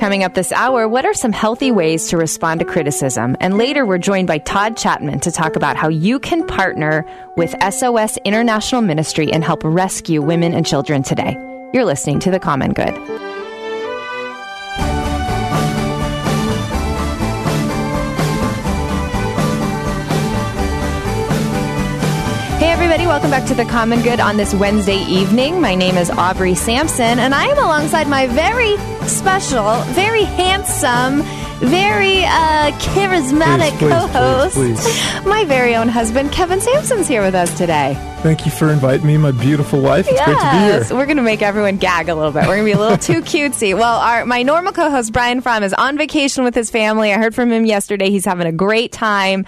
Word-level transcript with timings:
Coming 0.00 0.24
up 0.24 0.34
this 0.34 0.50
hour, 0.50 0.88
what 0.88 1.04
are 1.04 1.14
some 1.14 1.32
healthy 1.32 1.70
ways 1.70 2.08
to 2.08 2.16
respond 2.16 2.60
to 2.60 2.66
criticism? 2.66 3.36
And 3.40 3.56
later, 3.56 3.86
we're 3.86 3.98
joined 3.98 4.26
by 4.26 4.38
Todd 4.38 4.76
Chatman 4.76 5.20
to 5.22 5.30
talk 5.30 5.54
about 5.54 5.76
how 5.76 5.88
you 5.88 6.18
can 6.18 6.44
partner 6.46 7.06
with 7.36 7.54
SOS 7.62 8.18
International 8.24 8.82
Ministry 8.82 9.32
and 9.32 9.44
help 9.44 9.62
rescue 9.62 10.20
women 10.20 10.52
and 10.52 10.66
children 10.66 11.04
today. 11.04 11.34
You're 11.72 11.84
listening 11.84 12.18
to 12.20 12.30
The 12.32 12.40
Common 12.40 12.72
Good. 12.72 12.94
Welcome 23.14 23.30
back 23.30 23.46
to 23.46 23.54
The 23.54 23.64
Common 23.66 24.02
Good 24.02 24.18
on 24.18 24.36
this 24.36 24.52
Wednesday 24.52 24.98
evening. 25.04 25.60
My 25.60 25.76
name 25.76 25.96
is 25.96 26.10
Aubrey 26.10 26.56
Sampson, 26.56 27.20
and 27.20 27.32
I 27.32 27.44
am 27.44 27.58
alongside 27.58 28.08
my 28.08 28.26
very 28.26 28.76
special, 29.06 29.76
very 29.92 30.24
handsome, 30.24 31.22
very 31.60 32.24
uh, 32.24 32.72
charismatic 32.80 33.78
co 33.78 34.08
host, 34.08 35.24
my 35.24 35.44
very 35.44 35.76
own 35.76 35.86
husband, 35.86 36.32
Kevin 36.32 36.60
Sampson's 36.60 37.06
here 37.06 37.22
with 37.22 37.36
us 37.36 37.56
today. 37.56 37.96
Thank 38.24 38.46
you 38.46 38.50
for 38.50 38.72
inviting 38.72 39.06
me, 39.06 39.18
my 39.18 39.32
beautiful 39.32 39.82
wife. 39.82 40.08
It's 40.08 40.18
great 40.24 40.38
to 40.38 40.50
be 40.50 40.56
here. 40.56 40.96
we're 40.96 41.04
going 41.04 41.18
to 41.18 41.22
make 41.22 41.42
everyone 41.42 41.76
gag 41.76 42.08
a 42.08 42.14
little 42.14 42.32
bit. 42.32 42.46
We're 42.48 42.56
going 42.56 42.60
to 42.60 42.64
be 42.64 42.72
a 42.72 42.78
little 42.78 42.96
too 42.96 43.20
cutesy. 43.20 43.76
Well, 43.76 44.00
our 44.00 44.24
my 44.24 44.42
normal 44.42 44.72
co-host 44.72 45.12
Brian 45.12 45.42
Fromm 45.42 45.62
is 45.62 45.74
on 45.74 45.98
vacation 45.98 46.42
with 46.42 46.54
his 46.54 46.70
family. 46.70 47.12
I 47.12 47.18
heard 47.18 47.34
from 47.34 47.52
him 47.52 47.66
yesterday. 47.66 48.08
He's 48.08 48.24
having 48.24 48.46
a 48.46 48.52
great 48.52 48.92
time. 48.92 49.44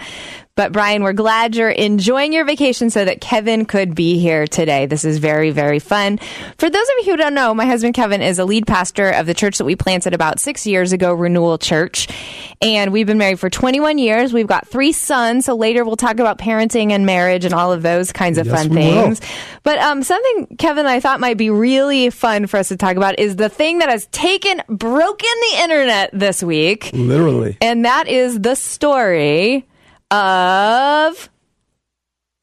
But 0.57 0.71
Brian, 0.71 1.03
we're 1.03 1.13
glad 1.13 1.55
you're 1.55 1.69
enjoying 1.69 2.33
your 2.33 2.43
vacation 2.43 2.89
so 2.89 3.05
that 3.05 3.21
Kevin 3.21 3.65
could 3.65 3.93
be 3.93 4.17
here 4.17 4.47
today. 4.47 4.87
This 4.87 5.05
is 5.05 5.19
very, 5.19 5.51
very 5.51 5.77
fun. 5.77 6.17
For 6.57 6.67
those 6.67 6.87
of 6.87 7.05
you 7.05 7.11
who 7.11 7.17
don't 7.17 7.35
know, 7.35 7.53
my 7.53 7.65
husband 7.65 7.93
Kevin 7.93 8.23
is 8.23 8.39
a 8.39 8.45
lead 8.45 8.65
pastor 8.65 9.11
of 9.11 9.27
the 9.27 9.35
church 9.35 9.59
that 9.59 9.65
we 9.65 9.75
planted 9.75 10.15
about 10.15 10.39
six 10.39 10.65
years 10.65 10.93
ago, 10.93 11.13
Renewal 11.13 11.59
Church. 11.59 12.07
And 12.59 12.91
we've 12.91 13.05
been 13.05 13.19
married 13.19 13.39
for 13.39 13.51
21 13.51 13.99
years. 13.99 14.33
We've 14.33 14.47
got 14.47 14.67
three 14.67 14.93
sons. 14.93 15.45
So 15.45 15.55
later 15.55 15.85
we'll 15.85 15.95
talk 15.95 16.19
about 16.19 16.39
parenting 16.39 16.89
and 16.91 17.05
marriage 17.05 17.45
and 17.45 17.53
all 17.53 17.71
of 17.71 17.83
those 17.83 18.11
kinds 18.11 18.39
of 18.39 18.47
Yes, 18.47 18.55
fun 18.55 18.66
things. 18.73 19.21
But 19.63 19.79
um, 19.79 20.03
something, 20.03 20.57
Kevin, 20.57 20.85
I 20.85 20.99
thought 20.99 21.19
might 21.19 21.37
be 21.37 21.49
really 21.49 22.09
fun 22.09 22.47
for 22.47 22.57
us 22.57 22.69
to 22.69 22.77
talk 22.77 22.95
about 22.97 23.19
is 23.19 23.35
the 23.35 23.49
thing 23.49 23.79
that 23.79 23.89
has 23.89 24.07
taken, 24.07 24.61
broken 24.67 25.29
the 25.51 25.61
internet 25.63 26.09
this 26.13 26.43
week. 26.43 26.91
Literally. 26.93 27.57
And 27.61 27.85
that 27.85 28.07
is 28.07 28.39
the 28.39 28.55
story 28.55 29.67
of. 30.11 31.29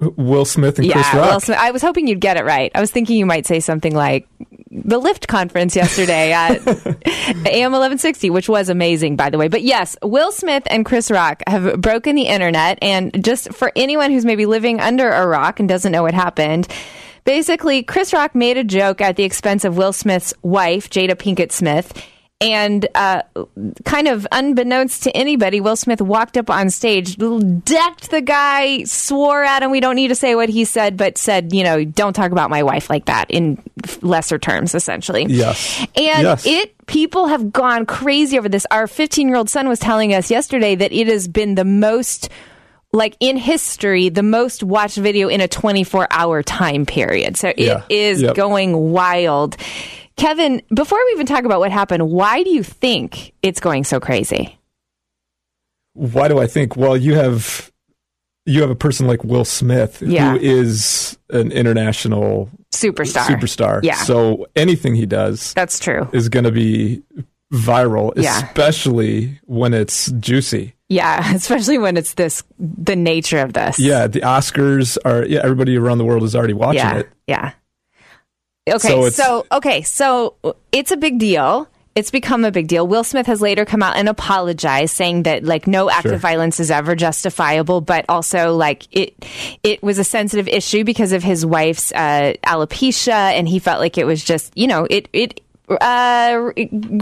Will 0.00 0.44
Smith 0.44 0.78
and 0.78 0.90
Chris 0.90 1.14
Rock. 1.14 1.30
Will 1.32 1.40
Smith. 1.40 1.58
I 1.58 1.70
was 1.70 1.80
hoping 1.80 2.06
you'd 2.06 2.20
get 2.20 2.36
it 2.36 2.44
right. 2.44 2.70
I 2.74 2.80
was 2.80 2.90
thinking 2.90 3.16
you 3.16 3.26
might 3.26 3.46
say 3.46 3.60
something 3.60 3.94
like 3.94 4.28
the 4.74 5.00
Lyft 5.00 5.28
conference 5.28 5.76
yesterday 5.76 6.32
at 6.32 6.66
AM 6.66 7.72
1160, 7.72 8.30
which 8.30 8.48
was 8.48 8.68
amazing, 8.68 9.14
by 9.14 9.30
the 9.30 9.38
way. 9.38 9.48
But 9.48 9.62
yes, 9.62 9.96
Will 10.02 10.32
Smith 10.32 10.64
and 10.66 10.84
Chris 10.84 11.10
Rock 11.10 11.42
have 11.46 11.80
broken 11.80 12.16
the 12.16 12.26
internet. 12.26 12.78
And 12.82 13.24
just 13.24 13.52
for 13.54 13.70
anyone 13.76 14.10
who's 14.10 14.24
maybe 14.24 14.46
living 14.46 14.80
under 14.80 15.08
a 15.10 15.26
rock 15.26 15.60
and 15.60 15.68
doesn't 15.68 15.92
know 15.92 16.02
what 16.02 16.14
happened, 16.14 16.66
basically, 17.24 17.84
Chris 17.84 18.12
Rock 18.12 18.34
made 18.34 18.56
a 18.56 18.64
joke 18.64 19.00
at 19.00 19.16
the 19.16 19.22
expense 19.22 19.64
of 19.64 19.76
Will 19.76 19.92
Smith's 19.92 20.34
wife, 20.42 20.90
Jada 20.90 21.14
Pinkett 21.14 21.52
Smith. 21.52 21.92
And 22.44 22.86
uh, 22.94 23.22
kind 23.84 24.06
of 24.08 24.26
unbeknownst 24.30 25.02
to 25.04 25.16
anybody, 25.16 25.60
Will 25.60 25.76
Smith 25.76 26.00
walked 26.02 26.36
up 26.36 26.50
on 26.50 26.68
stage, 26.70 27.16
decked 27.16 28.10
the 28.10 28.20
guy, 28.20 28.84
swore 28.84 29.42
at 29.42 29.62
him. 29.62 29.70
We 29.70 29.80
don't 29.80 29.96
need 29.96 30.08
to 30.08 30.14
say 30.14 30.34
what 30.34 30.48
he 30.48 30.64
said, 30.64 30.96
but 30.96 31.16
said, 31.16 31.52
you 31.54 31.64
know, 31.64 31.84
don't 31.84 32.12
talk 32.12 32.32
about 32.32 32.50
my 32.50 32.62
wife 32.62 32.90
like 32.90 33.06
that 33.06 33.30
in 33.30 33.62
lesser 34.02 34.38
terms, 34.38 34.74
essentially. 34.74 35.24
Yes. 35.28 35.78
And 35.96 36.22
Yes. 36.22 36.46
it, 36.46 36.74
people 36.86 37.28
have 37.28 37.52
gone 37.52 37.86
crazy 37.86 38.38
over 38.38 38.48
this. 38.48 38.66
Our 38.70 38.86
15 38.86 39.26
year 39.28 39.36
old 39.36 39.48
son 39.48 39.68
was 39.68 39.78
telling 39.78 40.12
us 40.12 40.30
yesterday 40.30 40.74
that 40.74 40.92
it 40.92 41.06
has 41.08 41.26
been 41.28 41.54
the 41.54 41.64
most 41.64 42.28
like 42.92 43.16
in 43.18 43.36
history, 43.36 44.08
the 44.08 44.22
most 44.22 44.62
watched 44.62 44.98
video 44.98 45.28
in 45.28 45.40
a 45.40 45.48
24 45.48 46.06
hour 46.12 46.42
time 46.44 46.86
period. 46.86 47.36
So 47.36 47.48
it 47.48 47.58
Yeah. 47.58 47.82
is 47.88 48.22
Yep. 48.22 48.36
going 48.36 48.92
wild. 48.92 49.56
Kevin, 50.16 50.62
before 50.72 50.98
we 51.06 51.12
even 51.12 51.26
talk 51.26 51.44
about 51.44 51.60
what 51.60 51.72
happened, 51.72 52.08
why 52.08 52.42
do 52.42 52.50
you 52.50 52.62
think 52.62 53.32
it's 53.42 53.60
going 53.60 53.84
so 53.84 53.98
crazy? 54.00 54.58
Why 55.94 56.28
do 56.28 56.38
I 56.38 56.46
think? 56.46 56.76
Well, 56.76 56.96
you 56.96 57.14
have 57.14 57.70
you 58.46 58.60
have 58.60 58.70
a 58.70 58.74
person 58.76 59.06
like 59.06 59.24
Will 59.24 59.44
Smith 59.44 60.02
Yeah. 60.02 60.32
who 60.32 60.38
is 60.38 61.18
an 61.30 61.50
international 61.50 62.50
Superstar. 62.74 63.24
superstar. 63.24 63.80
Yeah. 63.82 63.94
So 63.96 64.46
anything 64.54 64.94
he 64.94 65.06
does 65.06 65.54
That's 65.54 65.78
true. 65.78 66.08
is 66.12 66.28
going 66.28 66.44
to 66.44 66.52
be 66.52 67.02
viral, 67.52 68.12
Yeah. 68.16 68.44
especially 68.44 69.40
when 69.44 69.72
it's 69.72 70.10
juicy. 70.12 70.74
Yeah, 70.90 71.32
especially 71.34 71.78
when 71.78 71.96
it's 71.96 72.14
this, 72.14 72.42
the 72.58 72.96
nature 72.96 73.38
of 73.38 73.54
this. 73.54 73.78
Yeah, 73.78 74.06
the 74.08 74.20
Oscars 74.20 74.98
are. 75.06 75.24
Yeah, 75.24 75.40
everybody 75.42 75.76
around 75.78 75.98
the 75.98 76.04
world 76.04 76.22
is 76.22 76.36
already 76.36 76.52
watching 76.52 76.80
yeah, 76.80 76.98
it. 76.98 77.08
Yeah. 77.26 77.52
Okay, 78.68 78.88
So 78.88 78.98
it's- 79.06 79.14
so 79.16 79.46
okay, 79.52 79.82
so 79.82 80.34
it's 80.72 80.90
a 80.90 80.96
big 80.96 81.18
deal. 81.18 81.68
It's 81.94 82.10
become 82.10 82.44
a 82.44 82.50
big 82.50 82.66
deal. 82.66 82.88
Will 82.88 83.04
Smith 83.04 83.26
has 83.28 83.40
later 83.40 83.64
come 83.64 83.80
out 83.82 83.96
and 83.96 84.08
apologized, 84.08 84.96
saying 84.96 85.22
that 85.24 85.44
like 85.44 85.68
no 85.68 85.88
act 85.90 86.02
Sure. 86.02 86.14
of 86.14 86.20
violence 86.20 86.58
is 86.58 86.70
ever 86.70 86.96
justifiable, 86.96 87.80
but 87.82 88.04
also 88.08 88.56
like 88.56 88.88
it 88.90 89.14
it 89.62 89.80
was 89.82 89.98
a 89.98 90.04
sensitive 90.04 90.48
issue 90.48 90.82
because 90.82 91.12
of 91.12 91.22
his 91.22 91.46
wife's 91.46 91.92
uh, 91.92 92.32
alopecia, 92.46 93.12
and 93.38 93.46
he 93.48 93.58
felt 93.60 93.78
like 93.80 93.96
it 93.96 94.06
was 94.06 94.24
just 94.24 94.50
you 94.56 94.66
know 94.66 94.86
it 94.90 95.08
it. 95.12 95.40
Uh, 95.66 96.50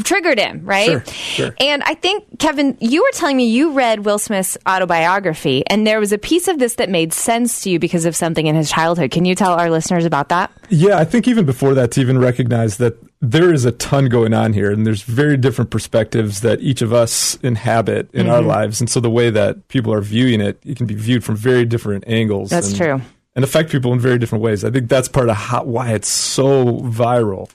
triggered 0.04 0.38
him, 0.38 0.64
right? 0.64 0.86
Sure, 0.86 1.04
sure. 1.04 1.56
And 1.58 1.82
I 1.82 1.94
think, 1.94 2.38
Kevin, 2.38 2.76
you 2.80 3.02
were 3.02 3.10
telling 3.12 3.36
me 3.36 3.48
you 3.48 3.72
read 3.72 4.04
Will 4.04 4.18
Smith's 4.18 4.56
autobiography, 4.68 5.66
and 5.66 5.84
there 5.84 5.98
was 5.98 6.12
a 6.12 6.18
piece 6.18 6.46
of 6.46 6.60
this 6.60 6.76
that 6.76 6.88
made 6.88 7.12
sense 7.12 7.62
to 7.62 7.70
you 7.70 7.80
because 7.80 8.04
of 8.04 8.14
something 8.14 8.46
in 8.46 8.54
his 8.54 8.70
childhood. 8.70 9.10
Can 9.10 9.24
you 9.24 9.34
tell 9.34 9.52
our 9.54 9.68
listeners 9.68 10.04
about 10.04 10.28
that? 10.28 10.52
Yeah, 10.68 10.98
I 10.98 11.04
think 11.04 11.26
even 11.26 11.44
before 11.44 11.74
that, 11.74 11.90
to 11.92 12.00
even 12.00 12.18
recognize 12.18 12.76
that 12.76 12.94
there 13.20 13.52
is 13.52 13.64
a 13.64 13.72
ton 13.72 14.08
going 14.08 14.32
on 14.32 14.52
here, 14.52 14.70
and 14.70 14.86
there's 14.86 15.02
very 15.02 15.36
different 15.36 15.70
perspectives 15.72 16.42
that 16.42 16.60
each 16.60 16.82
of 16.82 16.92
us 16.92 17.36
inhabit 17.42 18.10
in 18.12 18.26
Mm-hmm. 18.26 18.30
our 18.30 18.42
lives, 18.42 18.80
and 18.80 18.88
so 18.88 19.00
the 19.00 19.10
way 19.10 19.30
that 19.30 19.66
people 19.68 19.92
are 19.92 20.00
viewing 20.00 20.40
it, 20.40 20.60
it 20.64 20.76
can 20.76 20.86
be 20.86 20.94
viewed 20.94 21.24
from 21.24 21.34
very 21.34 21.64
different 21.64 22.04
angles. 22.06 22.50
That's 22.50 22.68
and, 22.68 22.76
true. 22.76 23.00
and 23.34 23.44
affect 23.44 23.70
people 23.72 23.92
in 23.92 23.98
very 23.98 24.18
different 24.18 24.44
ways. 24.44 24.64
I 24.64 24.70
think 24.70 24.88
that's 24.88 25.08
part 25.08 25.28
of 25.28 25.36
how, 25.36 25.64
why 25.64 25.94
it's 25.94 26.08
so 26.08 26.78
viral. 26.82 27.50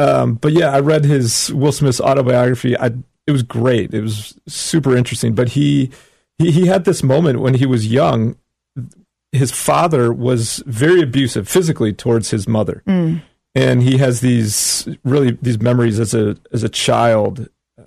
Um, 0.00 0.34
but 0.34 0.52
yeah, 0.52 0.70
I 0.70 0.80
read 0.80 1.04
his 1.04 1.52
Will 1.52 1.72
Smith's 1.72 2.00
autobiography. 2.00 2.76
I, 2.76 2.86
it 3.26 3.30
was 3.32 3.42
great. 3.42 3.92
It 3.92 4.00
was 4.00 4.34
super 4.48 4.96
interesting. 4.96 5.34
But 5.34 5.50
he, 5.50 5.90
he 6.38 6.50
he 6.50 6.66
had 6.66 6.84
this 6.86 7.02
moment 7.02 7.40
when 7.40 7.54
he 7.54 7.66
was 7.66 7.86
young. 7.86 8.36
His 9.32 9.52
father 9.52 10.12
was 10.12 10.62
very 10.66 11.02
abusive 11.02 11.46
physically 11.48 11.92
towards 11.92 12.30
his 12.30 12.48
mother, 12.48 12.82
and 13.54 13.82
he 13.82 13.98
has 13.98 14.20
these 14.20 14.88
really 15.04 15.38
these 15.42 15.60
memories 15.60 16.00
as 16.00 16.14
a 16.14 16.36
as 16.52 16.62
a 16.64 16.68
child. 16.68 17.48
uh, 17.78 17.82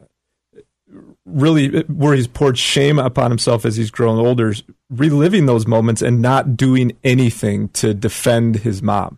Really, 1.25 1.81
where 1.83 2.13
he's 2.15 2.27
poured 2.27 2.57
shame 2.57 2.99
upon 2.99 3.31
himself 3.31 3.65
as 3.65 3.75
he's 3.77 3.89
grown 3.89 4.19
older, 4.19 4.53
reliving 4.89 5.45
those 5.45 5.65
moments 5.65 6.01
and 6.01 6.21
not 6.21 6.55
doing 6.57 6.91
anything 7.03 7.69
to 7.69 7.93
defend 7.93 8.57
his 8.57 8.81
mom 8.83 9.17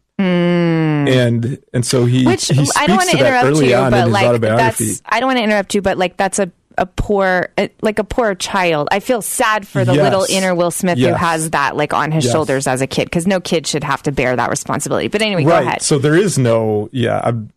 and 1.07 1.59
and 1.73 1.85
so 1.85 2.05
he. 2.05 2.25
Which 2.25 2.47
he 2.47 2.67
I 2.75 2.87
don't 2.87 2.97
want 2.97 3.09
to 3.11 3.17
interrupt 3.17 3.57
you, 3.61 3.71
but 3.75 4.09
like 4.09 4.41
that's 4.41 5.01
I 5.05 5.19
don't 5.19 5.27
want 5.27 5.37
to 5.39 5.43
interrupt 5.43 5.75
you, 5.75 5.81
but 5.81 5.97
like 5.97 6.17
that's 6.17 6.39
a 6.39 6.51
a 6.77 6.85
poor 6.85 7.49
like 7.81 7.99
a 7.99 8.03
poor 8.03 8.35
child. 8.35 8.89
I 8.91 8.99
feel 8.99 9.21
sad 9.21 9.65
for 9.65 9.85
the 9.85 9.93
Yes. 9.93 10.03
little 10.03 10.25
inner 10.29 10.53
Will 10.53 10.71
Smith 10.71 10.97
who 10.99 11.13
has 11.13 11.51
that 11.51 11.77
like 11.77 11.93
on 11.93 12.11
his 12.11 12.25
Yes. 12.25 12.33
shoulders 12.33 12.67
as 12.67 12.81
a 12.81 12.87
kid 12.87 13.05
because 13.05 13.25
no 13.25 13.39
kid 13.39 13.65
should 13.65 13.83
have 13.85 14.03
to 14.03 14.11
bear 14.11 14.35
that 14.35 14.49
responsibility. 14.49 15.07
But 15.07 15.21
anyway, 15.21 15.43
go 15.45 15.51
right. 15.51 15.65
ahead. 15.65 15.81
So 15.81 15.97
there 15.97 16.15
is 16.15 16.37
no 16.37 16.89
yeah. 16.91 17.21
I'm, 17.23 17.49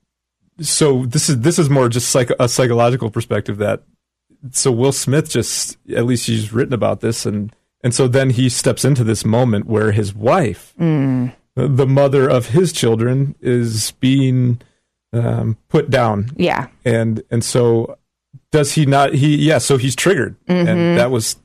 so 0.60 1.04
this 1.06 1.28
is 1.28 1.40
this 1.40 1.58
is 1.58 1.68
more 1.68 1.88
just 1.88 2.14
like 2.14 2.30
a 2.38 2.48
psychological 2.48 3.10
perspective 3.10 3.58
that 3.58 3.82
so 4.52 4.70
Will 4.70 4.92
Smith 4.92 5.28
just 5.28 5.76
at 5.94 6.04
least 6.06 6.26
he's 6.26 6.52
written 6.52 6.72
about 6.74 7.00
this 7.00 7.26
and 7.26 7.52
and 7.82 7.94
so 7.94 8.06
then 8.08 8.30
he 8.30 8.48
steps 8.48 8.84
into 8.84 9.02
this 9.04 9.24
moment 9.24 9.66
where 9.66 9.92
his 9.92 10.14
wife, 10.14 10.74
Mm. 10.80 11.32
The- 11.58 11.68
the 11.68 11.86
mother 11.86 12.28
of 12.28 12.46
his 12.50 12.72
children, 12.72 13.34
is 13.40 13.90
being 14.00 14.60
um, 15.12 15.56
put 15.68 15.90
down. 15.90 16.30
Yeah. 16.36 16.66
And 16.84 17.22
and 17.30 17.42
so 17.44 17.96
does 18.52 18.72
he 18.72 18.86
not? 18.86 19.14
He 19.14 19.36
yeah. 19.36 19.58
So 19.58 19.76
he's 19.76 19.96
triggered, 19.96 20.36
Mm-hmm. 20.46 20.68
and 20.68 20.98
that 20.98 21.10
was, 21.10 21.36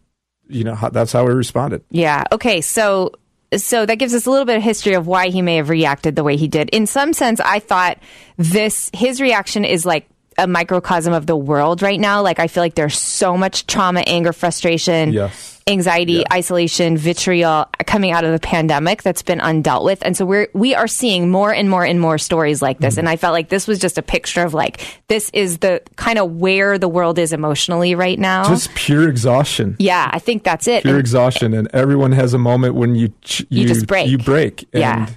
you 0.50 0.64
know, 0.64 0.76
how, 0.76 0.90
that's 0.90 1.12
how 1.14 1.26
he 1.28 1.34
responded. 1.34 1.82
Yeah. 1.90 2.24
Okay. 2.32 2.62
So 2.62 3.14
so 3.56 3.86
that 3.86 3.96
gives 4.00 4.14
us 4.14 4.26
a 4.26 4.32
little 4.32 4.46
bit 4.46 4.58
of 4.58 4.64
history 4.64 4.94
of 4.96 5.06
why 5.08 5.30
he 5.30 5.42
may 5.42 5.58
have 5.58 5.70
reacted 5.70 6.16
the 6.16 6.24
way 6.24 6.36
he 6.38 6.48
did. 6.48 6.70
In 6.72 6.88
some 6.88 7.14
sense, 7.14 7.40
I 7.40 7.60
thought 7.60 8.00
this 8.38 8.90
his 8.94 9.22
reaction 9.22 9.64
is 9.64 9.86
like 9.86 10.08
a 10.38 10.48
microcosm 10.48 11.14
of 11.14 11.26
the 11.28 11.36
world 11.38 11.82
right 11.84 12.00
now. 12.00 12.22
Like 12.24 12.40
I 12.40 12.48
feel 12.48 12.64
like 12.64 12.74
there's 12.76 12.98
so 12.98 13.38
much 13.38 13.68
trauma, 13.68 14.02
anger, 14.08 14.34
frustration, 14.34 15.14
Yes. 15.14 15.53
Anxiety, 15.68 16.14
Yeah. 16.14 16.24
isolation, 16.34 16.98
vitriol 16.98 17.66
coming 17.86 18.12
out 18.12 18.24
of 18.24 18.32
the 18.32 18.40
pandemic 18.40 19.02
that's 19.04 19.22
been 19.22 19.40
undealt 19.40 19.84
with. 19.86 20.00
And 20.06 20.16
so 20.18 20.26
we're 20.26 20.48
we 20.54 20.76
are 20.76 20.88
seeing 20.88 21.30
more 21.30 21.54
and 21.54 21.70
more 21.70 21.86
and 21.86 22.00
more 22.00 22.18
stories 22.18 22.62
like 22.62 22.78
Mm-hmm. 22.78 22.86
this. 22.86 22.98
And 22.98 23.08
I 23.10 23.16
felt 23.16 23.34
like 23.34 23.50
this 23.50 23.68
was 23.68 23.80
just 23.80 23.98
a 23.98 24.02
picture 24.02 24.44
of 24.44 24.54
like 24.54 24.82
this 25.08 25.30
is 25.34 25.60
the 25.60 25.82
kind 25.96 26.20
of 26.20 26.32
where 26.32 26.78
the 26.78 26.90
world 26.90 27.18
is 27.20 27.34
emotionally 27.34 27.96
right 27.96 28.20
now. 28.20 28.48
Just 28.50 28.74
pure 28.76 29.08
exhaustion. 29.10 29.76
yeah, 29.80 30.10
I 30.12 30.20
think 30.20 30.44
that's 30.44 30.68
it. 30.68 30.84
Pure 30.84 30.96
And- 30.96 31.00
exhaustion, 31.00 31.54
and 31.54 31.68
everyone 31.74 32.12
has 32.12 32.34
a 32.34 32.38
moment 32.40 32.76
when 32.76 32.96
you 32.96 33.14
ch- 33.22 33.46
You 33.50 33.68
just 33.68 33.88
break. 33.88 34.10
You 34.10 34.18
break. 34.18 34.68
Yeah. 34.74 35.08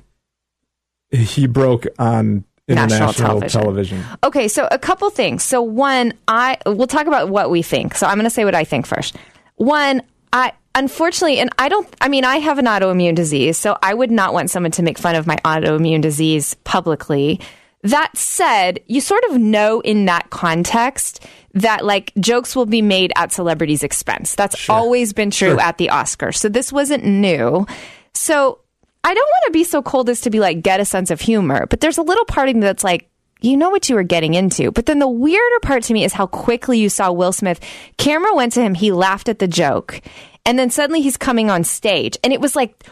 He 1.10 1.46
broke 1.46 1.86
on 1.98 2.44
National 2.68 2.84
international 2.96 3.12
television. 3.40 3.60
television. 3.60 4.04
Okay, 4.24 4.48
so 4.48 4.66
a 4.72 4.78
couple 4.78 5.08
things. 5.10 5.44
So 5.44 5.62
one, 5.62 6.12
I 6.26 6.58
we'll 6.66 6.88
talk 6.88 7.06
about 7.06 7.28
what 7.28 7.48
we 7.48 7.62
think. 7.62 7.94
So 7.94 8.06
I'm 8.08 8.14
going 8.16 8.24
to 8.24 8.30
say 8.30 8.44
what 8.44 8.56
I 8.56 8.64
think 8.64 8.86
first. 8.86 9.16
One, 9.54 10.02
I 10.36 10.52
unfortunately, 10.74 11.38
and 11.38 11.48
I 11.58 11.68
don't. 11.70 11.88
I 12.00 12.08
mean, 12.08 12.24
I 12.24 12.36
have 12.36 12.58
an 12.58 12.66
autoimmune 12.66 13.14
disease, 13.14 13.56
so 13.56 13.78
I 13.82 13.94
would 13.94 14.10
not 14.10 14.34
want 14.34 14.50
someone 14.50 14.72
to 14.72 14.82
make 14.82 14.98
fun 14.98 15.14
of 15.14 15.26
my 15.26 15.36
autoimmune 15.44 16.02
disease 16.02 16.54
publicly. 16.64 17.40
That 17.82 18.16
said, 18.16 18.80
you 18.86 19.00
sort 19.00 19.24
of 19.30 19.38
know 19.38 19.80
in 19.80 20.04
that 20.06 20.28
context 20.30 21.24
that 21.54 21.84
like 21.84 22.12
jokes 22.20 22.54
will 22.54 22.66
be 22.66 22.82
made 22.82 23.12
at 23.16 23.32
celebrities' 23.32 23.82
expense. 23.82 24.34
That's 24.34 24.68
always 24.68 25.12
been 25.14 25.30
true 25.30 25.50
Sure. 25.50 25.60
at 25.60 25.78
the 25.78 25.88
Oscars. 25.88 26.36
So 26.36 26.48
this 26.48 26.72
wasn't 26.72 27.04
new. 27.04 27.66
So 28.12 28.58
I 29.04 29.14
don't 29.14 29.24
want 29.26 29.44
to 29.46 29.52
be 29.52 29.64
so 29.64 29.82
cold 29.82 30.10
as 30.10 30.20
to 30.22 30.30
be 30.30 30.40
like, 30.40 30.62
get 30.62 30.80
a 30.80 30.84
sense 30.84 31.10
of 31.10 31.20
humor. 31.20 31.66
But 31.66 31.80
there's 31.80 31.96
a 31.96 32.02
little 32.02 32.24
part 32.26 32.48
of 32.48 32.56
me 32.56 32.60
that's 32.62 32.84
like, 32.84 33.08
you 33.40 33.56
know 33.56 33.70
what 33.70 33.88
you 33.88 33.94
were 33.94 34.02
getting 34.02 34.34
into. 34.34 34.70
But 34.72 34.86
then 34.86 34.98
the 34.98 35.08
weirder 35.08 35.60
part 35.62 35.82
to 35.84 35.92
me 35.92 36.04
is 36.04 36.12
how 36.12 36.26
quickly 36.26 36.78
you 36.78 36.88
saw 36.88 37.12
Will 37.12 37.32
Smith. 37.32 37.60
Camera 37.98 38.34
went 38.34 38.52
to 38.54 38.62
him, 38.62 38.74
he 38.74 38.92
laughed 38.92 39.28
at 39.28 39.38
the 39.38 39.48
joke, 39.48 40.00
and 40.44 40.58
then 40.58 40.70
suddenly 40.70 41.00
he's 41.02 41.16
coming 41.16 41.50
on 41.50 41.64
stage. 41.64 42.16
And 42.24 42.32
it 42.32 42.40
was 42.40 42.56
like 42.56 42.84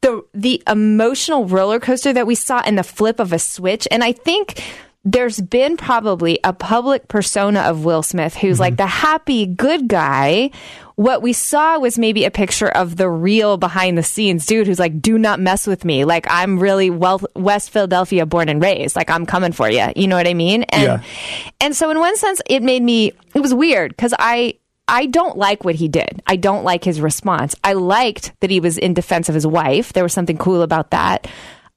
the 0.00 0.24
the 0.32 0.62
emotional 0.66 1.46
roller 1.46 1.80
coaster 1.80 2.12
that 2.12 2.26
we 2.26 2.34
saw 2.34 2.62
in 2.62 2.76
the 2.76 2.82
flip 2.82 3.20
of 3.20 3.32
a 3.32 3.38
switch. 3.38 3.86
And 3.90 4.02
I 4.02 4.12
think 4.12 4.62
there's 5.04 5.40
been 5.40 5.76
probably 5.76 6.38
a 6.44 6.52
public 6.52 7.08
persona 7.08 7.60
of 7.60 7.84
Will 7.84 8.02
Smith 8.02 8.36
who's 8.36 8.54
mm-hmm. 8.54 8.60
like 8.60 8.76
the 8.76 8.86
happy 8.86 9.46
good 9.46 9.88
guy. 9.88 10.50
What 10.96 11.22
we 11.22 11.32
saw 11.32 11.78
was 11.78 11.98
maybe 11.98 12.26
a 12.26 12.30
picture 12.30 12.68
of 12.68 12.96
the 12.96 13.08
real 13.08 13.56
behind 13.56 13.96
the 13.96 14.02
scenes 14.02 14.44
dude 14.44 14.66
who's 14.66 14.78
like, 14.78 15.00
do 15.00 15.16
not 15.16 15.40
mess 15.40 15.66
with 15.66 15.86
me. 15.86 16.04
Like, 16.04 16.26
I'm 16.28 16.58
really 16.58 16.90
well, 16.90 17.22
West 17.34 17.70
Philadelphia 17.70 18.26
born 18.26 18.50
and 18.50 18.60
raised. 18.60 18.96
Like, 18.96 19.08
I'm 19.08 19.24
coming 19.24 19.52
for 19.52 19.70
you. 19.70 19.86
You 19.96 20.06
know 20.06 20.16
what 20.16 20.26
I 20.26 20.34
mean? 20.34 20.64
And, 20.64 20.82
Yeah. 20.82 21.02
and 21.58 21.74
so 21.74 21.90
in 21.90 21.98
one 21.98 22.16
sense, 22.18 22.42
it 22.44 22.62
made 22.62 22.82
me, 22.82 23.12
it 23.34 23.40
was 23.40 23.54
weird 23.54 23.92
because 23.92 24.12
I, 24.18 24.56
I 24.86 25.06
don't 25.06 25.38
like 25.38 25.64
what 25.64 25.76
he 25.76 25.88
did. 25.88 26.20
I 26.26 26.36
don't 26.36 26.64
like 26.64 26.84
his 26.84 27.00
response. 27.00 27.54
I 27.64 27.72
liked 27.72 28.32
that 28.40 28.50
he 28.50 28.60
was 28.60 28.76
in 28.76 28.92
defense 28.92 29.30
of 29.30 29.34
his 29.34 29.46
wife. 29.46 29.94
There 29.94 30.02
was 30.02 30.12
something 30.12 30.36
cool 30.36 30.60
about 30.60 30.90
that. 30.90 31.26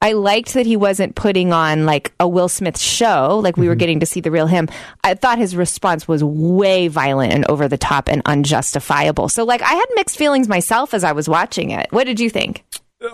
I 0.02 0.12
liked 0.12 0.52
that 0.54 0.66
he 0.66 0.76
wasn't 0.76 1.14
putting 1.14 1.52
on 1.52 1.86
like 1.86 2.12
a 2.20 2.28
Will 2.28 2.48
Smith 2.48 2.78
show, 2.78 3.40
like 3.42 3.56
we 3.56 3.68
were 3.68 3.74
getting 3.74 4.00
to 4.00 4.06
see 4.06 4.20
the 4.20 4.30
real 4.30 4.46
him. 4.46 4.68
I 5.02 5.14
thought 5.14 5.38
his 5.38 5.56
response 5.56 6.06
was 6.06 6.22
way 6.22 6.88
violent 6.88 7.32
and 7.32 7.44
over 7.50 7.68
the 7.68 7.78
top 7.78 8.08
and 8.08 8.20
unjustifiable. 8.26 9.28
So, 9.30 9.44
like, 9.44 9.62
I 9.62 9.72
had 9.72 9.86
mixed 9.94 10.18
feelings 10.18 10.46
myself 10.46 10.92
as 10.92 11.04
I 11.04 11.12
was 11.12 11.28
watching 11.28 11.70
it. 11.70 11.86
What 11.90 12.04
did 12.04 12.20
you 12.20 12.28
think? 12.28 12.64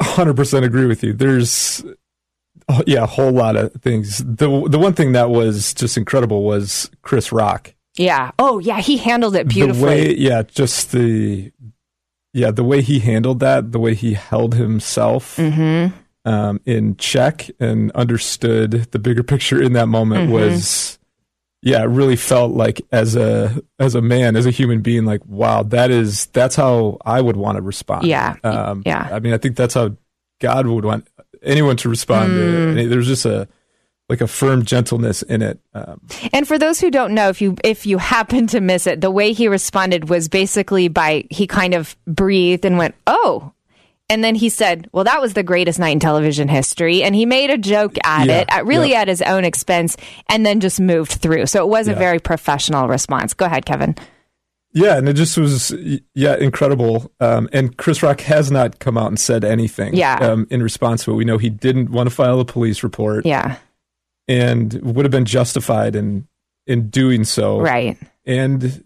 hundred 0.00 0.34
percent 0.34 0.64
agree 0.64 0.86
with 0.86 1.02
you. 1.04 1.12
There's, 1.12 1.84
oh, 2.68 2.82
yeah, 2.86 3.02
a 3.04 3.06
whole 3.06 3.32
lot 3.32 3.56
of 3.56 3.72
things. 3.82 4.18
the 4.18 4.66
The 4.68 4.78
one 4.78 4.94
thing 4.94 5.12
that 5.12 5.30
was 5.30 5.72
just 5.74 5.96
incredible 5.96 6.42
was 6.42 6.90
Chris 7.02 7.30
Rock. 7.32 7.72
Yeah. 7.96 8.30
Oh, 8.38 8.58
yeah. 8.58 8.80
He 8.80 8.96
handled 8.96 9.36
it 9.36 9.48
The 9.48 9.54
beautifully. 9.54 9.84
way, 9.84 10.14
yeah, 10.14 10.42
just 10.42 10.92
the, 10.92 11.52
yeah, 12.32 12.50
the 12.50 12.64
way 12.64 12.82
he 12.82 13.00
handled 13.00 13.40
that, 13.40 13.72
the 13.72 13.78
way 13.80 13.94
he 13.94 14.14
held 14.14 14.54
himself 14.54 15.36
Mm-hmm. 15.36 15.96
Um, 16.24 16.60
in 16.66 16.96
check 16.96 17.50
and 17.58 17.90
understood 17.92 18.72
the 18.92 18.98
bigger 18.98 19.22
picture 19.22 19.60
in 19.62 19.72
that 19.74 19.86
moment 19.88 20.24
Mm-hmm. 20.24 20.32
was, 20.32 20.98
yeah, 21.62 21.82
it 21.82 21.86
really 21.88 22.16
felt 22.16 22.52
like 22.52 22.80
as 22.92 23.16
a 23.16 23.62
as 23.78 23.94
a 23.94 24.00
man, 24.02 24.36
as 24.36 24.46
a 24.46 24.50
human 24.50 24.80
being, 24.80 25.04
like 25.04 25.24
wow, 25.26 25.62
that 25.64 25.90
is 25.90 26.26
that's 26.26 26.56
how 26.56 26.98
I 27.04 27.20
would 27.20 27.36
want 27.36 27.56
to 27.56 27.62
respond. 27.62 28.06
Yeah. 28.06 28.36
um, 28.44 28.82
Yeah. 28.86 29.08
I 29.10 29.18
mean, 29.20 29.32
I 29.34 29.38
think 29.38 29.56
that's 29.56 29.74
how 29.74 29.96
God 30.40 30.66
would 30.66 30.84
want 30.84 31.06
anyone 31.42 31.76
to 31.78 31.88
respond. 31.88 32.32
Mm. 32.32 32.76
To, 32.76 32.88
there's 32.88 33.06
just 33.06 33.26
a 33.26 33.46
like 34.08 34.20
a 34.20 34.26
firm 34.26 34.64
gentleness 34.64 35.22
in 35.22 35.40
it. 35.40 35.60
Um, 35.72 36.00
And 36.32 36.48
for 36.48 36.58
those 36.58 36.80
who 36.80 36.90
don't 36.90 37.14
know, 37.14 37.28
if 37.28 37.40
you 37.40 37.56
if 37.62 37.86
you 37.86 37.98
happen 37.98 38.46
to 38.48 38.60
miss 38.60 38.86
it, 38.86 39.00
the 39.00 39.10
way 39.10 39.32
he 39.32 39.46
responded 39.48 40.08
was 40.08 40.28
basically 40.28 40.88
by 40.88 41.24
he 41.30 41.46
kind 41.46 41.74
of 41.74 41.96
breathed 42.06 42.64
and 42.64 42.76
went, 42.78 42.94
"Oh." 43.06 43.52
And 44.10 44.22
then 44.22 44.34
he 44.34 44.48
said, 44.50 44.88
"Well, 44.92 45.04
that 45.04 45.20
was 45.22 45.32
the 45.32 45.42
greatest 45.42 45.78
night 45.78 45.90
in 45.90 46.00
television 46.00 46.48
history." 46.48 47.02
And 47.02 47.14
he 47.14 47.24
made 47.24 47.48
a 47.48 47.56
joke 47.56 47.96
at 48.04 48.26
Yeah, 48.26 48.40
it, 48.40 48.48
at, 48.50 48.66
really 48.66 48.90
yep. 48.90 49.02
at 49.02 49.08
his 49.08 49.22
own 49.22 49.44
expense, 49.44 49.96
and 50.28 50.44
then 50.44 50.60
just 50.60 50.80
moved 50.80 51.12
through. 51.12 51.46
So 51.46 51.64
it 51.64 51.68
was 51.68 51.88
a 51.88 51.94
very 51.94 52.18
professional 52.18 52.88
response. 52.88 53.32
Go 53.32 53.46
ahead, 53.46 53.64
Kevin. 53.64 53.94
Yeah, 54.72 54.98
and 54.98 55.08
it 55.08 55.14
just 55.14 55.36
was 55.38 55.74
yeah 56.14 56.36
incredible. 56.36 57.10
Um, 57.20 57.48
and 57.52 57.76
Chris 57.76 58.02
Rock 58.02 58.20
has 58.20 58.50
not 58.50 58.78
come 58.78 58.98
out 58.98 59.08
and 59.08 59.18
said 59.18 59.44
anything. 59.44 59.94
Yeah. 59.94 60.16
Um, 60.20 60.46
in 60.50 60.62
response 60.62 61.04
to 61.04 61.12
it, 61.12 61.14
we 61.14 61.24
know 61.24 61.38
he 61.38 61.50
didn't 61.50 61.90
want 61.90 62.08
to 62.08 62.14
file 62.14 62.38
a 62.38 62.44
police 62.44 62.82
report. 62.82 63.26
Yeah, 63.26 63.56
and 64.28 64.74
would 64.82 65.04
have 65.04 65.10
been 65.12 65.24
justified 65.24 65.96
in 65.96 66.26
in 66.66 66.88
doing 66.88 67.24
so. 67.24 67.60
right. 67.60 67.96
And 68.26 68.84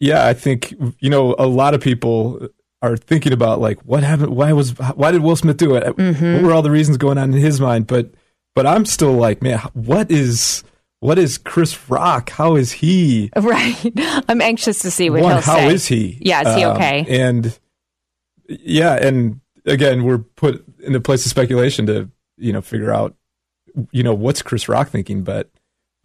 yeah, 0.00 0.26
I 0.26 0.34
think 0.34 0.74
you 0.98 1.08
know 1.08 1.34
a 1.38 1.46
lot 1.46 1.72
of 1.74 1.80
people 1.80 2.48
are 2.86 2.96
thinking 2.96 3.32
about 3.32 3.60
like 3.60 3.80
what 3.82 4.02
happened. 4.02 4.34
Why 4.36 4.52
was 4.52 4.70
why 4.78 5.10
did 5.12 5.22
Will 5.22 5.36
Smith 5.36 5.56
do 5.56 5.74
it? 5.74 5.84
Mm-hmm. 5.84 6.34
What 6.34 6.42
were 6.44 6.52
all 6.52 6.62
the 6.62 6.70
reasons 6.70 6.96
going 6.96 7.18
on 7.18 7.32
in 7.32 7.38
his 7.40 7.60
mind? 7.60 7.86
But 7.86 8.10
but 8.54 8.66
I'm 8.66 8.84
still 8.86 9.12
like, 9.12 9.42
man, 9.42 9.58
what 9.74 10.10
is 10.10 10.64
what 11.00 11.18
is 11.18 11.38
Chris 11.38 11.90
Rock? 11.90 12.30
How 12.30 12.56
is 12.56 12.72
he? 12.72 13.30
Right. 13.36 13.76
I'm 14.28 14.40
anxious 14.40 14.78
to 14.80 14.90
see 14.90 15.10
what 15.10 15.22
One, 15.22 15.32
he'll 15.32 15.40
how 15.42 15.56
say. 15.56 15.74
is 15.74 15.86
he? 15.86 16.18
Yeah, 16.20 16.48
is 16.48 16.56
he 16.56 16.64
Um, 16.64 16.76
okay? 16.76 17.04
And 17.08 17.58
yeah, 18.48 18.94
and 18.94 19.40
again, 19.66 20.04
we're 20.04 20.18
put 20.18 20.64
in 20.80 20.94
a 20.94 21.00
place 21.00 21.24
of 21.26 21.30
speculation 21.30 21.86
to 21.86 22.10
you 22.38 22.52
know 22.52 22.60
figure 22.62 22.92
out 22.92 23.14
you 23.90 24.02
know 24.02 24.14
what's 24.14 24.42
Chris 24.42 24.68
Rock 24.68 24.88
thinking, 24.88 25.22
but 25.22 25.46
um, 25.46 25.55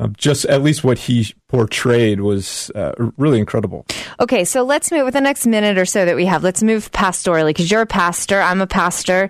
just 0.10 0.46
at 0.46 0.62
least 0.62 0.84
what 0.84 0.98
he 0.98 1.34
portrayed 1.48 2.22
was 2.22 2.72
uh, 2.76 2.94
really 3.18 3.40
incredible. 3.40 3.86
Okay, 4.20 4.46
so 4.46 4.64
let's 4.64 4.92
move 4.92 5.06
with 5.06 5.14
the 5.14 5.22
next 5.22 5.46
minute 5.46 5.78
or 5.78 5.86
so 5.86 6.06
that 6.06 6.16
we 6.16 6.26
have. 6.26 6.44
Let's 6.44 6.64
move 6.64 6.92
pastorally 6.92 7.50
because 7.50 7.70
you're 7.70 7.82
a 7.82 7.88
pastor. 7.88 8.40
I'm 8.40 8.62
a 8.62 8.68
pastor. 8.68 9.30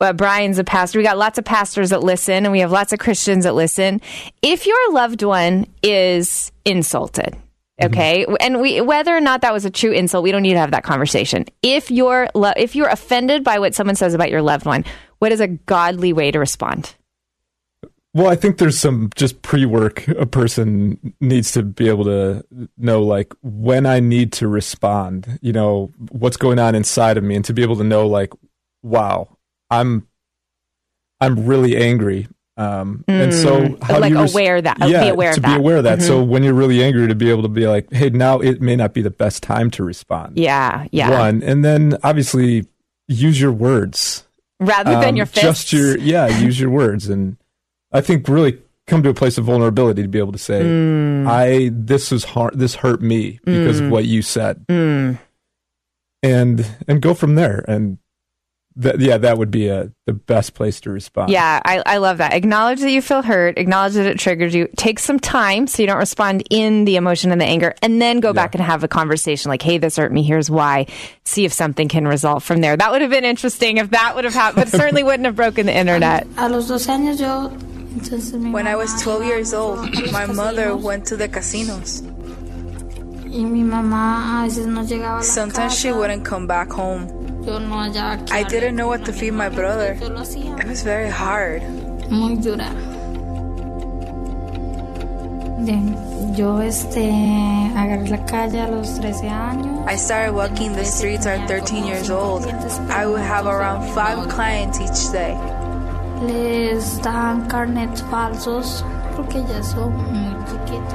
Uh, 0.00 0.12
Brian's 0.12 0.58
a 0.58 0.64
pastor. 0.64 0.98
We 0.98 1.02
got 1.02 1.18
lots 1.18 1.38
of 1.38 1.44
pastors 1.44 1.90
that 1.90 2.02
listen, 2.02 2.44
and 2.44 2.52
we 2.52 2.60
have 2.60 2.70
lots 2.70 2.92
of 2.92 2.98
Christians 2.98 3.44
that 3.44 3.54
listen. 3.54 4.00
If 4.42 4.66
your 4.66 4.92
loved 4.92 5.22
one 5.22 5.66
is 5.82 6.52
insulted, 6.64 7.36
okay, 7.82 8.24
and 8.40 8.60
we 8.60 8.80
whether 8.80 9.16
or 9.16 9.20
not 9.20 9.40
that 9.40 9.52
was 9.52 9.64
a 9.64 9.70
true 9.70 9.90
insult, 9.90 10.22
we 10.22 10.30
don't 10.30 10.42
need 10.42 10.52
to 10.52 10.60
have 10.60 10.70
that 10.70 10.84
conversation. 10.84 11.46
If 11.62 11.90
you're 11.90 12.28
lo- 12.34 12.52
if 12.56 12.76
you're 12.76 12.88
offended 12.88 13.42
by 13.42 13.58
what 13.58 13.74
someone 13.74 13.96
says 13.96 14.14
about 14.14 14.30
your 14.30 14.42
loved 14.42 14.66
one, 14.66 14.84
what 15.18 15.32
is 15.32 15.40
a 15.40 15.48
godly 15.48 16.12
way 16.12 16.30
to 16.30 16.38
respond? 16.38 16.94
Well, 18.18 18.26
I 18.26 18.34
think 18.34 18.58
there's 18.58 18.76
some 18.76 19.10
just 19.14 19.42
pre-work 19.42 20.08
a 20.08 20.26
person 20.26 21.14
needs 21.20 21.52
to 21.52 21.62
be 21.62 21.88
able 21.88 22.02
to 22.06 22.44
know, 22.76 23.00
like 23.00 23.32
when 23.42 23.86
I 23.86 24.00
need 24.00 24.32
to 24.34 24.48
respond. 24.48 25.38
You 25.40 25.52
know 25.52 25.92
what's 26.10 26.36
going 26.36 26.58
on 26.58 26.74
inside 26.74 27.16
of 27.16 27.22
me, 27.22 27.36
and 27.36 27.44
to 27.44 27.52
be 27.52 27.62
able 27.62 27.76
to 27.76 27.84
know, 27.84 28.08
like, 28.08 28.32
wow, 28.82 29.36
I'm 29.70 30.08
I'm 31.20 31.46
really 31.46 31.76
angry. 31.76 32.26
Um, 32.56 33.04
and 33.06 33.32
so 33.32 33.78
how 33.82 34.00
do 34.00 34.08
you 34.08 34.20
res- 34.20 34.32
aware 34.34 34.60
that- 34.60 34.78
yeah, 34.80 35.04
be 35.04 35.08
aware 35.10 35.28
of 35.30 35.36
to 35.36 35.40
that. 35.42 35.46
Mm-hmm. 35.46 35.56
be 35.56 35.60
aware 35.60 35.76
of 35.76 35.84
that. 35.84 36.02
So 36.02 36.20
when 36.20 36.42
you're 36.42 36.54
really 36.54 36.82
angry, 36.82 37.06
to 37.06 37.14
be 37.14 37.30
able 37.30 37.42
to 37.42 37.48
be 37.48 37.68
like, 37.68 37.92
hey, 37.92 38.10
now 38.10 38.40
it 38.40 38.60
may 38.60 38.74
not 38.74 38.94
be 38.94 39.00
the 39.00 39.10
best 39.12 39.44
time 39.44 39.70
to 39.70 39.84
respond. 39.84 40.36
Yeah, 40.36 40.88
yeah. 40.90 41.10
One, 41.10 41.44
and 41.44 41.64
then 41.64 41.96
obviously 42.02 42.66
use 43.06 43.40
your 43.40 43.52
words 43.52 44.24
Rather 44.58 44.90
than 44.90 45.10
um, 45.10 45.16
your 45.16 45.26
fists. 45.26 45.40
just 45.70 45.72
your 45.72 45.96
yeah 45.98 46.26
use 46.26 46.58
your 46.58 46.70
words 46.70 47.08
and 47.08 47.36
i 47.92 48.00
think 48.00 48.28
really 48.28 48.60
come 48.86 49.02
to 49.02 49.08
a 49.10 49.14
place 49.14 49.36
of 49.38 49.44
vulnerability 49.44 50.02
to 50.02 50.08
be 50.08 50.18
able 50.18 50.32
to 50.32 50.38
say 50.38 50.62
Mm. 50.62 51.26
i 51.28 51.70
this 51.72 52.10
is 52.12 52.24
hard 52.24 52.58
this 52.58 52.74
hurt 52.76 53.02
me 53.02 53.38
because 53.44 53.80
of 53.80 53.90
what 53.90 54.04
you 54.06 54.22
said 54.22 54.64
Mm. 54.68 55.18
and 56.22 56.66
and 56.86 57.00
go 57.02 57.14
from 57.14 57.34
there 57.34 57.64
and 57.68 57.98
That, 58.80 59.00
yeah, 59.00 59.18
that 59.18 59.38
would 59.38 59.50
be 59.50 59.66
a, 59.66 59.90
the 60.06 60.12
best 60.12 60.54
place 60.54 60.80
to 60.82 60.90
respond. 60.90 61.30
Yeah, 61.32 61.58
I, 61.64 61.82
I 61.84 61.96
love 61.98 62.18
that. 62.18 62.32
Acknowledge 62.32 62.78
that 62.78 62.92
you 62.92 63.02
feel 63.02 63.22
hurt, 63.22 63.58
acknowledge 63.58 63.94
that 63.94 64.06
it 64.06 64.20
triggers 64.20 64.54
you. 64.54 64.68
Take 64.76 65.00
some 65.00 65.18
time 65.18 65.66
so 65.66 65.82
you 65.82 65.88
don't 65.88 65.98
respond 65.98 66.44
in 66.48 66.84
the 66.84 66.94
emotion 66.94 67.32
and 67.32 67.40
the 67.40 67.44
anger, 67.44 67.74
and 67.82 68.00
then 68.00 68.20
go 68.20 68.32
back 68.32 68.54
and 68.54 68.62
have 68.62 68.84
a 68.84 68.88
conversation 68.88 69.48
like, 69.48 69.62
hey, 69.62 69.78
this 69.78 69.96
hurt 69.96 70.12
me, 70.12 70.22
here's 70.22 70.48
why. 70.48 70.86
See 71.24 71.44
if 71.44 71.52
something 71.52 71.88
can 71.88 72.06
resolve 72.06 72.44
from 72.44 72.60
there. 72.60 72.76
That 72.76 72.92
would 72.92 73.02
have 73.02 73.10
been 73.10 73.24
interesting 73.24 73.78
if 73.78 73.90
that 73.90 74.14
would 74.14 74.22
have 74.22 74.34
happened, 74.34 74.70
but 74.70 74.78
certainly 74.80 75.02
wouldn't 75.02 75.26
have 75.26 75.34
broken 75.34 75.66
the 75.66 75.76
internet. 75.76 76.28
When 78.52 78.66
I 78.66 78.76
was 78.76 79.02
12 79.02 79.24
years 79.24 79.54
old, 79.54 79.78
my 80.12 80.26
mother 80.26 80.76
went 80.76 81.06
to 81.06 81.16
the 81.16 81.28
casinos. 81.28 82.02
Sometimes 85.22 85.78
she 85.78 85.92
wouldn't 85.92 86.24
come 86.24 86.46
back 86.46 86.70
home. 86.70 87.08
I 88.30 88.42
didn't 88.42 88.76
know 88.76 88.88
what 88.88 89.04
to 89.06 89.12
feed 89.12 89.32
my 89.32 89.48
brother. 89.48 89.98
It 90.00 90.66
was 90.66 90.82
very 90.82 91.10
hard. 91.10 91.62
I 99.86 99.96
started 99.96 100.32
walking 100.32 100.72
the 100.72 100.84
streets 100.84 101.26
at 101.26 101.48
13 101.48 101.84
years 101.84 102.10
old. 102.10 102.46
I 102.46 103.06
would 103.06 103.20
have 103.20 103.46
around 103.46 103.92
five 103.94 104.28
clients 104.28 104.80
each 104.80 105.12
day. 105.12 105.34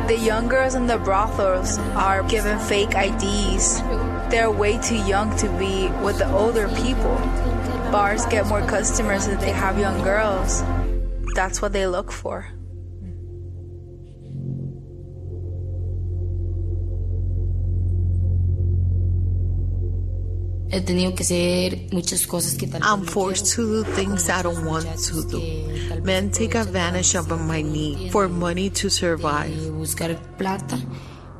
The 0.07 0.17
young 0.17 0.47
girls 0.47 0.75
in 0.75 0.87
the 0.87 0.97
brothels 0.97 1.77
are 1.95 2.23
given 2.23 2.59
fake 2.59 2.95
IDs. 2.95 3.81
They're 4.29 4.51
way 4.51 4.77
too 4.79 4.97
young 4.97 5.35
to 5.37 5.47
be 5.57 5.87
with 6.03 6.17
the 6.17 6.29
older 6.31 6.67
people. 6.69 7.15
Bars 7.91 8.25
get 8.25 8.47
more 8.47 8.65
customers 8.65 9.27
if 9.27 9.39
they 9.39 9.51
have 9.51 9.79
young 9.79 10.01
girls. 10.03 10.63
That's 11.35 11.61
what 11.61 11.73
they 11.73 11.87
look 11.87 12.11
for. 12.11 12.47
I'm 22.81 23.05
forced 23.05 23.53
to 23.53 23.61
do 23.61 23.83
things 23.93 24.29
I 24.29 24.41
don't 24.41 24.65
want 24.65 24.85
to 24.85 25.23
do. 25.29 26.01
Men 26.01 26.31
take 26.31 26.55
advantage 26.55 27.15
of 27.15 27.29
my 27.47 27.61
need 27.61 28.11
for 28.11 28.27
money 28.27 28.69
to 28.71 28.89
survive. 28.89 29.53
Buscar 29.71 30.17
plata 30.37 30.77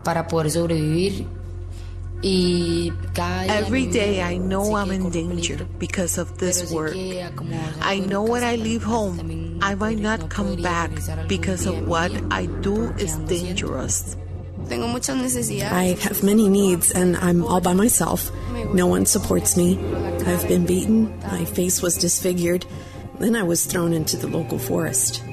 para 0.03 0.23
poder 0.27 0.49
sobrevivir 0.49 1.25
Every 2.23 3.85
day 3.87 4.21
I 4.21 4.37
know 4.37 4.77
I'm 4.77 4.91
in 4.91 5.09
danger 5.09 5.67
because 5.77 6.17
of 6.17 6.37
this 6.37 6.71
work. 6.71 6.95
I 7.81 7.99
know 7.99 8.23
when 8.23 8.43
I 8.43 8.55
leave 8.55 8.83
home, 8.83 9.59
I 9.61 9.75
might 9.75 9.99
not 9.99 10.29
come 10.29 10.55
back 10.61 10.91
because 11.27 11.65
of 11.65 11.85
what 11.85 12.11
I 12.31 12.45
do 12.45 12.93
is 12.97 13.17
dangerous. 13.27 14.15
I 15.73 15.95
have 16.01 16.23
many 16.23 16.49
needs 16.49 16.91
and 16.91 17.17
I'm 17.17 17.43
all 17.43 17.61
by 17.61 17.73
myself. 17.73 18.31
No 18.73 18.87
one 18.87 19.05
supports 19.05 19.55
me. 19.57 19.77
I've 20.25 20.47
been 20.47 20.65
beaten, 20.65 21.17
my 21.19 21.45
face 21.45 21.81
was 21.81 21.97
disfigured, 21.97 22.65
then 23.19 23.35
I 23.35 23.43
was 23.43 23.65
thrown 23.65 23.93
into 23.93 24.17
the 24.17 24.27
local 24.27 24.57
forest. 24.57 25.23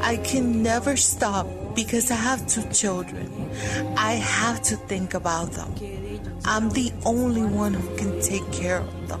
I 0.00 0.16
can 0.16 0.62
never 0.62 0.96
stop 0.96 1.46
because 1.74 2.10
I 2.10 2.14
have 2.14 2.46
two 2.46 2.64
children. 2.70 3.50
I 3.96 4.12
have 4.12 4.62
to 4.62 4.76
think 4.76 5.12
about 5.14 5.52
them. 5.52 5.74
I'm 6.46 6.70
the 6.70 6.92
only 7.04 7.44
one 7.44 7.74
who 7.74 7.96
can 7.96 8.20
take 8.22 8.50
care 8.50 8.78
of 8.78 9.08
them. 9.08 9.20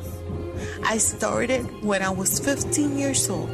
I 0.84 0.96
started 0.98 1.84
when 1.84 2.02
I 2.02 2.10
was 2.10 2.38
15 2.38 2.96
years 2.98 3.28
old. 3.28 3.50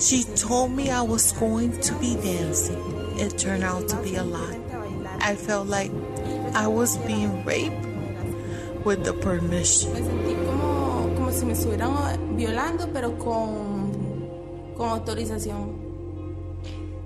She 0.00 0.24
told 0.24 0.72
me 0.72 0.90
I 0.90 1.02
was 1.02 1.32
going 1.32 1.80
to 1.80 1.94
be 1.94 2.14
dancing. 2.16 2.80
It 3.18 3.38
turned 3.38 3.64
out 3.64 3.88
to 3.88 3.96
be 4.02 4.16
a 4.16 4.22
lie. 4.22 4.58
I 5.20 5.34
felt 5.36 5.68
like 5.68 5.90
I 6.54 6.66
was 6.66 6.96
being 6.98 7.44
raped 7.44 7.86
with 8.84 9.04
the 9.04 9.12
permission. 9.12 9.92
violando, 12.36 12.88
pero 12.92 13.18
con, 13.18 13.92
con 14.76 14.88
autorización. 14.90 15.91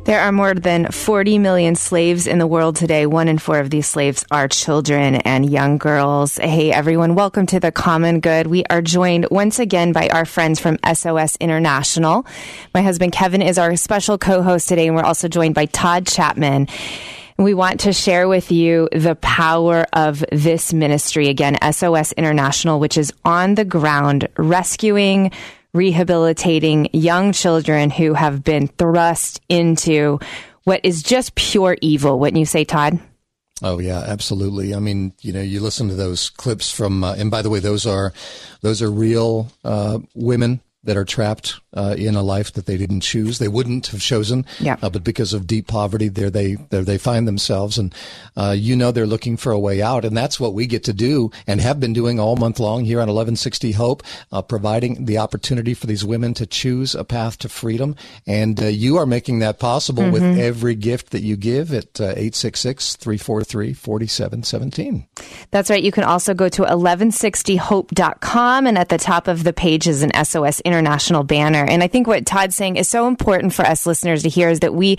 There 0.07 0.21
are 0.21 0.31
more 0.31 0.55
than 0.55 0.93
40 0.93 1.41
million 1.41 1.75
slaves 1.75 2.29
in 2.29 2.39
the 2.39 2.47
world 2.47 2.77
today. 2.77 3.07
One 3.07 3.27
in 3.27 3.39
four 3.39 3.59
of 3.59 3.71
these 3.71 3.89
slaves 3.89 4.25
are 4.31 4.47
children 4.47 5.17
and 5.17 5.51
young 5.51 5.79
girls. 5.79 6.37
Hey, 6.37 6.71
everyone. 6.71 7.17
Welcome 7.17 7.47
to 7.47 7.59
the 7.59 7.73
Common 7.73 8.21
Good. 8.21 8.47
We 8.47 8.65
are 8.67 8.81
joined 8.81 9.27
once 9.33 9.59
again 9.59 9.91
by 9.91 10.09
our 10.11 10.25
friends 10.25 10.61
from 10.61 10.79
SOS 10.95 11.35
International. 11.41 12.25
My 12.73 12.83
husband 12.83 13.15
Kevin 13.15 13.43
is 13.43 13.59
our 13.59 13.75
special 13.75 14.17
co-host 14.17 14.69
today, 14.69 14.87
and 14.87 14.95
we're 14.95 15.03
also 15.03 15.27
joined 15.27 15.57
by 15.57 15.67
Todd 15.67 16.05
Chatman. 16.05 16.71
We 17.37 17.53
want 17.53 17.81
to 17.81 17.93
share 17.93 18.29
with 18.29 18.53
you 18.53 18.89
the 18.93 19.17
power 19.17 19.87
of 19.93 20.25
this 20.31 20.73
ministry. 20.73 21.29
Again, 21.29 21.59
SOS 21.73 22.13
International, 22.13 22.79
which 22.79 22.97
is 22.97 23.13
on 23.25 23.57
the 23.57 23.65
ground 23.65 24.29
rescuing, 24.39 25.33
rehabilitating 25.77 26.89
young 26.93 27.33
children 27.33 27.91
who 27.91 28.15
have 28.15 28.43
been 28.43 28.69
thrust 28.69 29.41
into 29.49 30.19
what 30.65 30.81
is 30.83 31.03
just 31.03 31.35
pure 31.35 31.77
evil. 31.81 32.19
Wouldn't 32.19 32.41
you 32.41 32.47
say, 32.47 32.65
Todd? 32.65 32.99
Oh 33.63 33.79
yeah, 33.79 34.01
absolutely. 34.01 34.75
I 34.75 34.81
mean, 34.81 35.15
you 35.23 35.33
know, 35.33 35.41
you 35.41 35.61
listen 35.61 35.89
to 35.89 35.95
those 35.95 36.29
clips 36.29 36.71
from, 36.71 37.03
uh, 37.03 37.15
and 37.15 37.31
by 37.31 37.41
the 37.43 37.49
way, 37.49 37.59
those 37.59 37.87
are 37.87 38.13
those 38.61 38.83
are 38.83 38.91
real 38.91 39.51
uh, 39.65 39.99
women 40.15 40.61
that 40.85 40.97
are 40.97 41.05
trapped 41.05 41.61
uh, 41.77 41.95
in 41.97 42.17
a 42.17 42.23
life 42.23 42.53
that 42.55 42.67
they 42.67 42.77
didn't 42.77 43.01
choose. 43.01 43.39
They 43.39 43.49
wouldn't 43.49 43.89
have 43.89 44.01
chosen, 44.01 44.45
yeah. 44.59 44.77
uh, 44.83 44.91
but 44.91 45.05
because 45.05 45.33
of 45.33 45.47
deep 45.47 45.69
poverty, 45.69 46.09
there 46.09 46.31
they 46.31 46.57
there 46.71 46.83
they 46.83 46.99
find 46.99 47.29
themselves, 47.29 47.79
and 47.79 47.95
uh, 48.37 48.55
you 48.57 48.75
know 48.75 48.91
they're 48.91 49.07
looking 49.07 49.37
for 49.37 49.53
a 49.53 49.59
way 49.59 49.83
out, 49.83 50.05
and 50.05 50.17
that's 50.17 50.41
what 50.41 50.55
we 50.55 50.67
get 50.67 50.85
to 50.85 50.93
do 50.93 51.31
and 51.47 51.61
have 51.61 51.79
been 51.79 51.93
doing 51.93 52.19
all 52.19 52.37
month 52.37 52.59
long 52.59 52.85
here 52.85 52.99
on 52.99 53.09
1160 53.09 53.73
Hope, 53.73 54.03
uh, 54.33 54.43
providing 54.43 55.05
the 55.05 55.19
opportunity 55.19 55.75
for 55.75 55.87
these 55.87 56.05
women 56.05 56.35
to 56.35 56.47
choose 56.47 56.95
a 56.95 57.05
path 57.05 57.39
to 57.39 57.49
freedom, 57.49 57.95
and 58.27 58.63
uh, 58.63 58.67
you 58.67 58.97
are 58.97 59.07
making 59.07 59.41
that 59.41 59.59
possible 59.59 60.03
mm-hmm. 60.03 60.13
with 60.13 60.39
every 60.39 60.75
gift 60.75 61.11
that 61.11 61.21
you 61.21 61.37
give 61.37 61.75
at 61.75 62.01
uh, 62.01 62.05
866 62.05 62.97
343 62.97 63.75
4717. 63.75 65.07
That's 65.51 65.71
right. 65.71 65.83
You 65.83 65.93
can 65.93 66.05
also 66.05 66.35
go 66.35 66.49
to 66.49 66.63
1160hope.com, 66.63 68.67
and 68.67 68.79
at 68.79 68.89
the 68.89 68.99
top 68.99 69.29
of 69.29 69.45
the 69.45 69.53
page 69.53 69.87
is 69.87 70.03
an 70.03 70.13
SOS 70.25 70.61
International 70.61 71.23
banner. 71.23 71.66
And 71.69 71.83
I 71.83 71.89
think 71.89 72.07
what 72.07 72.27
Todd's 72.27 72.57
saying 72.57 72.77
is 72.77 72.89
so 72.89 73.09
important 73.09 73.53
for 73.53 73.65
us 73.65 73.87
listeners 73.87 74.23
to 74.23 74.29
hear 74.29 74.49
is 74.49 74.61
that 74.61 74.75
we, 74.75 74.97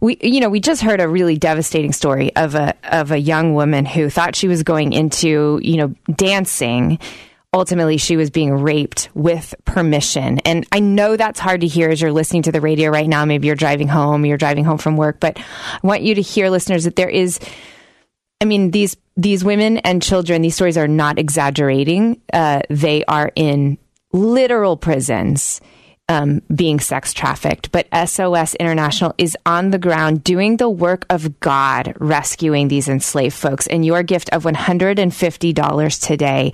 we, 0.00 0.18
you 0.20 0.40
know, 0.40 0.48
we 0.48 0.60
just 0.60 0.82
heard 0.82 1.00
a 1.00 1.08
really 1.08 1.36
devastating 1.36 1.92
story 1.92 2.34
of 2.36 2.54
a 2.54 2.74
of 2.84 3.10
a 3.10 3.18
young 3.18 3.54
woman 3.54 3.86
who 3.86 4.10
thought 4.10 4.36
she 4.36 4.48
was 4.48 4.62
going 4.62 4.92
into, 4.92 5.60
you 5.62 5.76
know, 5.76 5.94
dancing 6.14 6.98
ultimately 7.52 7.96
she 7.96 8.16
was 8.16 8.30
being 8.30 8.52
raped 8.52 9.08
with 9.14 9.54
permission. 9.64 10.38
And 10.40 10.66
I 10.70 10.80
know 10.80 11.16
that's 11.16 11.40
hard 11.40 11.62
to 11.62 11.66
hear 11.66 11.88
as 11.88 12.00
you're 12.00 12.12
listening 12.12 12.42
to 12.42 12.52
the 12.52 12.60
radio 12.60 12.90
right 12.90 13.08
now. 13.08 13.24
Maybe 13.24 13.46
you're 13.46 13.56
driving 13.56 13.88
home, 13.88 14.26
you're 14.26 14.36
driving 14.36 14.64
home 14.64 14.78
from 14.78 14.96
work, 14.96 15.18
but 15.20 15.38
I 15.38 15.86
want 15.86 16.02
you 16.02 16.14
to 16.16 16.22
hear 16.22 16.50
listeners 16.50 16.84
that 16.84 16.96
there 16.96 17.08
is 17.08 17.40
I 18.40 18.44
mean 18.44 18.70
these 18.70 18.96
these 19.16 19.42
women 19.42 19.78
and 19.78 20.00
children, 20.02 20.42
these 20.42 20.54
stories 20.54 20.76
are 20.76 20.86
not 20.86 21.18
exaggerating. 21.18 22.20
Uh, 22.32 22.60
they 22.70 23.04
are 23.04 23.32
in 23.34 23.78
literal 24.12 24.76
prisons 24.76 25.60
um, 26.08 26.42
being 26.54 26.80
sex 26.80 27.12
trafficked, 27.12 27.70
but 27.70 27.86
SOS 28.08 28.54
International 28.54 29.14
is 29.18 29.36
on 29.44 29.70
the 29.70 29.78
ground 29.78 30.24
doing 30.24 30.56
the 30.56 30.70
work 30.70 31.04
of 31.10 31.40
God, 31.40 31.94
rescuing 31.98 32.68
these 32.68 32.88
enslaved 32.88 33.34
folks. 33.34 33.66
And 33.66 33.84
your 33.84 34.02
gift 34.02 34.30
of 34.30 34.44
$150 34.44 36.06
today 36.06 36.52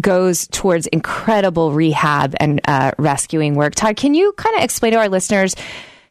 goes 0.00 0.46
towards 0.48 0.86
incredible 0.88 1.72
rehab 1.72 2.34
and 2.38 2.60
uh, 2.66 2.92
rescuing 2.98 3.54
work. 3.54 3.74
Todd, 3.74 3.96
can 3.96 4.14
you 4.14 4.32
kind 4.32 4.56
of 4.56 4.62
explain 4.62 4.92
to 4.92 4.98
our 4.98 5.08
listeners 5.08 5.54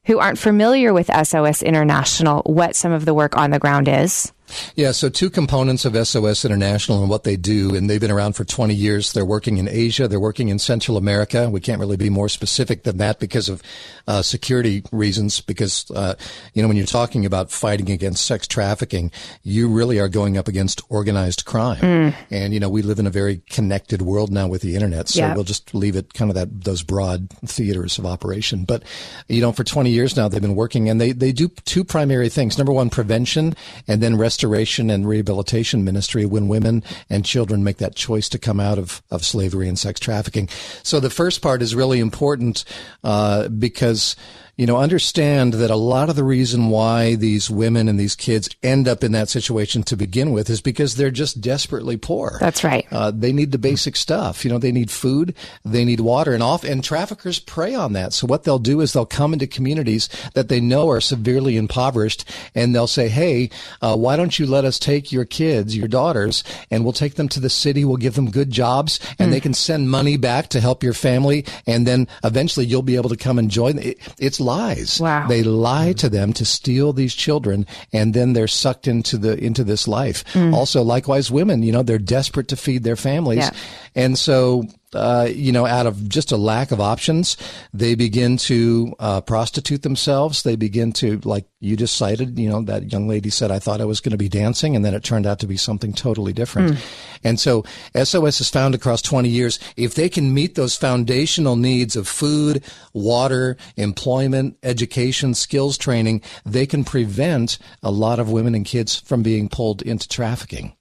who 0.05 0.19
aren't 0.19 0.39
familiar 0.39 0.93
with 0.93 1.09
SOS 1.27 1.63
International 1.63 2.41
what 2.45 2.75
some 2.75 2.91
of 2.91 3.05
the 3.05 3.13
work 3.13 3.37
on 3.37 3.51
the 3.51 3.59
ground 3.59 3.87
is? 3.87 4.31
Yeah, 4.75 4.91
so 4.91 5.09
two 5.09 5.29
components 5.29 5.85
of 5.85 5.95
SOS 6.07 6.45
International 6.45 7.01
and 7.01 7.09
what 7.09 7.23
they 7.23 7.35
do, 7.35 7.75
and 7.75 7.89
they've 7.89 8.01
been 8.01 8.11
around 8.11 8.33
for 8.33 8.43
20 8.43 8.73
years. 8.73 9.13
They're 9.13 9.25
working 9.25 9.57
in 9.57 9.67
Asia, 9.67 10.07
they're 10.07 10.19
working 10.19 10.49
in 10.49 10.59
Central 10.59 10.97
America. 10.97 11.49
We 11.49 11.59
can't 11.61 11.79
really 11.79 11.97
be 11.97 12.09
more 12.09 12.29
specific 12.29 12.83
than 12.83 12.97
that 12.97 13.19
because 13.19 13.49
of 13.49 13.61
uh, 14.07 14.21
security 14.21 14.83
reasons. 14.91 15.41
Because, 15.41 15.89
uh, 15.91 16.15
you 16.53 16.61
know, 16.61 16.67
when 16.67 16.77
you're 16.77 16.85
talking 16.85 17.25
about 17.25 17.51
fighting 17.51 17.89
against 17.89 18.25
sex 18.25 18.47
trafficking, 18.47 19.11
you 19.43 19.69
really 19.69 19.99
are 19.99 20.09
going 20.09 20.37
up 20.37 20.47
against 20.47 20.81
organized 20.89 21.45
crime. 21.45 21.81
Mm. 21.81 22.15
And, 22.31 22.53
you 22.53 22.59
know, 22.59 22.69
we 22.69 22.81
live 22.81 22.99
in 22.99 23.07
a 23.07 23.11
very 23.11 23.41
connected 23.49 24.01
world 24.01 24.31
now 24.31 24.47
with 24.47 24.61
the 24.61 24.75
internet. 24.75 25.09
So 25.09 25.21
yep. 25.21 25.35
we'll 25.35 25.43
just 25.43 25.73
leave 25.73 25.95
it 25.95 26.13
kind 26.13 26.29
of 26.29 26.35
that, 26.35 26.63
those 26.63 26.83
broad 26.83 27.29
theaters 27.45 27.97
of 27.97 28.05
operation. 28.05 28.65
But, 28.65 28.83
you 29.27 29.41
know, 29.41 29.51
for 29.51 29.63
20 29.63 29.89
years 29.89 30.15
now, 30.15 30.27
they've 30.27 30.41
been 30.41 30.55
working 30.55 30.89
and 30.89 30.99
they, 30.99 31.11
they 31.11 31.31
do 31.31 31.49
two 31.65 31.83
primary 31.83 32.29
things. 32.29 32.57
Number 32.57 32.73
one, 32.73 32.89
prevention 32.89 33.55
and 33.87 34.01
then 34.01 34.17
rescue 34.17 34.34
restoration 34.35 34.89
and 34.89 35.07
rehabilitation 35.07 35.85
ministry 35.85 36.25
when 36.25 36.49
women 36.49 36.83
and 37.09 37.23
children 37.23 37.63
make 37.63 37.77
that 37.77 37.95
choice 37.95 38.27
to 38.27 38.37
come 38.37 38.59
out 38.59 38.77
of, 38.77 39.01
of 39.09 39.23
slavery 39.23 39.69
and 39.69 39.79
sex 39.79 39.97
trafficking. 39.97 40.49
So 40.83 40.99
the 40.99 41.09
first 41.09 41.41
part 41.41 41.61
is 41.61 41.73
really 41.73 42.01
important 42.01 42.65
uh, 43.05 43.47
because 43.47 44.17
you 44.57 44.65
know, 44.65 44.77
understand 44.77 45.53
that 45.55 45.69
a 45.69 45.75
lot 45.75 46.09
of 46.09 46.15
the 46.15 46.23
reason 46.23 46.69
why 46.69 47.15
these 47.15 47.49
women 47.49 47.89
and 47.89 47.99
these 47.99 48.15
kids 48.15 48.49
end 48.63 48.87
up 48.87 49.03
in 49.03 49.11
that 49.11 49.27
situation 49.27 49.83
to 49.83 49.97
begin 49.97 50.31
with 50.31 50.49
is 50.49 50.61
because 50.61 50.95
they're 50.95 51.11
just 51.11 51.41
desperately 51.41 51.97
poor. 51.97 52.37
That's 52.39 52.63
right. 52.63 52.87
Uh, 52.89 53.11
they 53.11 53.33
need 53.33 53.51
the 53.51 53.57
basic 53.57 53.97
stuff. 53.97 54.45
You 54.45 54.51
know, 54.51 54.57
they 54.57 54.71
need 54.71 54.89
food, 54.89 55.35
they 55.65 55.83
need 55.83 55.99
water, 55.99 56.33
and 56.33 56.41
off. 56.41 56.63
And 56.63 56.81
traffickers 56.81 57.39
prey 57.39 57.75
on 57.75 57.93
that. 57.93 58.13
So 58.13 58.27
what 58.27 58.43
they'll 58.43 58.59
do 58.59 58.79
is 58.79 58.93
they'll 58.93 59.05
come 59.05 59.33
into 59.33 59.47
communities 59.47 60.07
that 60.35 60.47
they 60.47 60.61
know 60.61 60.89
are 60.89 61.01
severely 61.01 61.57
impoverished, 61.57 62.23
and 62.53 62.73
they'll 62.73 62.87
say, 62.87 63.09
"Hey, 63.09 63.49
uh, 63.81 63.97
why 63.97 64.15
don't 64.15 64.39
you 64.39 64.45
let 64.45 64.63
us 64.63 64.79
take 64.79 65.11
your 65.11 65.25
kids, 65.25 65.75
your 65.75 65.89
daughters, 65.89 66.43
and 66.71 66.83
we'll 66.83 66.93
take 66.93 67.15
them 67.15 67.27
to 67.29 67.41
the 67.41 67.49
city. 67.49 67.83
We'll 67.83 67.97
give 67.97 68.15
them 68.15 68.31
good 68.31 68.51
jobs, 68.51 69.01
and 69.19 69.29
mm. 69.29 69.31
they 69.33 69.41
can 69.41 69.53
send 69.53 69.91
money 69.91 70.15
back 70.15 70.47
to 70.49 70.61
help 70.61 70.81
your 70.81 70.93
family, 70.93 71.45
and 71.67 71.85
then 71.85 72.07
eventually 72.23 72.65
you'll 72.65 72.83
be 72.83 72.95
able 72.95 73.09
to 73.09 73.17
come 73.17 73.37
and 73.37 73.51
join." 73.51 73.79
It, 73.79 73.97
it's 74.17 74.39
lies. 74.45 75.01
Wow. 75.01 75.27
They 75.27 75.43
lie 75.43 75.93
to 75.93 76.09
them 76.09 76.31
to 76.33 76.45
steal 76.45 76.93
these 76.93 77.13
children 77.13 77.65
and 77.91 78.13
then 78.13 78.33
they're 78.33 78.47
sucked 78.47 78.87
into 78.87 79.17
the 79.17 79.37
into 79.37 79.63
this 79.63 79.87
life. 79.87 80.23
Mm. 80.33 80.53
Also 80.53 80.81
likewise 80.83 81.29
women, 81.29 81.63
you 81.63 81.71
know, 81.71 81.83
they're 81.83 81.97
desperate 81.97 82.47
to 82.49 82.55
feed 82.55 82.83
their 82.83 82.95
families. 82.95 83.39
Yeah. 83.39 83.51
And 83.95 84.17
so 84.17 84.63
uh, 84.95 85.27
you 85.31 85.51
know, 85.51 85.65
out 85.65 85.85
of 85.85 86.07
just 86.09 86.31
a 86.31 86.37
lack 86.37 86.71
of 86.71 86.79
options, 86.79 87.37
they 87.73 87.95
begin 87.95 88.37
to 88.37 88.95
uh, 88.99 89.21
prostitute 89.21 89.81
themselves. 89.81 90.43
They 90.43 90.55
begin 90.55 90.93
to, 90.93 91.19
like 91.23 91.45
you 91.59 91.75
just 91.75 91.97
cited, 91.97 92.39
you 92.39 92.49
know, 92.49 92.61
that 92.63 92.91
young 92.91 93.07
lady 93.07 93.29
said, 93.29 93.51
I 93.51 93.59
thought 93.59 93.81
I 93.81 93.85
was 93.85 93.99
going 93.99 94.11
to 94.11 94.17
be 94.17 94.29
dancing, 94.29 94.75
and 94.75 94.83
then 94.83 94.93
it 94.93 95.03
turned 95.03 95.25
out 95.25 95.39
to 95.39 95.47
be 95.47 95.57
something 95.57 95.93
totally 95.93 96.33
different. 96.33 96.73
Mm. 96.73 96.77
And 97.23 97.39
so 97.39 97.63
SOS 97.95 98.37
has 98.37 98.49
found 98.49 98.75
across 98.75 99.01
20 99.01 99.29
years, 99.29 99.59
if 99.75 99.95
they 99.95 100.09
can 100.09 100.33
meet 100.33 100.55
those 100.55 100.75
foundational 100.75 101.55
needs 101.55 101.95
of 101.95 102.07
food, 102.07 102.63
water, 102.93 103.57
employment, 103.77 104.57
education, 104.63 105.33
skills 105.33 105.77
training, 105.77 106.21
they 106.45 106.65
can 106.65 106.83
prevent 106.83 107.57
a 107.83 107.91
lot 107.91 108.19
of 108.19 108.31
women 108.31 108.55
and 108.55 108.65
kids 108.65 108.99
from 108.99 109.23
being 109.23 109.49
pulled 109.49 109.81
into 109.81 110.07
trafficking. 110.07 110.75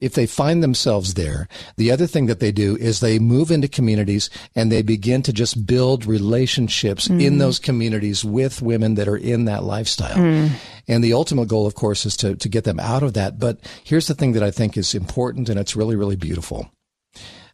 If 0.00 0.14
they 0.14 0.26
find 0.26 0.62
themselves 0.62 1.14
there, 1.14 1.48
the 1.76 1.90
other 1.90 2.06
thing 2.06 2.26
that 2.26 2.40
they 2.40 2.52
do 2.52 2.76
is 2.76 3.00
they 3.00 3.18
move 3.18 3.50
into 3.50 3.68
communities 3.68 4.28
and 4.54 4.70
they 4.70 4.82
begin 4.82 5.22
to 5.22 5.32
just 5.32 5.66
build 5.66 6.04
relationships 6.04 7.08
mm. 7.08 7.22
in 7.22 7.38
those 7.38 7.58
communities 7.58 8.24
with 8.24 8.60
women 8.60 8.96
that 8.96 9.08
are 9.08 9.16
in 9.16 9.46
that 9.46 9.64
lifestyle. 9.64 10.16
Mm. 10.16 10.50
And 10.88 11.02
the 11.02 11.14
ultimate 11.14 11.48
goal, 11.48 11.66
of 11.66 11.74
course, 11.74 12.04
is 12.04 12.16
to, 12.18 12.34
to 12.36 12.48
get 12.48 12.64
them 12.64 12.80
out 12.80 13.02
of 13.02 13.14
that. 13.14 13.38
But 13.38 13.60
here's 13.84 14.08
the 14.08 14.14
thing 14.14 14.32
that 14.32 14.42
I 14.42 14.50
think 14.50 14.76
is 14.76 14.94
important 14.94 15.48
and 15.48 15.58
it's 15.58 15.76
really, 15.76 15.96
really 15.96 16.16
beautiful. 16.16 16.70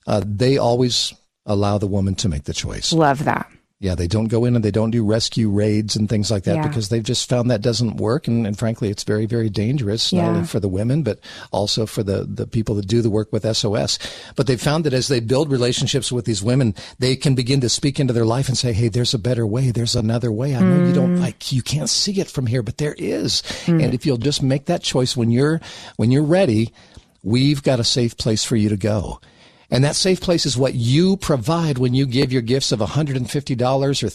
Uh, 0.06 0.22
they 0.26 0.56
always 0.58 1.14
allow 1.46 1.78
the 1.78 1.86
woman 1.86 2.14
to 2.16 2.28
make 2.28 2.44
the 2.44 2.54
choice. 2.54 2.92
Love 2.92 3.24
that. 3.24 3.50
Yeah, 3.82 3.94
they 3.94 4.08
don't 4.08 4.28
go 4.28 4.44
in 4.44 4.54
and 4.54 4.62
they 4.62 4.70
don't 4.70 4.90
do 4.90 5.02
rescue 5.06 5.48
raids 5.48 5.96
and 5.96 6.06
things 6.06 6.30
like 6.30 6.44
that 6.44 6.56
yeah. 6.56 6.68
because 6.68 6.90
they've 6.90 7.02
just 7.02 7.26
found 7.26 7.50
that 7.50 7.62
doesn't 7.62 7.96
work. 7.96 8.28
And, 8.28 8.46
and 8.46 8.58
frankly, 8.58 8.90
it's 8.90 9.04
very, 9.04 9.24
very 9.24 9.48
dangerous, 9.48 10.12
yeah. 10.12 10.20
not 10.20 10.28
only 10.28 10.46
for 10.46 10.60
the 10.60 10.68
women, 10.68 11.02
but 11.02 11.18
also 11.50 11.86
for 11.86 12.02
the, 12.02 12.24
the 12.24 12.46
people 12.46 12.74
that 12.74 12.86
do 12.86 13.00
the 13.00 13.08
work 13.08 13.32
with 13.32 13.56
SOS. 13.56 13.98
But 14.36 14.46
they've 14.46 14.60
found 14.60 14.84
that 14.84 14.92
as 14.92 15.08
they 15.08 15.20
build 15.20 15.50
relationships 15.50 16.12
with 16.12 16.26
these 16.26 16.42
women, 16.42 16.74
they 16.98 17.16
can 17.16 17.34
begin 17.34 17.62
to 17.62 17.70
speak 17.70 17.98
into 17.98 18.12
their 18.12 18.26
life 18.26 18.48
and 18.48 18.58
say, 18.58 18.74
Hey, 18.74 18.88
there's 18.88 19.14
a 19.14 19.18
better 19.18 19.46
way. 19.46 19.70
There's 19.70 19.96
another 19.96 20.30
way. 20.30 20.54
I 20.54 20.60
know 20.60 20.80
mm. 20.80 20.88
you 20.88 20.94
don't 20.94 21.16
mm. 21.16 21.20
like, 21.20 21.50
you 21.50 21.62
can't 21.62 21.88
see 21.88 22.20
it 22.20 22.28
from 22.28 22.46
here, 22.46 22.62
but 22.62 22.76
there 22.76 22.94
is. 22.98 23.40
Mm. 23.64 23.82
And 23.82 23.94
if 23.94 24.04
you'll 24.04 24.18
just 24.18 24.42
make 24.42 24.66
that 24.66 24.82
choice 24.82 25.16
when 25.16 25.30
you're, 25.30 25.58
when 25.96 26.10
you're 26.10 26.22
ready, 26.22 26.74
we've 27.22 27.62
got 27.62 27.80
a 27.80 27.84
safe 27.84 28.18
place 28.18 28.44
for 28.44 28.56
you 28.56 28.68
to 28.68 28.76
go. 28.76 29.22
And 29.70 29.84
that 29.84 29.96
safe 29.96 30.20
place 30.20 30.46
is 30.46 30.58
what 30.58 30.74
you 30.74 31.16
provide 31.16 31.78
when 31.78 31.94
you 31.94 32.06
give 32.06 32.32
your 32.32 32.42
gifts 32.42 32.72
of 32.72 32.80
$150 32.80 33.20
or 33.20 34.06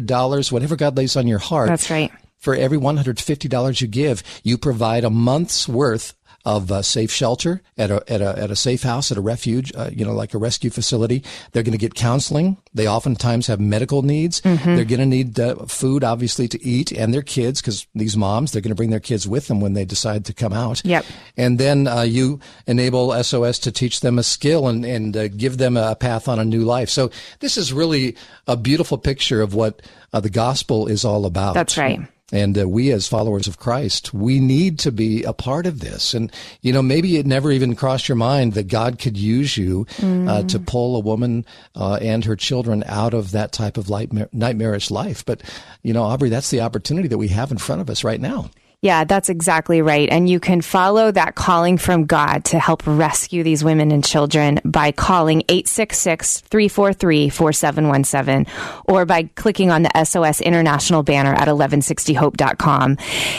$300, 0.00 0.52
whatever 0.52 0.76
God 0.76 0.96
lays 0.96 1.16
on 1.16 1.26
your 1.26 1.38
heart. 1.38 1.68
That's 1.68 1.90
right. 1.90 2.12
For 2.36 2.54
every 2.54 2.78
$150 2.78 3.80
you 3.80 3.88
give, 3.88 4.22
you 4.44 4.58
provide 4.58 5.04
a 5.04 5.10
month's 5.10 5.68
worth 5.68 6.14
of 6.44 6.70
uh, 6.70 6.80
safe 6.80 7.10
shelter 7.10 7.60
at 7.76 7.90
a, 7.90 8.02
at 8.10 8.20
a, 8.20 8.38
at 8.38 8.50
a 8.50 8.56
safe 8.56 8.82
house, 8.82 9.10
at 9.10 9.18
a 9.18 9.20
refuge, 9.20 9.72
uh, 9.74 9.90
you 9.92 10.04
know, 10.04 10.14
like 10.14 10.34
a 10.34 10.38
rescue 10.38 10.70
facility. 10.70 11.22
They're 11.52 11.62
going 11.62 11.72
to 11.72 11.78
get 11.78 11.94
counseling. 11.94 12.56
They 12.72 12.88
oftentimes 12.88 13.48
have 13.48 13.60
medical 13.60 14.02
needs. 14.02 14.40
Mm-hmm. 14.42 14.76
They're 14.76 14.84
going 14.84 15.00
to 15.00 15.06
need 15.06 15.38
uh, 15.38 15.56
food, 15.66 16.04
obviously, 16.04 16.48
to 16.48 16.64
eat 16.64 16.92
and 16.92 17.12
their 17.12 17.22
kids, 17.22 17.60
because 17.60 17.86
these 17.94 18.16
moms, 18.16 18.52
they're 18.52 18.62
going 18.62 18.70
to 18.70 18.76
bring 18.76 18.90
their 18.90 19.00
kids 19.00 19.28
with 19.28 19.48
them 19.48 19.60
when 19.60 19.74
they 19.74 19.84
decide 19.84 20.24
to 20.26 20.32
come 20.32 20.52
out. 20.52 20.84
Yep. 20.84 21.04
And 21.36 21.58
then 21.58 21.86
uh, 21.86 22.02
you 22.02 22.40
enable 22.66 23.22
SOS 23.22 23.58
to 23.60 23.72
teach 23.72 24.00
them 24.00 24.18
a 24.18 24.22
skill 24.22 24.68
and, 24.68 24.84
and 24.84 25.16
uh, 25.16 25.28
give 25.28 25.58
them 25.58 25.76
a 25.76 25.96
path 25.96 26.28
on 26.28 26.38
a 26.38 26.44
new 26.44 26.62
life. 26.62 26.88
So 26.88 27.10
this 27.40 27.56
is 27.56 27.72
really 27.72 28.16
a 28.46 28.56
beautiful 28.56 28.96
picture 28.96 29.42
of 29.42 29.54
what 29.54 29.82
uh, 30.12 30.20
the 30.20 30.30
gospel 30.30 30.86
is 30.86 31.04
all 31.04 31.26
about. 31.26 31.54
That's 31.54 31.76
right. 31.76 32.00
And 32.30 32.58
uh, 32.58 32.68
we, 32.68 32.90
as 32.92 33.08
followers 33.08 33.46
of 33.46 33.58
Christ, 33.58 34.12
we 34.12 34.38
need 34.38 34.78
to 34.80 34.92
be 34.92 35.22
a 35.24 35.32
part 35.32 35.64
of 35.64 35.80
this. 35.80 36.12
And, 36.12 36.30
you 36.60 36.74
know, 36.74 36.82
maybe 36.82 37.16
it 37.16 37.24
never 37.24 37.50
even 37.50 37.74
crossed 37.74 38.08
your 38.08 38.16
mind 38.16 38.52
that 38.52 38.68
God 38.68 38.98
could 38.98 39.16
use 39.16 39.56
you 39.56 39.86
uh, 39.98 40.02
mm. 40.02 40.28
uh, 40.28 40.42
to 40.48 40.58
pull 40.58 40.96
a 40.96 41.00
woman 41.00 41.46
uh, 41.74 41.94
and 42.02 42.24
her 42.26 42.36
children 42.36 42.84
out 42.86 43.14
of 43.14 43.30
that 43.30 43.52
type 43.52 43.78
of 43.78 43.88
nightmarish 43.88 44.90
life. 44.90 45.24
But, 45.24 45.42
you 45.82 45.94
know, 45.94 46.02
Aubrey, 46.02 46.28
that's 46.28 46.50
the 46.50 46.60
opportunity 46.60 47.08
that 47.08 47.18
we 47.18 47.28
have 47.28 47.50
in 47.50 47.58
front 47.58 47.80
of 47.80 47.88
us 47.88 48.04
right 48.04 48.20
now. 48.20 48.50
Yeah, 48.80 49.02
that's 49.02 49.28
exactly 49.28 49.82
right. 49.82 50.08
And 50.08 50.28
you 50.28 50.38
can 50.38 50.60
follow 50.60 51.10
that 51.10 51.34
calling 51.34 51.78
from 51.78 52.06
God 52.06 52.44
to 52.44 52.60
help 52.60 52.86
rescue 52.86 53.42
these 53.42 53.64
women 53.64 53.90
and 53.90 54.04
children 54.04 54.60
by 54.64 54.92
calling 54.92 55.42
866-343-4717 55.48 58.48
or 58.84 59.04
by 59.04 59.24
clicking 59.34 59.72
on 59.72 59.82
the 59.82 59.90
SOS 60.04 60.40
International 60.40 61.02
banner 61.02 61.34
at 61.34 61.48
1160hope.com. 61.48 62.98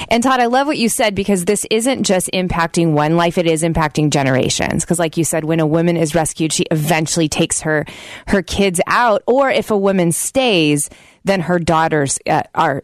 And 0.10 0.21
Todd, 0.21 0.41
I 0.41 0.47
love 0.47 0.67
what 0.67 0.78
you 0.78 0.89
said 0.89 1.15
because 1.15 1.45
this 1.45 1.65
isn't 1.71 2.04
just 2.04 2.30
impacting 2.34 2.91
one 2.91 3.15
life, 3.15 3.38
it 3.38 3.47
is 3.47 3.63
impacting 3.63 4.10
generations. 4.10 4.84
Because 4.84 4.99
like 4.99 5.15
you 5.15 5.23
said, 5.23 5.45
when 5.45 5.62
a 5.62 5.65
woman 5.65 5.95
is 5.95 6.13
rescued, 6.13 6.52
she 6.52 6.65
eventually 6.69 7.30
takes 7.30 7.62
her, 7.62 7.86
her 8.28 8.41
kids 8.41 8.82
out. 8.88 9.23
Or 9.25 9.49
if 9.49 9.71
a 9.71 9.78
woman 9.78 10.12
stays, 10.12 10.89
then 11.23 11.39
her 11.39 11.60
daughters 11.60 12.19
uh, 12.28 12.43
are 12.54 12.84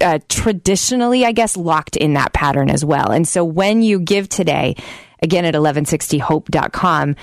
uh, 0.00 0.18
traditionally, 0.28 1.24
I 1.24 1.32
guess, 1.32 1.56
locked 1.56 1.96
in 1.96 2.14
that 2.14 2.32
pattern 2.32 2.70
as 2.70 2.84
well. 2.84 3.10
And 3.10 3.26
so 3.26 3.44
when 3.44 3.82
you 3.82 4.00
give 4.00 4.28
today, 4.28 4.76
again 5.22 5.44
at 5.44 5.54
1160hope.com, 5.54 7.16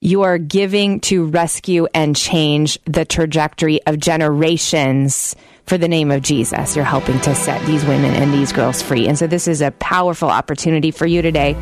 you 0.00 0.22
are 0.22 0.36
giving 0.36 1.00
to 1.00 1.26
rescue 1.26 1.86
and 1.94 2.16
change 2.16 2.78
the 2.86 3.04
trajectory 3.04 3.80
of 3.86 4.00
generations 4.00 5.36
for 5.66 5.78
the 5.78 5.86
name 5.86 6.10
of 6.10 6.22
Jesus. 6.22 6.74
You're 6.74 6.84
helping 6.84 7.20
to 7.20 7.34
set 7.36 7.64
these 7.66 7.84
women 7.84 8.12
and 8.14 8.32
these 8.34 8.52
girls 8.52 8.82
free. 8.82 9.06
And 9.06 9.16
so 9.16 9.28
this 9.28 9.46
is 9.46 9.62
a 9.62 9.70
powerful 9.70 10.28
opportunity 10.28 10.90
for 10.90 11.06
you 11.06 11.22
today. 11.22 11.56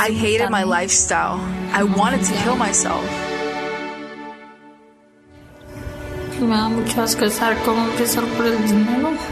I 0.00 0.10
hated 0.10 0.48
my 0.48 0.62
lifestyle. 0.62 1.38
I 1.72 1.82
wanted 1.84 2.24
to 2.24 2.32
kill 2.32 2.56
myself. 2.56 3.39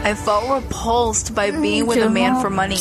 I 0.03 0.13
felt 0.13 0.49
repulsed 0.49 1.33
by 1.35 1.51
being 1.51 1.85
with 1.87 1.97
a 1.99 2.09
man 2.09 2.39
for 2.41 2.49
money. 2.49 2.75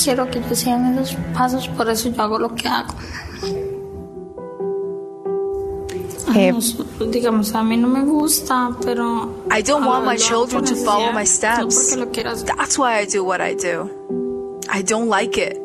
I 9.50 9.62
don't 9.62 9.84
want 9.84 10.04
my 10.04 10.16
children 10.16 10.64
to 10.64 10.76
follow 10.76 11.10
my 11.12 11.24
steps. 11.24 11.96
That's 12.44 12.78
why 12.78 12.98
I 12.98 13.06
do 13.06 13.24
what 13.24 13.40
I 13.40 13.54
do. 13.54 13.90
I 14.68 14.82
don't 14.82 15.08
like 15.08 15.38
it, 15.38 15.56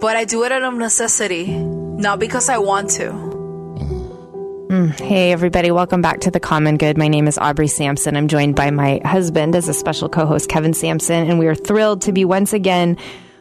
but 0.00 0.16
I 0.16 0.24
do 0.24 0.44
it 0.44 0.52
out 0.52 0.62
of 0.62 0.74
necessity, 0.74 1.46
not 1.46 2.20
because 2.20 2.48
I 2.48 2.58
want 2.58 2.90
to. 2.90 3.33
Mm. 4.74 4.98
Hey, 4.98 5.30
everybody. 5.30 5.70
Welcome 5.70 6.02
back 6.02 6.18
to 6.22 6.32
The 6.32 6.40
Common 6.40 6.78
Good. 6.78 6.98
My 6.98 7.06
name 7.06 7.28
is 7.28 7.38
Aubrey 7.38 7.68
Sampson. 7.68 8.16
I'm 8.16 8.26
joined 8.26 8.56
by 8.56 8.72
my 8.72 9.00
husband 9.04 9.54
as 9.54 9.68
a 9.68 9.72
special 9.72 10.08
co 10.08 10.26
host, 10.26 10.48
Kevin 10.48 10.74
Sampson, 10.74 11.30
and 11.30 11.38
we 11.38 11.46
are 11.46 11.54
thrilled 11.54 12.02
to 12.02 12.12
be 12.12 12.24
once 12.24 12.52
again 12.52 12.98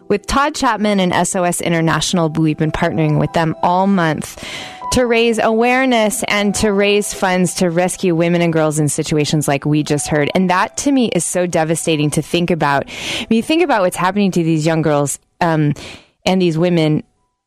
with 0.10 0.28
Todd 0.28 0.54
Chatman 0.54 1.00
and 1.00 1.28
SOS 1.28 1.60
International. 1.60 2.30
We've 2.30 2.56
been 2.56 2.72
partnering 2.72 3.19
with 3.19 3.34
them 3.34 3.56
all 3.63 3.88
month 3.88 4.48
to 4.91 5.08
raise 5.08 5.39
awareness 5.39 6.24
and 6.28 6.54
to 6.54 6.72
raise 6.72 7.15
funds 7.15 7.56
to 7.56 7.72
rescue 7.72 8.13
women 8.13 8.43
and 8.43 8.54
girls 8.54 8.78
in 8.78 8.88
situations 8.88 9.48
like 9.48 9.65
we 9.65 9.82
just 9.82 10.10
heard. 10.10 10.30
And 10.36 10.52
that 10.52 10.78
to 10.78 10.91
me 10.91 11.08
is 11.08 11.26
so 11.26 11.48
devastating 11.48 12.12
to 12.12 12.22
think 12.22 12.52
about. 12.52 12.88
When 13.28 13.38
you 13.38 13.41
think 13.41 13.63
about 13.63 13.82
what's 13.82 13.98
happening 13.98 14.30
to 14.34 14.43
these 14.43 14.67
young 14.67 14.84
girls 14.84 15.17
um, 15.41 15.74
and 16.28 16.39
these 16.39 16.60
women, 16.60 17.02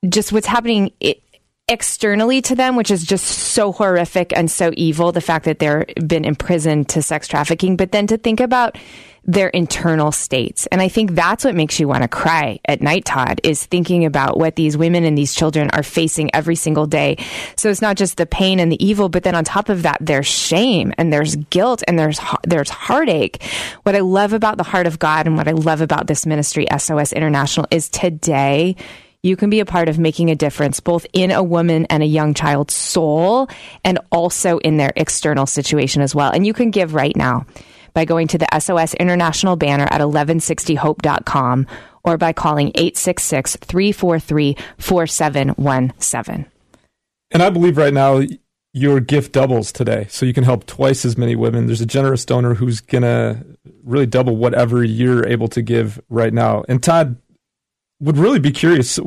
just 0.09 0.33
what's 0.33 0.47
happening. 0.47 0.93
It, 1.01 1.23
externally 1.69 2.41
to 2.43 2.55
them, 2.55 2.77
which 2.77 2.91
is 2.91 3.05
just 3.05 3.25
so 3.25 3.73
horrific 3.73 4.33
and 4.37 4.51
so 4.51 4.71
evil, 4.77 5.13
the 5.13 5.21
fact 5.21 5.47
that 5.47 5.59
they're 5.59 5.87
been 6.07 6.25
imprisoned 6.25 6.89
to 6.91 7.03
sex 7.03 7.27
trafficking, 7.27 7.77
but 7.77 7.93
then 7.93 8.07
to 8.07 8.17
think 8.17 8.41
about 8.41 8.79
their 9.25 9.49
internal 9.49 10.13
states. 10.13 10.69
And 10.71 10.81
I 10.81 10.87
think 10.87 11.11
that's 11.13 11.45
what 11.45 11.57
makes 11.57 11.81
you 11.81 11.89
want 11.89 12.03
to 12.03 12.09
cry 12.09 12.61
at 12.65 12.81
night, 12.81 13.05
Todd, 13.05 13.41
is 13.43 13.67
thinking 13.67 14.05
about 14.05 14.39
what 14.39 14.55
these 14.55 14.77
women 14.77 15.03
and 15.03 15.19
these 15.19 15.35
children 15.35 15.69
are 15.71 15.83
facing 15.83 16.33
every 16.33 16.55
single 16.55 16.87
day. 16.87 17.17
So 17.57 17.69
it's 17.69 17.83
not 17.83 17.97
just 17.97 18.19
the 18.19 18.27
pain 18.27 18.61
and 18.61 18.71
the 18.71 18.85
evil, 18.85 19.09
but 19.09 19.25
then 19.25 19.35
on 19.35 19.43
top 19.43 19.69
of 19.69 19.83
that, 19.83 19.99
there's 20.01 20.29
shame 20.29 20.93
and 20.97 21.13
there's 21.13 21.35
guilt 21.35 21.83
and 21.89 21.99
there's, 21.99 22.21
there's 22.45 22.71
heartache. 22.71 23.43
What 23.83 23.97
I 23.97 24.01
love 24.01 24.33
about 24.33 24.59
the 24.59 24.63
heart 24.63 24.87
of 24.87 25.01
God 25.01 25.27
and 25.27 25.37
what 25.37 25.49
I 25.49 25.53
love 25.53 25.81
about 25.81 26.07
this 26.07 26.25
ministry, 26.25 26.69
SOS 26.79 27.13
International, 27.13 27.67
is 27.73 27.89
today 27.89 28.77
you 29.27 29.37
can 29.37 29.51
be 29.51 29.61
a 29.61 29.67
part 29.67 29.89
of 29.89 29.99
making 29.99 30.31
a 30.31 30.35
difference 30.35 30.81
both 30.81 31.07
in 31.13 31.31
a 31.31 31.43
woman 31.43 31.87
and 31.91 32.03
a 32.03 32.07
young 32.07 32.33
child's 32.33 32.75
soul 32.75 33.49
and 33.85 33.99
also 34.11 34.59
in 34.59 34.77
their 34.77 34.93
external 34.97 35.47
situation 35.47 36.01
as 36.01 36.15
well. 36.15 36.31
And 36.31 36.47
you 36.47 36.55
can 36.55 36.71
give 36.71 36.95
right 36.95 37.17
now 37.17 37.47
by 37.93 38.05
going 38.05 38.29
to 38.29 38.39
the 38.39 38.47
SOS 38.59 38.95
International 38.95 39.57
banner 39.57 39.89
at 39.91 40.01
1160hope.com 40.01 41.67
or 42.05 42.17
by 42.17 42.33
calling 42.33 42.69
866 42.69 43.57
343 43.57 44.57
4717. 44.79 46.47
And 47.33 47.43
I 47.43 47.51
believe 47.51 47.77
right 47.77 47.93
now 47.93 48.23
your 48.73 49.01
gift 49.01 49.33
doubles 49.33 49.73
today. 49.73 50.07
So 50.11 50.27
you 50.27 50.35
can 50.35 50.45
help 50.45 50.67
twice 50.67 51.05
as 51.05 51.17
many 51.17 51.35
women. 51.35 51.67
There's 51.67 51.81
a 51.81 51.87
generous 51.87 52.25
donor 52.25 52.55
who's 52.55 52.81
going 52.81 53.03
to 53.03 53.45
really 53.83 54.07
double 54.07 54.37
whatever 54.37 54.85
you're 54.85 55.27
able 55.27 55.49
to 55.49 55.63
give 55.63 56.01
right 56.11 56.33
now. 56.33 56.63
And 56.69 56.83
Todd 56.83 57.17
would 58.01 58.17
really 58.17 58.39
be 58.39 58.51
curious 58.51 58.99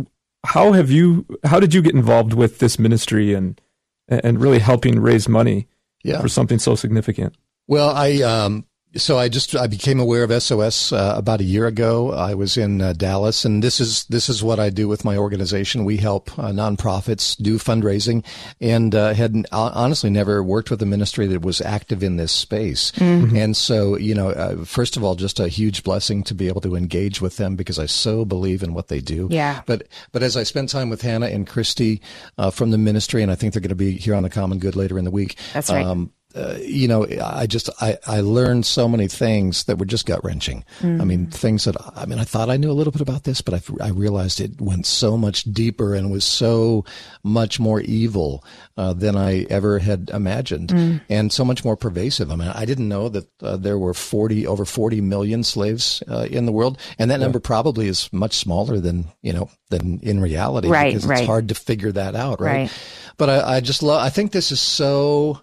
how 0.46 0.72
have 0.72 0.90
you 0.90 1.26
how 1.44 1.60
did 1.60 1.74
you 1.74 1.82
get 1.82 1.94
involved 1.94 2.34
with 2.34 2.60
this 2.60 2.80
ministry 2.80 3.34
and 3.34 3.60
and 4.08 4.42
really 4.42 4.60
helping 4.60 5.00
raise 5.00 5.28
money 5.28 5.68
yeah. 6.04 6.22
for 6.22 6.28
something 6.28 6.60
so 6.60 6.76
significant? 6.76 7.36
Well, 7.68 7.90
I 7.90 8.22
um, 8.22 8.66
so 8.96 9.20
I 9.20 9.30
just 9.30 9.56
I 9.56 9.68
became 9.68 10.00
aware 10.00 10.24
of 10.24 10.42
SOS 10.42 10.92
uh, 10.92 11.14
about 11.16 11.42
a 11.42 11.44
year 11.44 11.68
ago. 11.68 12.12
I 12.12 12.34
was 12.34 12.58
in 12.58 12.82
uh, 12.82 12.94
Dallas, 12.94 13.46
and 13.46 13.64
this 13.64 13.80
is 13.80 14.06
this 14.06 14.30
is 14.30 14.42
what 14.42 14.60
I 14.60 14.72
do 14.72 14.88
with 14.88 15.06
my 15.06 15.16
organization. 15.16 15.86
We 15.86 15.98
help 15.98 16.32
uh, 16.40 16.50
nonprofits 16.50 17.38
do 17.38 17.60
fundraising, 17.60 18.26
and 18.60 18.96
uh, 18.96 19.14
had 19.14 19.46
honestly 19.52 20.10
never 20.10 20.44
worked 20.44 20.72
with 20.72 20.82
a 20.82 20.88
ministry 20.88 21.28
that 21.28 21.44
was 21.44 21.62
active 21.62 22.02
in 22.02 22.18
this 22.18 22.32
space. 22.32 22.92
Mm-hmm. 22.94 23.36
And 23.36 23.56
so, 23.56 23.96
you 23.96 24.16
know, 24.16 24.30
uh, 24.30 24.66
first 24.66 24.98
of 24.98 25.04
all, 25.04 25.14
just 25.14 25.40
a 25.40 25.48
huge 25.48 25.84
blessing 25.84 26.24
to 26.24 26.34
be 26.34 26.48
able 26.48 26.62
to 26.62 26.76
engage 26.76 27.22
with 27.22 27.38
them 27.38 27.56
because 27.56 27.78
I 27.78 27.86
so 27.86 28.26
believe 28.26 28.64
in 28.64 28.74
what 28.74 28.88
they 28.88 29.02
do. 29.02 29.28
Yeah. 29.30 29.62
But 29.68 29.88
but 30.12 30.24
as 30.24 30.36
I 30.36 30.44
spent 30.44 30.70
time 30.70 30.90
with 30.90 31.04
Hannah 31.04 31.28
and 31.28 31.46
Christy 31.46 32.02
uh, 32.40 32.50
from 32.50 32.72
the 32.72 32.80
ministry, 32.80 33.22
and 33.22 33.32
I 33.32 33.36
think 33.36 33.54
they're 33.54 33.62
going 33.62 33.70
to 33.70 33.76
be 33.76 33.92
here 33.92 34.16
on 34.16 34.24
the 34.24 34.30
Common 34.32 34.58
Good 34.58 34.76
later 34.76 34.98
in 34.98 35.06
the 35.06 35.12
week. 35.12 35.38
That's 35.54 35.70
right. 35.70 35.86
Um, 35.86 36.12
uh, 36.36 36.58
you 36.62 36.88
know, 36.88 37.08
I 37.24 37.48
just 37.48 37.72
I, 37.82 37.98
I 38.06 38.22
learned 38.22 38.66
so 38.68 38.88
many 38.88 39.08
things 39.08 39.64
that 39.64 39.80
were 39.80 39.86
just 39.86 40.06
gut 40.06 40.24
wrenching. 40.24 40.64
Mm. 40.80 41.02
I 41.02 41.04
mean, 41.04 41.26
things 41.26 41.64
that 41.64 41.76
I 41.96 42.06
mean, 42.06 42.20
I 42.20 42.24
thought 42.24 42.52
I 42.52 42.58
knew 42.58 42.70
a 42.70 42.74
little 42.74 42.92
bit 42.92 43.02
about 43.02 43.24
this, 43.24 43.42
but 43.42 43.56
I, 43.56 43.84
I 43.84 43.90
realized 43.90 44.40
it 44.40 44.62
went 44.62 44.86
so 44.86 45.18
much 45.18 45.44
deeper 45.46 45.96
and 45.96 46.12
was 46.12 46.24
so 46.24 46.86
much 47.24 47.60
more 47.60 47.82
evil 47.82 48.44
uh, 48.78 48.94
than 48.94 49.16
I 49.16 49.48
ever 49.50 49.80
had 49.80 50.12
imagined, 50.14 50.70
mm. 50.70 51.02
and 51.10 51.34
so 51.34 51.44
much 51.44 51.66
more 51.66 51.76
pervasive. 51.76 52.32
I 52.32 52.36
mean, 52.36 52.50
I 52.50 52.66
didn't 52.66 52.90
know 52.90 53.10
that 53.10 53.28
uh, 53.42 53.58
there 53.58 53.80
were 53.80 53.96
forty 53.96 54.46
over 54.46 54.66
forty 54.66 55.02
million 55.02 55.44
slaves 55.44 56.04
uh, 56.08 56.28
in 56.30 56.46
the 56.46 56.52
world, 56.52 56.78
and 57.00 57.10
that 57.10 57.20
yeah. 57.20 57.26
number 57.26 57.40
probably 57.40 57.88
is 57.88 58.14
much 58.14 58.36
smaller 58.36 58.80
than 58.80 59.06
you 59.24 59.34
know 59.34 59.50
than 59.72 60.00
in 60.02 60.20
reality, 60.20 60.68
right? 60.68 60.94
Because 60.94 61.08
right. 61.08 61.20
it's 61.20 61.28
hard 61.28 61.50
to 61.50 61.56
figure 61.56 61.92
that 61.92 62.16
out, 62.16 62.40
right? 62.40 62.54
right. 62.54 62.72
But 63.18 63.30
I, 63.30 63.56
I 63.56 63.60
just 63.62 63.82
love. 63.82 64.02
I 64.02 64.10
think 64.10 64.32
this 64.32 64.52
is 64.52 64.62
so 64.62 65.42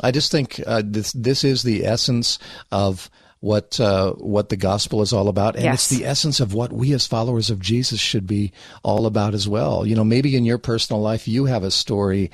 I 0.00 0.10
just 0.10 0.30
think 0.30 0.60
uh, 0.66 0.82
this 0.84 1.12
this 1.12 1.44
is 1.44 1.62
the 1.62 1.84
essence 1.84 2.38
of 2.70 3.10
what 3.40 3.78
uh, 3.80 4.12
what 4.12 4.48
the 4.48 4.56
gospel 4.56 5.02
is 5.02 5.12
all 5.12 5.28
about, 5.28 5.56
and 5.56 5.64
yes. 5.64 5.90
it's 5.90 5.98
the 5.98 6.06
essence 6.06 6.40
of 6.40 6.54
what 6.54 6.72
we 6.72 6.92
as 6.92 7.06
followers 7.06 7.50
of 7.50 7.60
Jesus 7.60 8.00
should 8.00 8.26
be 8.26 8.52
all 8.82 9.04
about 9.04 9.34
as 9.34 9.48
well. 9.48 9.84
You 9.84 9.96
know, 9.96 10.04
maybe 10.04 10.36
in 10.36 10.44
your 10.44 10.58
personal 10.58 11.02
life 11.02 11.28
you 11.28 11.46
have 11.46 11.64
a 11.64 11.70
story 11.70 12.30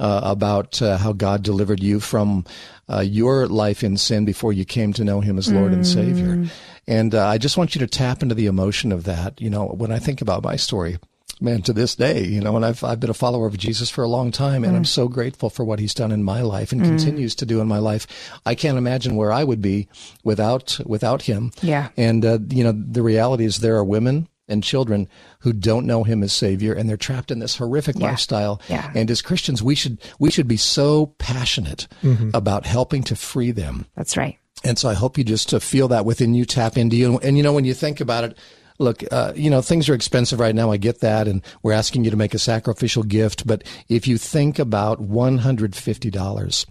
uh, 0.00 0.22
about 0.24 0.80
uh, 0.80 0.96
how 0.96 1.12
God 1.12 1.42
delivered 1.42 1.82
you 1.82 2.00
from 2.00 2.44
uh, 2.88 3.00
your 3.00 3.46
life 3.46 3.84
in 3.84 3.98
sin 3.98 4.24
before 4.24 4.52
you 4.52 4.64
came 4.64 4.92
to 4.94 5.04
know 5.04 5.20
Him 5.20 5.38
as 5.38 5.52
Lord 5.52 5.72
mm. 5.72 5.74
and 5.74 5.86
Savior, 5.86 6.46
and 6.88 7.14
uh, 7.14 7.26
I 7.26 7.38
just 7.38 7.58
want 7.58 7.74
you 7.74 7.78
to 7.80 7.86
tap 7.86 8.22
into 8.22 8.34
the 8.34 8.46
emotion 8.46 8.92
of 8.92 9.04
that. 9.04 9.40
You 9.40 9.50
know, 9.50 9.66
when 9.66 9.92
I 9.92 9.98
think 9.98 10.22
about 10.22 10.42
my 10.42 10.56
story 10.56 10.96
man, 11.40 11.62
to 11.62 11.72
this 11.72 11.94
day, 11.94 12.24
you 12.24 12.40
know, 12.40 12.56
and 12.56 12.64
I've, 12.64 12.82
I've 12.82 13.00
been 13.00 13.10
a 13.10 13.14
follower 13.14 13.46
of 13.46 13.58
Jesus 13.58 13.90
for 13.90 14.02
a 14.02 14.08
long 14.08 14.30
time 14.30 14.64
and 14.64 14.72
mm. 14.72 14.76
I'm 14.76 14.84
so 14.84 15.08
grateful 15.08 15.50
for 15.50 15.64
what 15.64 15.78
he's 15.78 15.94
done 15.94 16.12
in 16.12 16.22
my 16.22 16.40
life 16.42 16.72
and 16.72 16.80
mm. 16.80 16.86
continues 16.86 17.34
to 17.36 17.46
do 17.46 17.60
in 17.60 17.68
my 17.68 17.78
life. 17.78 18.06
I 18.46 18.54
can't 18.54 18.78
imagine 18.78 19.16
where 19.16 19.32
I 19.32 19.44
would 19.44 19.60
be 19.60 19.88
without, 20.24 20.80
without 20.86 21.22
him. 21.22 21.52
Yeah. 21.60 21.88
And, 21.96 22.24
uh, 22.24 22.38
you 22.48 22.64
know, 22.64 22.72
the 22.72 23.02
reality 23.02 23.44
is 23.44 23.58
there 23.58 23.76
are 23.76 23.84
women 23.84 24.28
and 24.48 24.62
children 24.62 25.08
who 25.40 25.52
don't 25.52 25.86
know 25.86 26.04
him 26.04 26.22
as 26.22 26.32
savior 26.32 26.72
and 26.72 26.88
they're 26.88 26.96
trapped 26.96 27.30
in 27.30 27.38
this 27.38 27.56
horrific 27.56 27.96
yeah. 27.98 28.06
lifestyle 28.06 28.60
yeah. 28.68 28.90
and 28.94 29.10
as 29.10 29.20
christians 29.22 29.62
we 29.62 29.74
should 29.74 29.98
we 30.18 30.30
should 30.30 30.46
be 30.46 30.56
so 30.56 31.06
passionate 31.18 31.88
mm-hmm. 32.02 32.30
about 32.32 32.64
helping 32.64 33.02
to 33.02 33.16
free 33.16 33.50
them 33.50 33.86
that's 33.96 34.16
right 34.16 34.38
and 34.64 34.78
so 34.78 34.88
i 34.88 34.94
hope 34.94 35.18
you 35.18 35.24
just 35.24 35.48
to 35.48 35.58
feel 35.58 35.88
that 35.88 36.04
within 36.04 36.34
you 36.34 36.44
tap 36.44 36.76
into 36.76 36.96
you 36.96 37.18
and 37.18 37.36
you 37.36 37.42
know 37.42 37.52
when 37.52 37.64
you 37.64 37.74
think 37.74 38.00
about 38.00 38.24
it 38.24 38.38
look, 38.78 39.02
uh, 39.10 39.32
you 39.34 39.50
know, 39.50 39.62
things 39.62 39.88
are 39.88 39.94
expensive 39.94 40.40
right 40.40 40.54
now. 40.54 40.70
I 40.70 40.76
get 40.76 41.00
that. 41.00 41.28
And 41.28 41.42
we're 41.62 41.72
asking 41.72 42.04
you 42.04 42.10
to 42.10 42.16
make 42.16 42.34
a 42.34 42.38
sacrificial 42.38 43.02
gift. 43.02 43.46
But 43.46 43.64
if 43.88 44.06
you 44.06 44.18
think 44.18 44.58
about 44.58 45.00
$150 45.00 46.66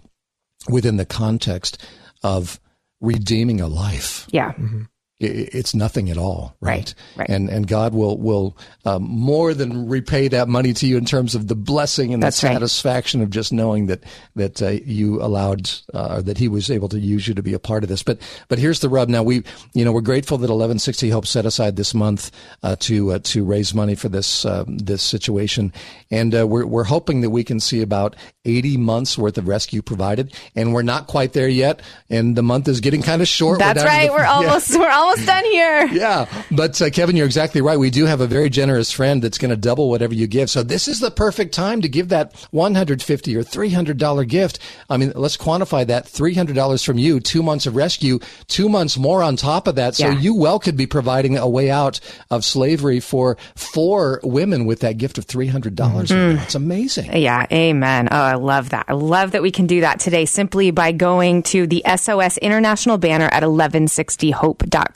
within 0.68 0.96
the 0.96 1.06
context 1.06 1.84
of 2.22 2.60
redeeming 3.00 3.60
a 3.60 3.68
life. 3.68 4.26
Yeah. 4.30 4.52
Mm-hmm 4.52 4.82
it's 5.18 5.74
nothing 5.74 6.10
at 6.10 6.18
all, 6.18 6.54
right? 6.60 6.76
Right. 6.76 6.94
right. 7.16 7.28
And 7.30 7.48
and 7.48 7.66
God 7.66 7.94
will 7.94 8.18
will 8.18 8.56
um, 8.84 9.02
more 9.04 9.54
than 9.54 9.88
repay 9.88 10.28
that 10.28 10.46
money 10.46 10.74
to 10.74 10.86
you 10.86 10.98
in 10.98 11.06
terms 11.06 11.34
of 11.34 11.48
the 11.48 11.54
blessing 11.54 12.12
and 12.12 12.22
That's 12.22 12.38
the 12.38 12.48
satisfaction 12.48 13.20
right. 13.20 13.24
of 13.24 13.30
just 13.30 13.50
knowing 13.50 13.86
that 13.86 14.04
that 14.34 14.60
uh, 14.60 14.68
you 14.84 15.22
allowed 15.22 15.70
uh, 15.94 16.20
that 16.20 16.36
He 16.36 16.48
was 16.48 16.70
able 16.70 16.90
to 16.90 16.98
use 16.98 17.26
you 17.26 17.32
to 17.34 17.42
be 17.42 17.54
a 17.54 17.58
part 17.58 17.82
of 17.82 17.88
this. 17.88 18.02
But 18.02 18.18
but 18.48 18.58
here's 18.58 18.80
the 18.80 18.90
rub. 18.90 19.08
Now 19.08 19.22
we 19.22 19.42
you 19.72 19.86
know 19.86 19.92
we're 19.92 20.02
grateful 20.02 20.36
that 20.36 20.50
1160 20.50 21.08
Hope 21.08 21.26
set 21.26 21.46
aside 21.46 21.76
this 21.76 21.94
month 21.94 22.30
uh, 22.62 22.76
to 22.80 23.12
uh, 23.12 23.18
to 23.24 23.42
raise 23.42 23.72
money 23.72 23.94
for 23.94 24.10
this 24.10 24.44
um, 24.44 24.76
this 24.76 25.02
situation, 25.02 25.72
and 26.10 26.34
uh, 26.34 26.46
we're 26.46 26.66
we're 26.66 26.84
hoping 26.84 27.22
that 27.22 27.30
we 27.30 27.42
can 27.42 27.58
see 27.58 27.80
about 27.80 28.16
80 28.44 28.76
months 28.76 29.16
worth 29.16 29.38
of 29.38 29.48
rescue 29.48 29.80
provided, 29.80 30.34
and 30.54 30.74
we're 30.74 30.82
not 30.82 31.06
quite 31.06 31.32
there 31.32 31.48
yet, 31.48 31.80
and 32.10 32.36
the 32.36 32.42
month 32.42 32.68
is 32.68 32.80
getting 32.80 33.00
kind 33.00 33.22
of 33.22 33.28
short. 33.28 33.60
That's 33.60 33.82
we're 33.82 33.88
right. 33.88 34.12
We're 34.12 34.24
almost 34.26 34.70
yeah. 34.70 34.78
we're 34.80 34.90
almost 35.06 35.26
done 35.26 35.44
here. 35.44 35.88
Yeah, 35.96 36.26
but 36.50 36.80
uh, 36.82 36.90
Kevin, 36.90 37.16
you're 37.16 37.26
exactly 37.26 37.62
right. 37.62 37.78
We 37.78 37.88
do 37.90 38.04
have 38.04 38.20
a 38.20 38.26
very 38.26 38.50
generous 38.50 38.90
friend 38.92 39.22
that's 39.22 39.38
going 39.38 39.50
to 39.50 39.56
double 39.56 39.88
whatever 39.88 40.12
you 40.12 40.26
give. 40.26 40.50
So 40.50 40.62
this 40.62 40.88
is 40.88 41.00
the 41.00 41.10
perfect 41.10 41.54
time 41.54 41.80
to 41.80 41.88
give 41.88 42.10
that 42.10 42.34
150 42.50 43.36
or 43.36 43.42
300 43.42 43.96
dollar 43.96 44.24
gift. 44.24 44.58
I 44.90 44.98
mean, 44.98 45.12
let's 45.14 45.36
quantify 45.36 45.86
that 45.86 46.06
300 46.06 46.54
dollars 46.54 46.82
from 46.82 46.98
you, 46.98 47.18
two 47.20 47.42
months 47.42 47.66
of 47.66 47.76
rescue, 47.76 48.18
two 48.46 48.68
months 48.68 48.98
more 48.98 49.22
on 49.22 49.36
top 49.36 49.66
of 49.66 49.76
that. 49.76 49.94
So 49.94 50.08
yeah. 50.08 50.18
you 50.18 50.34
well 50.34 50.58
could 50.58 50.76
be 50.76 50.86
providing 50.86 51.38
a 51.38 51.48
way 51.48 51.70
out 51.70 51.98
of 52.30 52.44
slavery 52.44 53.00
for 53.00 53.38
four 53.54 54.20
women 54.22 54.66
with 54.66 54.80
that 54.80 54.98
gift 54.98 55.16
of 55.16 55.24
300 55.24 55.74
dollars. 55.74 56.10
Mm-hmm. 56.10 56.42
It's 56.42 56.54
amazing. 56.54 57.16
Yeah, 57.16 57.46
amen. 57.50 58.08
Oh, 58.10 58.16
I 58.16 58.34
love 58.34 58.70
that. 58.70 58.84
I 58.88 58.92
love 58.92 59.30
that 59.30 59.42
we 59.42 59.50
can 59.50 59.66
do 59.66 59.80
that 59.80 60.00
today 60.00 60.26
simply 60.26 60.72
by 60.72 60.92
going 60.92 61.42
to 61.44 61.66
the 61.66 61.82
SOS 61.96 62.36
International 62.38 62.98
banner 62.98 63.28
at 63.32 63.42
1160hope.com 63.42 64.95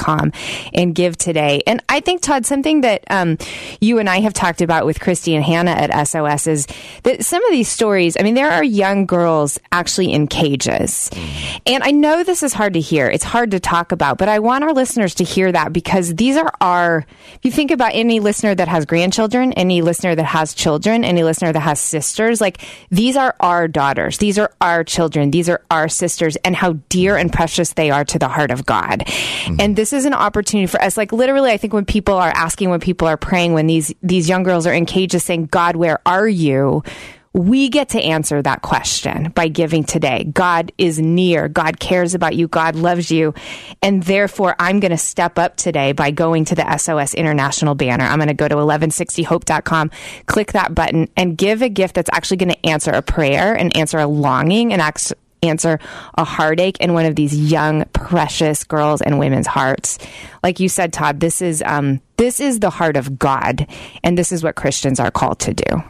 and 0.73 0.95
give 0.95 1.17
today. 1.17 1.63
And 1.67 1.83
I 1.89 2.01
think, 2.01 2.23
Todd, 2.23 2.47
something 2.47 2.83
that 2.83 3.05
um, 3.11 3.39
you 3.81 3.99
and 3.99 4.09
I 4.09 4.21
have 4.21 4.33
talked 4.33 4.61
about 4.61 4.87
with 4.87 5.01
Christy 5.01 5.35
and 5.35 5.45
Hannah 5.45 5.73
at 5.73 6.09
SOS 6.09 6.47
is 6.47 6.67
that 7.03 7.25
some 7.25 7.45
of 7.45 7.51
these 7.51 7.69
stories, 7.69 8.17
I 8.19 8.23
mean, 8.23 8.35
there 8.35 8.51
are 8.51 8.65
young 8.65 9.07
girls 9.07 9.59
actually 9.73 10.13
in 10.13 10.27
cages. 10.27 11.11
And 11.67 11.83
I 11.83 11.91
know 11.91 12.25
this 12.25 12.43
is 12.43 12.53
hard 12.53 12.75
to 12.75 12.81
hear. 12.81 13.09
It's 13.09 13.25
hard 13.25 13.51
to 13.53 13.61
talk 13.61 13.93
about, 13.93 14.19
but 14.19 14.29
I 14.29 14.39
want 14.39 14.65
our 14.65 14.73
listeners 14.73 15.15
to 15.17 15.25
hear 15.25 15.51
that 15.53 15.73
because 15.73 16.15
these 16.15 16.37
are 16.37 16.53
our, 16.61 17.05
if 17.35 17.41
you 17.43 17.51
think 17.51 17.71
about 17.71 17.93
any 17.95 18.21
listener 18.21 18.55
that 18.55 18.69
has 18.69 18.87
grandchildren, 18.87 19.53
any 19.55 19.83
listener 19.83 20.15
that 20.15 20.25
has 20.25 20.55
children, 20.55 21.05
any 21.05 21.23
listener 21.23 21.53
that 21.53 21.61
has 21.61 21.81
sisters, 21.81 22.41
like 22.41 22.63
these 22.91 23.17
are 23.17 23.35
our 23.41 23.69
daughters. 23.69 24.19
These 24.19 24.39
are 24.39 24.53
our 24.61 24.85
children. 24.85 25.31
These 25.31 25.49
are 25.49 25.63
our 25.71 25.89
sisters 25.89 26.37
and 26.37 26.57
how 26.57 26.75
dear 26.89 27.17
and 27.17 27.33
precious 27.33 27.73
they 27.75 27.91
are 27.91 28.05
to 28.05 28.19
the 28.19 28.29
heart 28.29 28.51
of 28.51 28.67
God. 28.67 29.01
Mm-hmm. 29.01 29.57
And 29.61 29.77
this 29.77 29.90
is 29.93 30.05
an 30.05 30.15
opportunity 30.15 30.67
for 30.67 30.81
us. 30.83 30.97
Like 30.97 31.13
literally, 31.13 31.51
I 31.51 31.57
think 31.57 31.73
when 31.73 31.85
people 31.85 32.15
are 32.15 32.33
asking, 32.35 32.71
when 32.71 32.81
people 32.81 33.09
are 33.09 33.17
praying, 33.17 33.55
when 33.55 33.67
these, 33.67 33.95
these 34.03 34.29
young 34.29 34.43
girls 34.43 34.67
are 34.67 34.73
in 34.73 34.87
cages 34.87 35.25
saying, 35.25 35.47
God, 35.47 35.77
where 35.77 36.01
are 36.07 36.29
you? 36.29 36.83
we 37.33 37.69
get 37.69 37.91
to 37.91 38.01
answer 38.01 38.43
that 38.43 38.63
question 38.63 39.31
by 39.31 39.49
giving 39.49 39.85
today. 39.85 40.25
God 40.25 40.73
is 40.79 40.99
near. 40.99 41.49
God 41.49 41.79
cares 41.79 42.15
about 42.15 42.35
you. 42.35 42.49
God 42.49 42.75
loves 42.75 43.11
you. 43.11 43.35
And 43.83 44.03
therefore, 44.03 44.57
I'm 44.59 44.81
going 44.81 44.91
to 44.91 44.99
step 44.99 45.39
up 45.39 45.57
today 45.57 45.93
by 45.93 46.11
going 46.11 46.45
to 46.47 46.57
the 46.57 46.77
SOS 46.77 47.15
International 47.15 47.77
banner. 47.77 48.05
I'm 48.05 48.19
going 48.19 48.29
to 48.29 48.35
go 48.35 48.49
to 48.49 48.57
1160hope.com, 48.57 49.91
click 50.27 50.53
that 50.53 50.75
button, 50.75 51.09
and 51.17 51.39
give 51.39 51.63
a 51.63 51.69
gift 51.69 51.95
that's 51.95 52.11
actually 52.13 52.39
going 52.39 52.51
to 52.51 52.67
answer 52.67 52.91
a 52.91 53.03
prayer 53.03 53.55
and 53.55 53.77
answer 53.77 53.99
a 53.99 54.09
longing 54.09 54.73
and 54.73 54.83
answer 55.43 55.79
a 56.17 56.25
heartache 56.25 56.79
in 56.79 56.95
one 56.95 57.07
of 57.07 57.17
these 57.17 57.35
young, 57.35 57.85
precious 57.93 58.65
girls 58.65 59.01
and 59.01 59.19
women's 59.19 59.47
hearts. 59.47 59.99
Like 60.43 60.61
you 60.61 60.69
said, 60.69 60.93
Todd, 60.93 61.21
this 61.21 61.43
is 61.43 61.63
um, 61.67 62.01
this 62.17 62.41
is 62.41 62.61
the 62.61 62.71
heart 62.71 62.97
of 62.97 63.19
God, 63.19 63.67
and 64.03 64.17
this 64.17 64.33
is 64.33 64.43
what 64.43 64.57
Christians 64.57 65.01
are 65.01 65.11
called 65.11 65.39
to 65.41 65.55
do. 65.55 65.83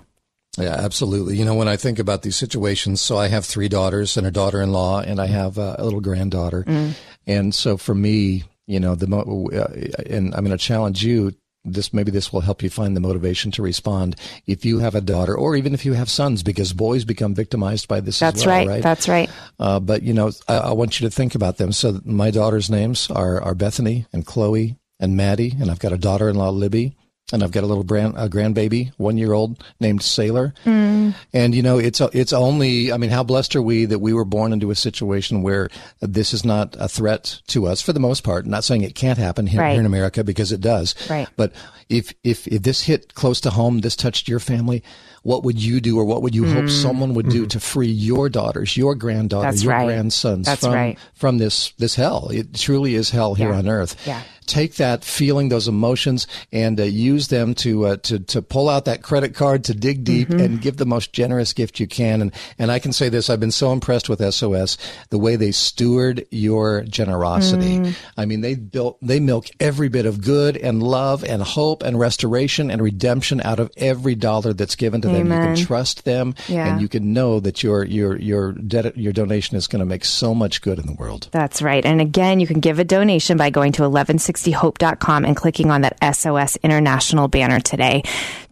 Yeah, 0.58 0.74
absolutely. 0.74 1.36
You 1.36 1.44
know, 1.44 1.54
when 1.54 1.68
I 1.68 1.76
think 1.76 1.98
about 1.98 2.22
these 2.22 2.36
situations, 2.36 3.00
so 3.00 3.16
I 3.16 3.28
have 3.28 3.44
three 3.44 3.68
daughters 3.68 4.16
and 4.16 4.26
a 4.26 4.30
daughter-in-law, 4.30 5.02
and 5.02 5.20
I 5.20 5.26
have 5.26 5.58
uh, 5.58 5.76
a 5.78 5.84
little 5.84 6.00
granddaughter, 6.00 6.64
mm. 6.64 6.94
and 7.26 7.54
so 7.54 7.76
for 7.76 7.94
me, 7.94 8.44
you 8.66 8.80
know, 8.80 8.94
the 8.94 9.06
mo- 9.06 9.48
uh, 9.52 9.72
and 10.06 10.34
I'm 10.34 10.44
going 10.44 10.56
to 10.56 10.64
challenge 10.64 11.04
you. 11.04 11.32
This 11.64 11.92
maybe 11.92 12.10
this 12.10 12.32
will 12.32 12.40
help 12.40 12.62
you 12.62 12.70
find 12.70 12.96
the 12.96 13.00
motivation 13.00 13.50
to 13.52 13.62
respond 13.62 14.16
if 14.46 14.64
you 14.64 14.78
have 14.78 14.94
a 14.94 15.00
daughter, 15.00 15.36
or 15.36 15.56
even 15.56 15.74
if 15.74 15.84
you 15.84 15.92
have 15.92 16.08
sons, 16.08 16.42
because 16.42 16.72
boys 16.72 17.04
become 17.04 17.34
victimized 17.34 17.86
by 17.86 18.00
this. 18.00 18.18
That's 18.18 18.46
well, 18.46 18.56
right. 18.56 18.68
right. 18.68 18.82
That's 18.82 19.08
right. 19.08 19.28
Uh, 19.58 19.78
but 19.78 20.02
you 20.02 20.14
know, 20.14 20.30
I, 20.48 20.56
I 20.56 20.72
want 20.72 21.00
you 21.00 21.08
to 21.08 21.14
think 21.14 21.34
about 21.34 21.58
them. 21.58 21.72
So 21.72 22.00
my 22.04 22.30
daughters' 22.30 22.70
names 22.70 23.10
are 23.10 23.42
are 23.42 23.54
Bethany 23.54 24.06
and 24.12 24.24
Chloe 24.24 24.78
and 24.98 25.16
Maddie, 25.16 25.54
and 25.60 25.70
I've 25.70 25.78
got 25.78 25.92
a 25.92 25.98
daughter-in-law, 25.98 26.50
Libby 26.50 26.96
and 27.32 27.42
I've 27.42 27.52
got 27.52 27.64
a 27.64 27.66
little 27.66 27.84
brand, 27.84 28.14
a 28.16 28.28
grandbaby, 28.28 28.92
one 28.96 29.18
year 29.18 29.32
old, 29.32 29.62
named 29.80 30.02
Sailor. 30.02 30.54
Mm. 30.64 31.14
And 31.32 31.54
you 31.54 31.62
know, 31.62 31.78
it's 31.78 32.00
it's 32.00 32.32
only. 32.32 32.92
I 32.92 32.96
mean, 32.96 33.10
how 33.10 33.22
blessed 33.22 33.56
are 33.56 33.62
we 33.62 33.84
that 33.86 33.98
we 33.98 34.12
were 34.12 34.24
born 34.24 34.52
into 34.52 34.70
a 34.70 34.74
situation 34.74 35.42
where 35.42 35.68
this 36.00 36.32
is 36.34 36.44
not 36.44 36.76
a 36.78 36.88
threat 36.88 37.40
to 37.48 37.66
us 37.66 37.80
for 37.80 37.92
the 37.92 38.00
most 38.00 38.24
part. 38.24 38.44
I'm 38.44 38.50
not 38.50 38.64
saying 38.64 38.82
it 38.82 38.94
can't 38.94 39.18
happen 39.18 39.46
here, 39.46 39.60
right. 39.60 39.72
here 39.72 39.80
in 39.80 39.86
America 39.86 40.24
because 40.24 40.52
it 40.52 40.60
does. 40.60 40.94
Right. 41.08 41.28
But 41.36 41.52
if 41.88 42.12
if 42.24 42.46
if 42.48 42.62
this 42.62 42.82
hit 42.82 43.14
close 43.14 43.40
to 43.42 43.50
home, 43.50 43.80
this 43.80 43.96
touched 43.96 44.28
your 44.28 44.40
family, 44.40 44.82
what 45.22 45.44
would 45.44 45.62
you 45.62 45.80
do 45.80 45.98
or 45.98 46.04
what 46.04 46.22
would 46.22 46.34
you 46.34 46.44
mm. 46.44 46.52
hope 46.52 46.70
someone 46.70 47.14
would 47.14 47.28
do 47.28 47.42
mm-hmm. 47.42 47.48
to 47.48 47.60
free 47.60 47.88
your 47.88 48.28
daughters, 48.28 48.76
your 48.76 48.94
granddaughters, 48.94 49.54
That's 49.54 49.64
your 49.64 49.72
right. 49.72 49.86
grandsons 49.86 50.46
That's 50.46 50.62
from 50.62 50.72
right. 50.72 50.98
from 51.14 51.38
this 51.38 51.72
this 51.72 51.94
hell? 51.94 52.28
It 52.32 52.54
truly 52.54 52.94
is 52.94 53.10
hell 53.10 53.34
here 53.34 53.50
yeah. 53.50 53.58
on 53.58 53.68
earth. 53.68 53.96
Yeah 54.06 54.22
take 54.50 54.74
that 54.74 55.04
feeling, 55.04 55.48
those 55.48 55.68
emotions, 55.68 56.26
and 56.52 56.80
uh, 56.80 56.84
use 56.84 57.28
them 57.28 57.54
to 57.54 57.86
uh, 57.86 57.96
to 57.98 58.18
to 58.18 58.42
pull 58.42 58.68
out 58.68 58.84
that 58.84 59.02
credit 59.02 59.34
card 59.34 59.64
to 59.64 59.74
dig 59.74 60.04
deep 60.04 60.28
mm-hmm. 60.28 60.40
and 60.40 60.60
give 60.60 60.76
the 60.76 60.84
most 60.84 61.12
generous 61.12 61.52
gift 61.52 61.80
you 61.80 61.86
can. 61.86 62.20
And 62.20 62.32
and 62.58 62.70
I 62.70 62.78
can 62.78 62.92
say 62.92 63.08
this: 63.08 63.30
I've 63.30 63.40
been 63.40 63.52
so 63.52 63.72
impressed 63.72 64.08
with 64.08 64.20
SOS 64.34 64.76
the 65.10 65.18
way 65.18 65.36
they 65.36 65.52
steward 65.52 66.26
your 66.30 66.82
generosity. 66.82 67.78
Mm. 67.78 67.94
I 68.16 68.26
mean, 68.26 68.40
they 68.40 68.56
built 68.56 68.98
they 69.00 69.20
milk 69.20 69.46
every 69.60 69.88
bit 69.88 70.04
of 70.04 70.22
good 70.22 70.56
and 70.56 70.82
love 70.82 71.24
and 71.24 71.42
hope 71.42 71.82
and 71.82 71.98
restoration 71.98 72.70
and 72.70 72.82
redemption 72.82 73.40
out 73.42 73.60
of 73.60 73.70
every 73.76 74.16
dollar 74.16 74.52
that's 74.52 74.76
given 74.76 75.00
to 75.02 75.08
Amen. 75.14 75.28
them. 75.28 75.50
You 75.50 75.56
can 75.56 75.66
trust 75.66 76.04
them, 76.04 76.34
yeah. 76.48 76.72
and 76.72 76.80
you 76.80 76.88
can 76.88 77.12
know 77.12 77.40
that 77.40 77.62
your 77.62 77.84
your 77.84 78.18
your 78.18 78.54
your 78.94 79.12
donation 79.12 79.56
is 79.56 79.66
going 79.66 79.80
to 79.80 79.86
make 79.86 80.04
so 80.04 80.34
much 80.34 80.60
good 80.62 80.78
in 80.78 80.86
the 80.86 80.94
world. 80.94 81.28
That's 81.30 81.62
right. 81.62 81.84
And 81.84 82.00
again, 82.00 82.40
you 82.40 82.46
can 82.46 82.60
give 82.60 82.78
a 82.78 82.84
donation 82.84 83.36
by 83.36 83.50
going 83.50 83.72
to 83.72 83.82
1160 83.82 84.50
60hope.com 84.50 85.24
and 85.24 85.36
clicking 85.36 85.70
on 85.70 85.82
that 85.82 86.14
SOS 86.14 86.56
International 86.56 87.28
banner 87.28 87.60
today. 87.60 88.02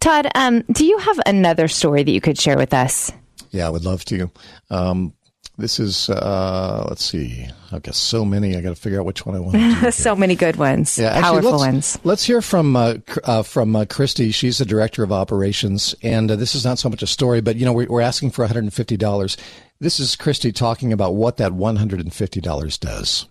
Todd, 0.01 0.29
um, 0.35 0.63
do 0.73 0.85
you 0.85 0.99
have 0.99 1.21
another 1.27 1.69
story 1.69 2.03
that 2.03 2.11
you 2.11 2.21
could 2.21 2.39
share 2.39 2.57
with 2.57 2.75
us? 2.75 3.13
Yeah, 3.51 3.67
I 3.67 3.71
would 3.71 3.85
love 3.85 4.05
to. 4.07 4.31
Um, 4.71 5.15
this 5.59 5.81
is 5.81 6.09
uh, 6.09 6.87
let's 6.89 7.05
see. 7.05 7.49
I've 7.73 7.83
got 7.83 7.97
so 7.97 8.25
many. 8.25 8.57
I 8.57 8.61
got 8.61 8.71
to 8.71 8.75
figure 8.75 9.01
out 9.01 9.07
which 9.07 9.27
one 9.27 9.35
I 9.35 9.41
want. 9.41 9.93
so 9.95 10.15
many 10.15 10.37
good 10.37 10.57
ones. 10.57 10.99
Yeah, 10.99 11.09
actually, 11.09 11.23
powerful 11.23 11.51
let's, 11.51 11.63
ones. 11.63 11.99
Let's 12.05 12.25
hear 12.25 12.41
from 12.41 12.77
uh, 12.77 12.95
uh, 13.25 13.43
from 13.43 13.75
uh, 13.75 13.85
Christy. 13.85 14.31
She's 14.31 14.59
the 14.59 14.65
director 14.65 15.03
of 15.03 15.11
operations, 15.11 15.95
and 16.03 16.31
uh, 16.31 16.37
this 16.37 16.55
is 16.55 16.65
not 16.65 16.79
so 16.79 16.89
much 16.89 17.03
a 17.03 17.07
story, 17.07 17.41
but 17.41 17.57
you 17.57 17.67
know 17.67 17.73
we're, 17.73 17.89
we're 17.89 18.01
asking 18.01 18.31
for 18.31 18.43
one 18.43 18.49
hundred 18.49 18.65
and 18.65 18.73
fifty 18.73 18.97
dollars. 18.97 19.37
This 19.81 20.01
is 20.01 20.17
Christy 20.17 20.53
talking 20.53 20.93
about 20.93 21.15
what 21.15 21.37
that 21.39 21.53
one 21.53 21.77
hundred 21.77 22.01
and 22.01 22.15
fifty 22.15 22.41
dollars 22.41 22.79
does. 22.79 23.27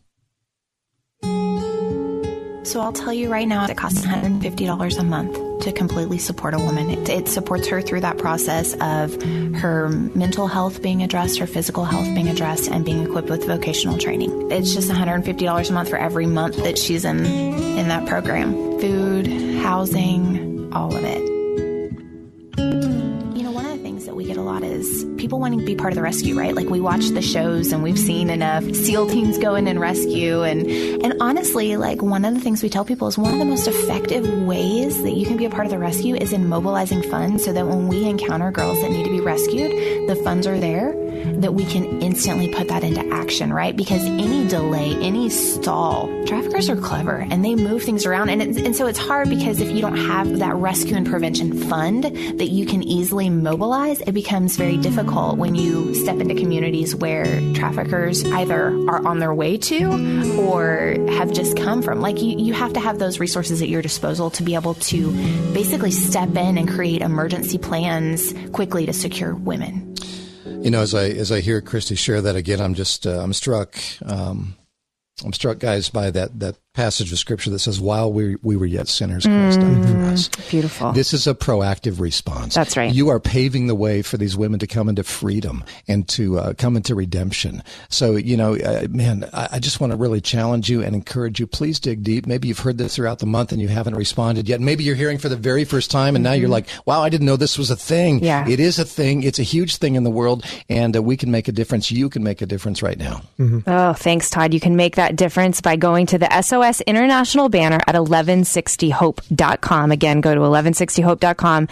So 2.67 2.81
I'll 2.81 2.91
tell 2.91 3.13
you 3.13 3.31
right 3.31 3.47
now, 3.47 3.65
it 3.65 3.77
costs 3.77 4.05
$150 4.05 4.99
a 4.99 5.03
month 5.03 5.63
to 5.63 5.71
completely 5.71 6.17
support 6.17 6.53
a 6.53 6.59
woman. 6.59 6.89
It, 6.89 7.07
it, 7.07 7.27
supports 7.29 7.65
her 7.69 7.81
through 7.81 8.01
that 8.01 8.17
process 8.17 8.73
of 8.81 9.21
her 9.61 9.87
mental 9.87 10.47
health 10.47 10.81
being 10.81 11.01
addressed, 11.01 11.39
her 11.39 11.47
physical 11.47 11.85
health 11.85 12.13
being 12.13 12.27
addressed, 12.27 12.69
and 12.69 12.83
being 12.83 13.05
equipped 13.05 13.29
with 13.29 13.45
vocational 13.45 13.97
training. 13.97 14.51
It's 14.51 14.73
just 14.73 14.89
$150 14.89 15.69
a 15.69 15.73
month 15.73 15.89
for 15.89 15.97
every 15.97 16.25
month 16.25 16.57
that 16.57 16.77
she's 16.77 17.05
in 17.05 17.25
in 17.25 17.87
that 17.87 18.05
program. 18.05 18.51
Food, 18.81 19.27
housing, 19.61 20.73
all 20.73 20.93
of 20.93 21.05
it 21.05 21.26
we 24.17 24.25
get 24.25 24.35
a 24.35 24.41
lot 24.41 24.63
is 24.63 25.05
people 25.17 25.39
wanting 25.39 25.59
to 25.59 25.65
be 25.65 25.75
part 25.75 25.93
of 25.93 25.95
the 25.95 26.01
rescue, 26.01 26.37
right? 26.37 26.55
Like 26.55 26.69
we 26.69 26.81
watch 26.81 27.09
the 27.09 27.21
shows 27.21 27.71
and 27.71 27.83
we've 27.83 27.99
seen 27.99 28.31
enough 28.31 28.63
SEAL 28.73 29.09
teams 29.09 29.37
go 29.37 29.53
in 29.53 29.67
and 29.67 29.79
rescue. 29.79 30.41
And, 30.41 30.65
and 31.03 31.21
honestly, 31.21 31.77
like 31.77 32.01
one 32.01 32.25
of 32.25 32.33
the 32.33 32.39
things 32.39 32.63
we 32.63 32.69
tell 32.69 32.83
people 32.83 33.07
is 33.07 33.15
one 33.15 33.31
of 33.31 33.37
the 33.37 33.45
most 33.45 33.67
effective 33.67 34.27
ways 34.43 35.03
that 35.03 35.11
you 35.11 35.27
can 35.27 35.37
be 35.37 35.45
a 35.45 35.51
part 35.51 35.67
of 35.67 35.71
the 35.71 35.77
rescue 35.77 36.15
is 36.15 36.33
in 36.33 36.49
mobilizing 36.49 37.03
funds 37.03 37.45
so 37.45 37.53
that 37.53 37.67
when 37.67 37.87
we 37.87 38.05
encounter 38.05 38.49
girls 38.49 38.81
that 38.81 38.89
need 38.89 39.03
to 39.03 39.11
be 39.11 39.21
rescued, 39.21 40.09
the 40.09 40.15
funds 40.23 40.47
are 40.47 40.59
there 40.59 41.06
that 41.35 41.53
we 41.53 41.65
can 41.65 42.01
instantly 42.01 42.47
put 42.53 42.67
that 42.69 42.83
into 42.83 43.05
action, 43.13 43.53
right? 43.53 43.75
Because 43.75 44.03
any 44.03 44.47
delay, 44.47 44.95
any 45.01 45.29
stall, 45.29 46.07
traffickers 46.25 46.69
are 46.69 46.75
clever 46.75 47.25
and 47.29 47.43
they 47.43 47.55
move 47.55 47.83
things 47.83 48.05
around. 48.05 48.29
And, 48.29 48.41
it, 48.41 48.57
and 48.57 48.75
so 48.75 48.87
it's 48.87 48.99
hard 48.99 49.29
because 49.29 49.59
if 49.59 49.69
you 49.69 49.81
don't 49.81 49.97
have 49.97 50.39
that 50.39 50.55
rescue 50.55 50.95
and 50.95 51.07
prevention 51.07 51.57
fund 51.69 52.03
that 52.03 52.49
you 52.49 52.65
can 52.65 52.83
easily 52.83 53.29
mobilize, 53.29 54.01
it 54.01 54.13
becomes 54.13 54.57
very 54.57 54.77
difficult 54.77 55.37
when 55.37 55.55
you 55.55 55.93
step 55.95 56.19
into 56.19 56.35
communities 56.35 56.95
where 56.95 57.41
traffickers 57.53 58.23
either 58.25 58.67
are 58.89 59.05
on 59.05 59.19
their 59.19 59.33
way 59.33 59.57
to 59.57 60.39
or 60.39 60.95
have 61.11 61.31
just 61.31 61.57
come 61.57 61.81
from. 61.81 62.01
Like 62.01 62.21
you, 62.21 62.37
you 62.37 62.53
have 62.53 62.73
to 62.73 62.79
have 62.79 62.99
those 62.99 63.19
resources 63.19 63.61
at 63.61 63.69
your 63.69 63.81
disposal 63.81 64.29
to 64.31 64.43
be 64.43 64.55
able 64.55 64.75
to 64.75 65.11
basically 65.53 65.91
step 65.91 66.29
in 66.29 66.57
and 66.57 66.67
create 66.67 67.01
emergency 67.01 67.57
plans 67.57 68.33
quickly 68.51 68.85
to 68.85 68.93
secure 68.93 69.35
women. 69.35 69.96
You 70.67 70.71
know, 70.71 70.81
as 70.81 70.93
I 70.93 71.05
as 71.05 71.31
I 71.31 71.39
hear 71.39 71.61
Christy 71.61 71.95
share 71.95 72.21
that 72.23 72.35
again, 72.35 72.59
I'm 72.59 72.73
just 72.73 73.07
uh, 73.07 73.21
I'm 73.21 73.31
struck. 73.31 73.77
Um, 74.05 74.57
I'm 75.23 75.31
struck, 75.31 75.59
guys, 75.59 75.89
by 75.89 76.11
that 76.11 76.41
that 76.41 76.57
passage 76.77 77.11
of 77.11 77.17
scripture 77.17 77.49
that 77.49 77.59
says, 77.59 77.81
"While 77.81 78.13
we 78.13 78.37
we 78.43 78.55
were 78.55 78.67
yet 78.67 78.87
sinners, 78.87 79.25
Christ 79.25 79.59
died 79.59 79.83
for 79.83 79.95
mm, 79.95 80.13
us." 80.13 80.29
Beautiful. 80.49 80.91
This 80.91 81.11
is 81.11 81.25
a 81.25 81.33
proactive 81.33 81.99
response. 81.99 82.53
That's 82.53 82.77
right. 82.77 82.93
You 82.93 83.09
are 83.09 83.19
paving 83.19 83.65
the 83.65 83.73
way 83.73 84.03
for 84.03 84.17
these 84.17 84.37
women 84.37 84.59
to 84.59 84.67
come 84.67 84.87
into 84.87 85.03
freedom 85.03 85.63
and 85.87 86.07
to 86.09 86.37
uh, 86.37 86.53
come 86.53 86.77
into 86.77 86.93
redemption. 86.93 87.63
So, 87.89 88.15
you 88.15 88.37
know, 88.37 88.55
uh, 88.55 88.87
man, 88.91 89.27
I, 89.33 89.49
I, 89.53 89.59
just 89.59 89.81
want 89.81 89.91
to 89.91 89.97
really 89.97 90.21
challenge 90.21 90.69
you 90.69 90.83
and 90.83 90.93
encourage 90.93 91.39
you. 91.39 91.47
Please 91.47 91.79
dig 91.79 92.03
deep. 92.03 92.27
Maybe 92.27 92.47
you've 92.47 92.59
heard 92.59 92.77
this 92.77 92.95
throughout 92.95 93.17
the 93.19 93.25
month 93.25 93.51
and 93.51 93.59
you 93.59 93.69
haven't 93.69 93.95
responded 93.95 94.47
yet. 94.47 94.61
Maybe 94.61 94.83
you're 94.83 94.95
hearing 94.95 95.17
for 95.17 95.29
the 95.29 95.35
very 95.35 95.65
first 95.65 95.89
time, 95.89 96.15
and 96.15 96.23
mm-hmm. 96.23 96.31
now 96.31 96.33
you're 96.33 96.45
mm-hmm. 96.45 96.67
like, 96.77 96.85
"Wow, 96.85 97.01
I 97.01 97.09
didn't 97.09 97.25
know 97.25 97.37
this 97.37 97.57
was 97.57 97.71
a 97.71 97.75
thing." 97.75 98.23
Yeah, 98.23 98.47
it 98.47 98.59
is 98.59 98.77
a 98.77 98.85
thing. 98.85 99.23
It's 99.23 99.39
a 99.39 99.43
huge 99.43 99.77
thing 99.77 99.95
in 99.95 100.03
the 100.03 100.11
world, 100.11 100.45
and 100.69 100.95
uh, 100.95 101.01
we 101.01 101.17
can 101.17 101.31
make 101.31 101.47
a 101.47 101.51
difference. 101.51 101.89
You 101.89 102.07
can 102.07 102.23
make 102.23 102.43
a 102.43 102.45
difference 102.45 102.83
right 102.83 102.99
now. 102.99 103.23
Mm-hmm. 103.39 103.67
Oh, 103.67 103.93
thanks, 103.93 104.29
Todd. 104.29 104.53
You 104.53 104.59
can 104.59 104.75
make 104.75 104.95
that 104.97 105.15
difference 105.15 105.59
by 105.59 105.75
going 105.75 106.05
to 106.07 106.19
the 106.19 106.41
SOS 106.41 106.66
International 106.81 107.49
banner 107.49 107.79
at 107.87 107.95
1160hope.com. 107.95 109.91
Again, 109.91 110.21
go 110.21 110.35
to 110.35 110.41
1160hope.com. 110.41 111.67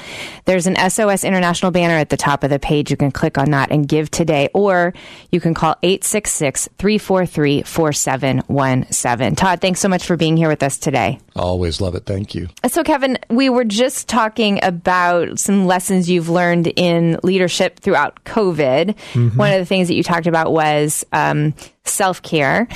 There's 0.46 0.68
an 0.68 0.76
SOS 0.90 1.24
International 1.24 1.72
banner 1.72 1.96
at 1.96 2.10
the 2.10 2.18
top 2.18 2.44
of 2.44 2.50
the 2.50 2.60
page. 2.60 2.92
You 2.92 2.98
can 2.98 3.12
click 3.12 3.38
on 3.38 3.52
that 3.52 3.72
and 3.72 3.88
give 3.88 4.10
today, 4.10 4.50
or 4.54 4.94
you 5.32 5.40
can 5.40 5.54
call 5.54 5.76
866 5.84 6.70
343 6.78 7.64
4717. 7.64 9.36
Todd, 9.36 9.62
thanks 9.62 9.80
so 9.80 9.90
much 9.90 10.06
for 10.06 10.16
being 10.16 10.38
here 10.38 10.50
with 10.50 10.64
us 10.64 10.78
today. 10.78 11.20
Always 11.36 11.82
love 11.82 11.96
it. 11.96 12.06
Thank 12.06 12.34
you. 12.34 12.48
So, 12.68 12.84
Kevin, 12.84 13.18
we 13.30 13.50
were 13.50 13.66
just 13.66 14.08
talking 14.08 14.60
about 14.64 15.38
some 15.40 15.66
lessons 15.66 16.10
you've 16.10 16.30
learned 16.30 16.68
in 16.76 17.20
leadership 17.24 17.80
throughout 17.80 18.24
COVID. 18.24 18.96
Mm-hmm. 18.96 19.38
One 19.38 19.52
of 19.52 19.60
the 19.60 19.66
things 19.66 19.90
that 19.90 19.96
you 19.96 20.04
talked 20.04 20.28
about 20.28 20.54
was 20.54 21.06
um, 21.12 21.54
self 21.84 22.22
care. 22.22 22.68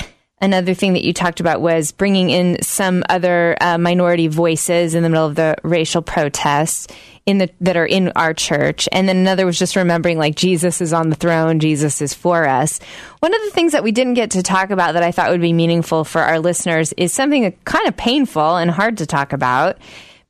Another 0.42 0.74
thing 0.74 0.94
that 0.94 1.04
you 1.04 1.12
talked 1.12 1.42
about 1.42 1.60
was 1.60 1.92
bringing 1.92 2.30
in 2.30 2.62
some 2.62 3.04
other 3.10 3.58
uh, 3.60 3.78
minority 3.78 4.28
voices 4.28 4.96
in 4.96 5.04
the 5.04 5.10
middle 5.10 5.26
of 5.26 5.36
the 5.36 5.56
racial 5.64 6.02
protests 6.02 6.88
in 7.26 7.40
the 7.40 7.50
that 7.62 7.76
are 7.76 7.86
in 7.86 8.10
our 8.16 8.34
church, 8.34 8.88
and 8.92 9.08
then 9.08 9.18
another 9.18 9.46
was 9.46 9.60
just 9.60 9.76
remembering 9.76 10.18
like 10.18 10.36
Jesus 10.36 10.82
is 10.82 10.94
on 10.94 11.10
the 11.10 11.16
throne, 11.16 11.60
Jesus 11.60 12.02
is 12.02 12.14
for 12.14 12.48
us. 12.48 12.80
One 13.20 13.36
of 13.36 13.42
the 13.42 13.52
things 13.52 13.74
that 13.74 13.84
we 13.84 13.92
didn't 13.92 14.16
get 14.16 14.32
to 14.32 14.42
talk 14.42 14.72
about 14.72 14.94
that 14.94 15.04
I 15.04 15.12
thought 15.12 15.30
would 15.30 15.42
be 15.42 15.54
meaningful 15.54 16.06
for 16.06 16.22
our 16.22 16.40
listeners 16.40 16.94
is 16.94 17.14
something 17.14 17.52
kind 17.66 17.88
of 17.88 17.98
painful 17.98 18.56
and 18.56 18.72
hard 18.72 18.98
to 18.98 19.06
talk 19.06 19.34
about 19.34 19.78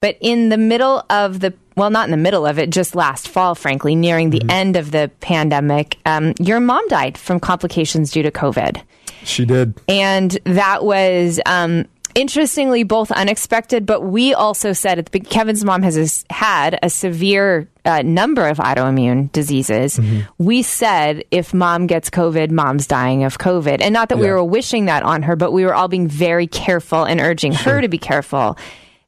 But 0.01 0.17
in 0.21 0.49
the 0.49 0.57
middle 0.57 1.03
of 1.09 1.39
the 1.39 1.53
well, 1.75 1.89
not 1.89 2.05
in 2.07 2.11
the 2.11 2.17
middle 2.17 2.45
of 2.45 2.59
it, 2.59 2.71
just 2.71 2.93
last 2.93 3.29
fall, 3.29 3.55
frankly, 3.55 3.95
nearing 3.95 4.31
the 4.31 4.41
end 4.49 4.75
of 4.75 4.91
the 4.91 5.09
pandemic, 5.21 5.97
um, 6.05 6.33
your 6.37 6.59
mom 6.59 6.85
died 6.89 7.17
from 7.17 7.39
complications 7.39 8.11
due 8.11 8.23
to 8.23 8.31
COVID. 8.31 8.81
She 9.23 9.45
did. 9.45 9.79
And 9.87 10.31
that 10.45 10.83
was 10.83 11.39
um, 11.45 11.85
interestingly 12.15 12.83
both 12.83 13.11
unexpected, 13.11 13.85
but 13.85 14.01
we 14.01 14.33
also 14.33 14.73
said 14.73 14.99
at 14.99 15.07
the, 15.07 15.19
Kevin's 15.19 15.63
mom 15.63 15.83
has 15.83 16.25
had 16.29 16.79
a 16.83 16.89
severe 16.89 17.69
uh, 17.85 18.01
number 18.01 18.47
of 18.47 18.57
autoimmune 18.57 19.31
diseases. 19.31 19.97
Mm-hmm. 19.97 20.43
We 20.43 20.61
said 20.61 21.23
if 21.31 21.53
mom 21.53 21.87
gets 21.87 22.09
COVID, 22.09 22.51
mom's 22.51 22.87
dying 22.87 23.23
of 23.23 23.37
COVID. 23.37 23.81
And 23.81 23.93
not 23.93 24.09
that 24.09 24.17
we 24.17 24.27
were 24.27 24.43
wishing 24.43 24.85
that 24.85 25.03
on 25.03 25.23
her, 25.23 25.35
but 25.35 25.51
we 25.51 25.65
were 25.65 25.73
all 25.73 25.87
being 25.87 26.07
very 26.07 26.47
careful 26.47 27.03
and 27.03 27.19
urging 27.19 27.53
her 27.53 27.81
to 27.81 27.87
be 27.87 27.97
careful 27.97 28.57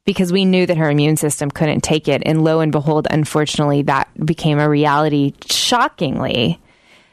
because 0.04 0.32
we 0.32 0.44
knew 0.44 0.66
that 0.66 0.76
her 0.76 0.90
immune 0.90 1.16
system 1.16 1.50
couldn't 1.50 1.82
take 1.82 2.08
it. 2.08 2.22
And 2.26 2.42
lo 2.42 2.60
and 2.60 2.72
behold, 2.72 3.06
unfortunately, 3.10 3.82
that 3.82 4.08
became 4.24 4.58
a 4.58 4.68
reality 4.68 5.34
shockingly. 5.46 6.60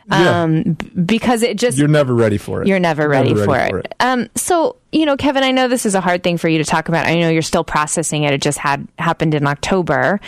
Yeah. 0.10 0.42
Um, 0.42 0.64
because 1.06 1.44
it 1.44 1.58
just 1.58 1.78
You're 1.78 1.88
never 1.88 2.16
ready 2.16 2.38
for 2.38 2.62
it. 2.62 2.68
you're 2.68 2.80
never 2.80 3.08
ready, 3.08 3.36
for, 3.36 3.80
it. 3.80 3.94
Um, 4.00 4.28
so 4.36 4.78
you 4.92 5.06
know, 5.06 5.16
Kevin, 5.18 5.44
I 5.44 5.52
know 5.52 5.68
this 5.68 5.86
is 5.86 5.94
a 5.94 6.02
hard 6.02 6.24
thing 6.24 6.38
for 6.38 6.50
you 6.50 6.58
to 6.58 6.64
talk 6.64 6.90
about. 6.90 7.06
I 7.06 7.20
know 7.20 7.30
you're 7.30 7.42
still 7.44 7.64
processing 7.64 8.24
it. 8.24 8.34
It 8.34 8.42
just 8.42 8.58
had 8.58 8.88
happened 8.98 9.36
in 9.36 9.46
October, 9.46 10.20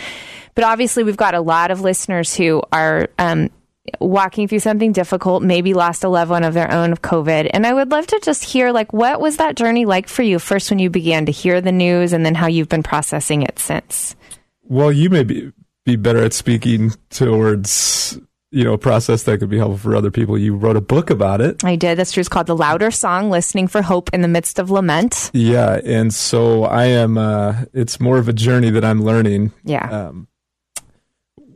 but 0.54 0.64
obviously 0.64 1.02
we've 1.02 1.16
got 1.16 1.34
a 1.34 1.40
lot 1.40 1.72
of 1.72 1.80
listeners 1.80 2.34
who 2.34 2.62
are 2.72 3.08
um, 3.18 3.50
walking 3.98 4.46
through 4.46 4.60
something 4.60 4.92
difficult. 4.92 5.42
Maybe 5.42 5.74
lost 5.74 6.04
a 6.04 6.08
loved 6.08 6.30
one 6.30 6.44
of 6.44 6.54
their 6.54 6.70
own 6.70 6.92
of 6.92 7.02
COVID, 7.02 7.50
and 7.52 7.66
I 7.66 7.72
would 7.72 7.90
love 7.90 8.06
to 8.08 8.20
just 8.22 8.44
hear 8.44 8.70
like 8.70 8.92
what 8.92 9.20
was 9.20 9.38
that 9.38 9.56
journey 9.56 9.84
like 9.84 10.06
for 10.06 10.22
you 10.22 10.38
first 10.38 10.70
when 10.70 10.78
you 10.78 10.90
began 10.90 11.26
to 11.26 11.32
hear 11.32 11.60
the 11.60 11.72
news, 11.72 12.12
and 12.12 12.24
then 12.24 12.36
how 12.36 12.46
you've 12.46 12.68
been 12.68 12.84
processing 12.84 13.42
it 13.42 13.58
since. 13.58 14.14
Well, 14.62 14.92
you 14.92 15.10
may 15.10 15.24
be, 15.24 15.52
be 15.84 15.96
better 15.96 16.22
at 16.22 16.32
speaking 16.32 16.92
towards 17.10 18.16
you 18.52 18.62
know 18.64 18.74
a 18.74 18.78
process 18.78 19.24
that 19.24 19.38
could 19.38 19.48
be 19.50 19.56
helpful 19.58 19.78
for 19.78 19.96
other 19.96 20.10
people. 20.10 20.38
You 20.38 20.54
wrote 20.54 20.76
a 20.76 20.80
book 20.80 21.10
about 21.10 21.40
it. 21.40 21.64
I 21.64 21.74
did. 21.76 21.98
That's 21.98 22.12
true. 22.12 22.20
It's 22.20 22.28
called 22.28 22.46
"The 22.46 22.54
Louder 22.56 22.90
Song: 22.90 23.30
Listening 23.30 23.66
for 23.66 23.82
Hope 23.82 24.10
in 24.12 24.22
the 24.22 24.28
Midst 24.28 24.58
of 24.58 24.70
Lament." 24.70 25.30
Yeah, 25.32 25.80
and 25.84 26.12
so 26.14 26.64
I 26.64 26.84
am. 26.84 27.18
Uh, 27.18 27.64
it's 27.72 27.98
more 27.98 28.18
of 28.18 28.28
a 28.28 28.32
journey 28.32 28.70
that 28.70 28.84
I'm 28.84 29.02
learning. 29.02 29.52
Yeah. 29.64 29.88
Um, 29.90 30.28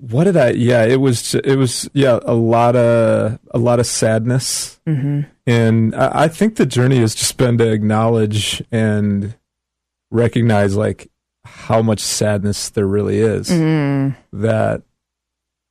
what 0.01 0.25
did 0.25 0.37
I? 0.37 0.51
Yeah, 0.51 0.85
it 0.85 1.01
was. 1.01 1.35
It 1.35 1.57
was. 1.57 1.89
Yeah, 1.93 2.19
a 2.23 2.35
lot 2.35 2.77
of 2.77 3.39
a 3.53 3.59
lot 3.59 3.79
of 3.81 3.87
sadness, 3.87 4.81
Mm-hmm. 4.87 5.21
and 5.47 5.95
I, 5.95 6.25
I 6.25 6.29
think 6.29 6.57
the 6.57 6.67
journey 6.67 6.99
has 6.99 7.15
just 7.15 7.37
been 7.37 7.59
to 7.59 7.71
acknowledge 7.71 8.63
and 8.71 9.35
recognize 10.11 10.77
like 10.77 11.11
how 11.45 11.83
much 11.83 12.01
sadness 12.01 12.71
there 12.71 12.87
really 12.87 13.19
is. 13.19 13.49
Mm. 13.49 14.17
That, 14.33 14.83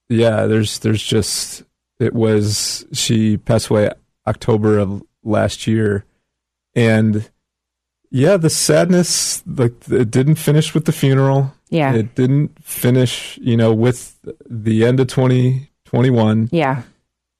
yeah, 0.10 0.46
there's 0.46 0.80
there's 0.80 1.04
just 1.04 1.64
it 2.00 2.14
was 2.14 2.86
she 2.94 3.38
passed 3.38 3.70
away 3.70 3.90
October 4.28 4.78
of 4.80 5.02
last 5.24 5.68
year, 5.68 6.06
and 6.76 7.30
yeah, 8.12 8.38
the 8.38 8.50
sadness 8.50 9.44
like 9.48 9.74
it 9.90 10.12
didn't 10.12 10.36
finish 10.36 10.74
with 10.74 10.86
the 10.86 10.92
funeral. 10.92 11.54
Yeah. 11.70 11.94
It 11.96 12.14
didn't 12.16 12.64
finish, 12.64 13.38
you 13.42 13.58
know, 13.58 13.74
with 13.74 14.18
the 14.50 14.86
end 14.86 15.00
of 15.00 15.08
2021. 15.08 16.50
Yeah. 16.52 16.84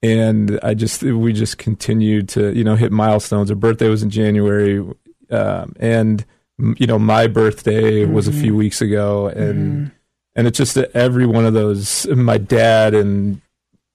And 0.02 0.60
I 0.62 0.74
just, 0.74 1.04
we 1.04 1.32
just 1.32 1.58
continued 1.58 2.30
to, 2.30 2.52
you 2.54 2.64
know, 2.64 2.76
hit 2.76 2.92
milestones. 2.92 3.50
Her 3.50 3.56
birthday 3.56 3.88
was 3.88 4.04
in 4.04 4.10
January. 4.10 4.80
Um, 5.30 5.74
and, 5.80 6.26
you 6.78 6.88
know, 6.88 7.00
my 7.00 7.28
birthday 7.28 8.04
was 8.06 8.28
a 8.28 8.32
Mm-hmm. 8.32 8.42
few 8.42 8.56
weeks 8.56 8.82
ago. 8.82 9.28
And, 9.28 9.92
and 10.36 10.48
it's 10.48 10.58
just 10.58 10.76
that 10.76 10.92
every 10.96 11.26
one 11.26 11.46
of 11.46 11.54
those, 11.54 12.08
my 12.08 12.38
dad 12.38 12.94
and, 12.94 13.42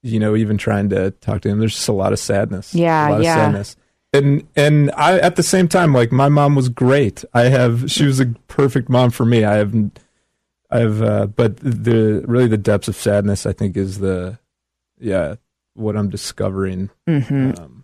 you 0.03 0.19
know, 0.19 0.35
even 0.37 0.57
trying 0.59 0.89
to 0.91 1.11
talk 1.11 1.43
to 1.43 1.49
him, 1.49 1.59
there's 1.59 1.75
just 1.75 1.89
a 1.89 1.93
lot 1.93 2.13
of 2.13 2.19
sadness. 2.19 2.75
Yeah, 2.75 3.09
A 3.09 3.11
lot 3.11 3.23
yeah. 3.23 3.35
of 3.35 3.41
sadness. 3.45 3.77
And, 4.13 4.47
and 4.57 4.91
I, 4.97 5.19
at 5.19 5.37
the 5.37 5.43
same 5.43 5.69
time, 5.69 5.93
like 5.93 6.11
my 6.11 6.29
mom 6.29 6.55
was 6.55 6.69
great. 6.69 7.25
I 7.35 7.43
have, 7.43 7.91
she 7.91 8.07
was 8.07 8.19
a 8.19 8.27
perfect 8.49 8.89
mom 8.89 9.11
for 9.11 9.25
me. 9.25 9.45
I 9.45 9.55
have, 9.55 9.75
I've, 10.71 11.03
uh, 11.03 11.27
but 11.27 11.59
the 11.59 12.25
really 12.27 12.49
the 12.49 12.57
depths 12.57 12.89
of 12.89 12.97
sadness, 12.97 13.45
I 13.47 13.53
think, 13.53 13.77
is 13.77 13.99
the, 13.99 14.39
yeah, 14.99 15.37
what 15.75 15.97
I'm 15.97 16.09
discovering. 16.11 16.91
Mhm. 17.09 17.59
Um, 17.59 17.80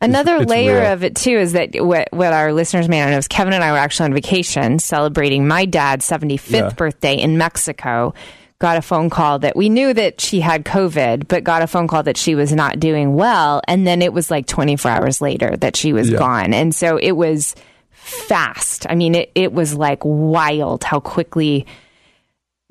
Another 0.00 0.36
it's 0.36 0.50
layer 0.50 0.80
real. 0.80 0.92
of 0.92 1.04
it 1.04 1.14
too 1.16 1.36
is 1.36 1.52
that 1.52 1.70
what, 1.84 2.08
what 2.12 2.32
our 2.32 2.52
listeners 2.52 2.88
may 2.88 3.00
not 3.00 3.10
know 3.10 3.18
is 3.18 3.28
Kevin 3.28 3.52
and 3.52 3.62
I 3.62 3.72
were 3.72 3.78
actually 3.78 4.06
on 4.06 4.14
vacation 4.14 4.78
celebrating 4.78 5.46
my 5.46 5.64
dad's 5.66 6.08
75th 6.08 6.50
Yeah. 6.50 6.70
birthday 6.70 7.14
in 7.16 7.36
Mexico. 7.38 8.14
Got 8.60 8.76
a 8.76 8.82
phone 8.82 9.08
call 9.10 9.38
that 9.40 9.56
we 9.56 9.68
knew 9.70 9.92
that 9.94 10.20
she 10.20 10.40
had 10.40 10.64
COVID, 10.64 11.28
but 11.28 11.44
got 11.44 11.62
a 11.62 11.66
phone 11.66 11.88
call 11.88 12.02
that 12.02 12.16
she 12.18 12.34
was 12.34 12.52
not 12.52 12.78
doing 12.80 13.14
well. 13.14 13.62
And 13.68 13.86
then 13.86 14.02
it 14.02 14.12
was 14.12 14.30
like 14.30 14.46
24 14.46 14.90
hours 14.90 15.20
later 15.20 15.56
that 15.58 15.76
she 15.76 15.92
was 15.92 16.10
Yeah. 16.10 16.18
gone. 16.18 16.52
And 16.54 16.74
so 16.74 16.98
it 16.98 17.12
was 17.12 17.54
fast. 17.90 18.86
I 18.88 18.94
mean, 18.94 19.14
it, 19.14 19.30
it 19.34 19.52
was 19.52 19.74
like 19.74 20.00
wild 20.04 20.84
how 20.84 21.00
quickly 21.00 21.66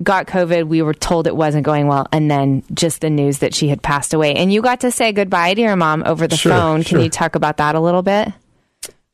got 0.02 0.26
COVID. 0.26 0.66
We 0.68 0.82
were 0.82 0.94
told 0.94 1.26
it 1.26 1.36
wasn't 1.36 1.64
going 1.64 1.86
well, 1.86 2.06
and 2.12 2.30
then 2.30 2.62
just 2.74 3.00
the 3.00 3.10
news 3.10 3.38
that 3.38 3.54
she 3.54 3.68
had 3.68 3.82
passed 3.82 4.14
away. 4.14 4.34
And 4.34 4.52
you 4.52 4.62
got 4.62 4.80
to 4.80 4.90
say 4.90 5.12
goodbye 5.12 5.54
to 5.54 5.60
your 5.60 5.76
mom 5.76 6.02
over 6.06 6.26
the 6.26 6.36
Sure, 6.36 6.52
phone. 6.52 6.76
Can 6.82 6.84
sure. 6.84 7.00
you 7.00 7.10
talk 7.10 7.34
about 7.34 7.58
that 7.58 7.74
a 7.74 7.80
little 7.80 8.02
bit? 8.02 8.28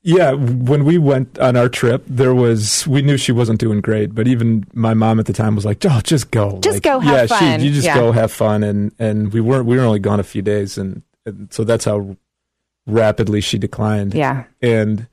Yeah, 0.03 0.33
when 0.35 0.85
we 0.85 0.99
went 0.99 1.37
on 1.40 1.57
our 1.57 1.68
trip, 1.68 2.05
there 2.07 2.33
was 2.33 2.87
we 2.87 3.03
knew 3.03 3.16
she 3.16 3.33
wasn't 3.33 3.59
doing 3.59 3.81
great, 3.81 4.14
but 4.14 4.29
even 4.29 4.64
my 4.72 4.94
mom 4.94 5.18
at 5.18 5.27
the 5.27 5.33
time 5.33 5.57
was 5.57 5.64
like, 5.64 5.85
"Oh, 5.85 6.01
just 6.05 6.31
go, 6.31 6.61
Just 6.61 6.77
Like, 6.77 6.83
go 6.85 7.01
have 7.01 7.29
yeah, 7.31 7.38
fun." 7.38 7.59
She, 7.61 7.66
you 7.66 7.72
just 7.72 7.87
Yeah. 7.87 7.96
go 7.96 8.12
have 8.12 8.31
fun." 8.31 8.62
And 8.62 8.92
and 9.01 9.33
we 9.33 9.40
weren't 9.40 9.66
we 9.66 9.77
were 9.77 9.83
only 9.83 9.99
gone 9.99 10.20
a 10.20 10.22
few 10.22 10.42
days, 10.42 10.79
and, 10.79 11.03
and 11.25 11.53
so 11.53 11.64
that's 11.64 11.87
how 11.87 12.16
rapidly 12.87 13.40
she 13.40 13.59
declined. 13.59 14.14
Yeah. 14.14 14.44
and 14.62 15.09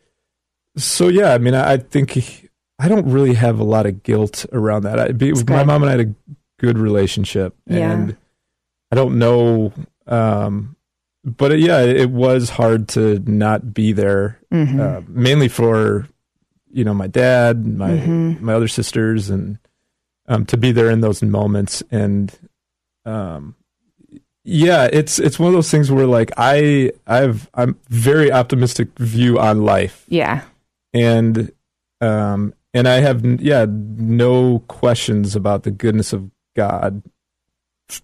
so 0.77 1.07
yeah, 1.07 1.33
I 1.33 1.39
mean, 1.39 1.55
I, 1.55 1.73
I 1.73 1.77
think 1.77 2.42
I 2.79 2.87
don't 2.87 3.07
really 3.11 3.35
have 3.35 3.59
a 3.59 3.63
lot 3.63 3.85
of 3.85 4.03
guilt 4.03 4.45
around 4.51 4.83
that. 4.83 4.99
I, 4.99 5.11
be, 5.11 5.31
my 5.47 5.63
mom 5.63 5.83
and 5.83 5.89
I 5.89 5.97
had 5.97 6.07
a 6.09 6.13
good 6.59 6.77
relationship, 6.77 7.55
Yeah. 7.67 7.91
and 7.91 8.17
I 8.91 8.95
don't 8.95 9.17
know. 9.19 9.71
Um, 10.07 10.75
but 11.23 11.51
it, 11.53 11.59
yeah, 11.59 11.81
it 11.81 12.09
was 12.09 12.49
hard 12.49 12.87
to 12.89 13.19
not 13.19 13.73
be 13.73 13.93
there, 13.93 14.39
Mhm. 14.51 14.79
uh, 14.79 15.01
mainly 15.07 15.47
for 15.47 16.07
you 16.71 16.83
know 16.83 16.93
my 16.93 17.07
dad, 17.07 17.65
my 17.65 17.91
Mhm. 17.91 18.41
my 18.41 18.53
other 18.53 18.67
sisters, 18.67 19.29
and 19.29 19.59
um, 20.27 20.45
to 20.47 20.57
be 20.57 20.71
there 20.71 20.89
in 20.89 21.01
those 21.01 21.21
moments. 21.21 21.83
And 21.91 22.33
um, 23.05 23.55
yeah, 24.43 24.89
it's 24.91 25.19
it's 25.19 25.39
one 25.39 25.47
of 25.47 25.53
those 25.53 25.69
things 25.71 25.89
where 25.91 26.07
like 26.07 26.31
I 26.37 26.91
I've 27.07 27.49
I'm 27.53 27.77
very 27.89 28.31
optimistic 28.31 28.89
view 28.97 29.39
on 29.39 29.63
life, 29.63 30.05
Yeah. 30.09 30.41
and 30.93 31.51
um 32.01 32.53
and 32.73 32.87
I 32.87 32.99
have 33.01 33.23
yeah 33.41 33.65
no 33.69 34.59
questions 34.67 35.35
about 35.35 35.63
the 35.63 35.71
goodness 35.71 36.13
of 36.13 36.29
God 36.55 37.01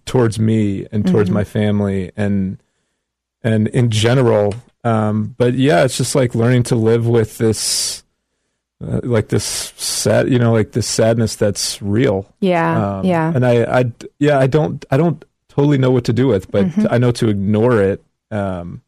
towards 0.04 0.38
me 0.38 0.86
and 0.92 1.06
towards 1.06 1.30
Mhm. 1.30 1.34
my 1.34 1.44
family 1.44 2.12
and 2.16 2.62
and 3.42 3.68
in 3.68 3.90
general 3.90 4.54
um 4.84 5.34
but 5.38 5.54
yeah 5.54 5.84
it's 5.84 5.96
just 5.96 6.14
like 6.14 6.34
learning 6.34 6.62
to 6.64 6.76
live 6.76 7.06
with 7.08 7.38
this 7.38 8.04
uh, 8.86 9.00
like 9.02 9.28
this 9.28 9.44
sad 9.76 10.28
you 10.30 10.38
know 10.38 10.52
like 10.52 10.72
this 10.72 10.86
sadness 10.86 11.34
that's 11.36 11.80
real 11.82 12.26
Yeah. 12.40 12.98
um, 12.98 13.04
yeah. 13.06 13.32
and 13.34 13.44
I, 13.44 13.80
I 13.80 13.92
yeah 14.18 14.38
i 14.38 14.46
don't 14.46 14.84
i 14.90 14.96
don't 14.96 15.24
totally 15.48 15.78
know 15.78 15.90
what 15.90 16.04
to 16.04 16.12
do 16.12 16.26
with 16.28 16.50
but 16.50 16.66
Mhm. 16.66 16.86
i 16.90 16.98
know 16.98 17.10
to 17.12 17.28
ignore 17.28 17.80
it 17.82 18.02
um 18.30 18.82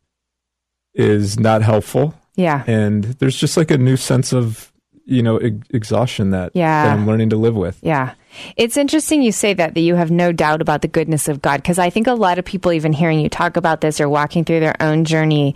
is 0.94 1.38
not 1.40 1.62
helpful 1.62 2.14
Yeah. 2.36 2.62
and 2.66 3.04
there's 3.18 3.36
just 3.36 3.56
like 3.56 3.70
a 3.70 3.78
new 3.78 3.96
sense 3.96 4.32
of 4.32 4.71
you 5.04 5.22
know 5.22 5.36
ex- 5.38 5.56
exhaustion 5.70 6.30
that, 6.30 6.52
Yeah. 6.54 6.84
that 6.86 6.92
i'm 6.92 7.06
learning 7.06 7.30
to 7.30 7.36
live 7.36 7.54
with 7.54 7.78
Yeah. 7.82 8.12
It's 8.56 8.78
interesting 8.78 9.20
you 9.22 9.30
say 9.32 9.52
that, 9.52 9.74
that 9.74 9.80
you 9.80 9.94
have 9.96 10.10
no 10.10 10.32
doubt 10.32 10.62
about 10.62 10.80
the 10.80 10.88
goodness 10.88 11.28
of 11.28 11.42
God, 11.42 11.58
because 11.58 11.78
I 11.78 11.90
think 11.90 12.06
a 12.06 12.14
lot 12.14 12.38
of 12.38 12.46
people, 12.46 12.72
even 12.72 12.94
hearing 12.94 13.20
you 13.20 13.28
talk 13.28 13.58
about 13.58 13.82
this 13.82 14.00
or 14.00 14.08
walking 14.08 14.42
through 14.44 14.60
their 14.60 14.74
own 14.80 15.04
journey, 15.04 15.54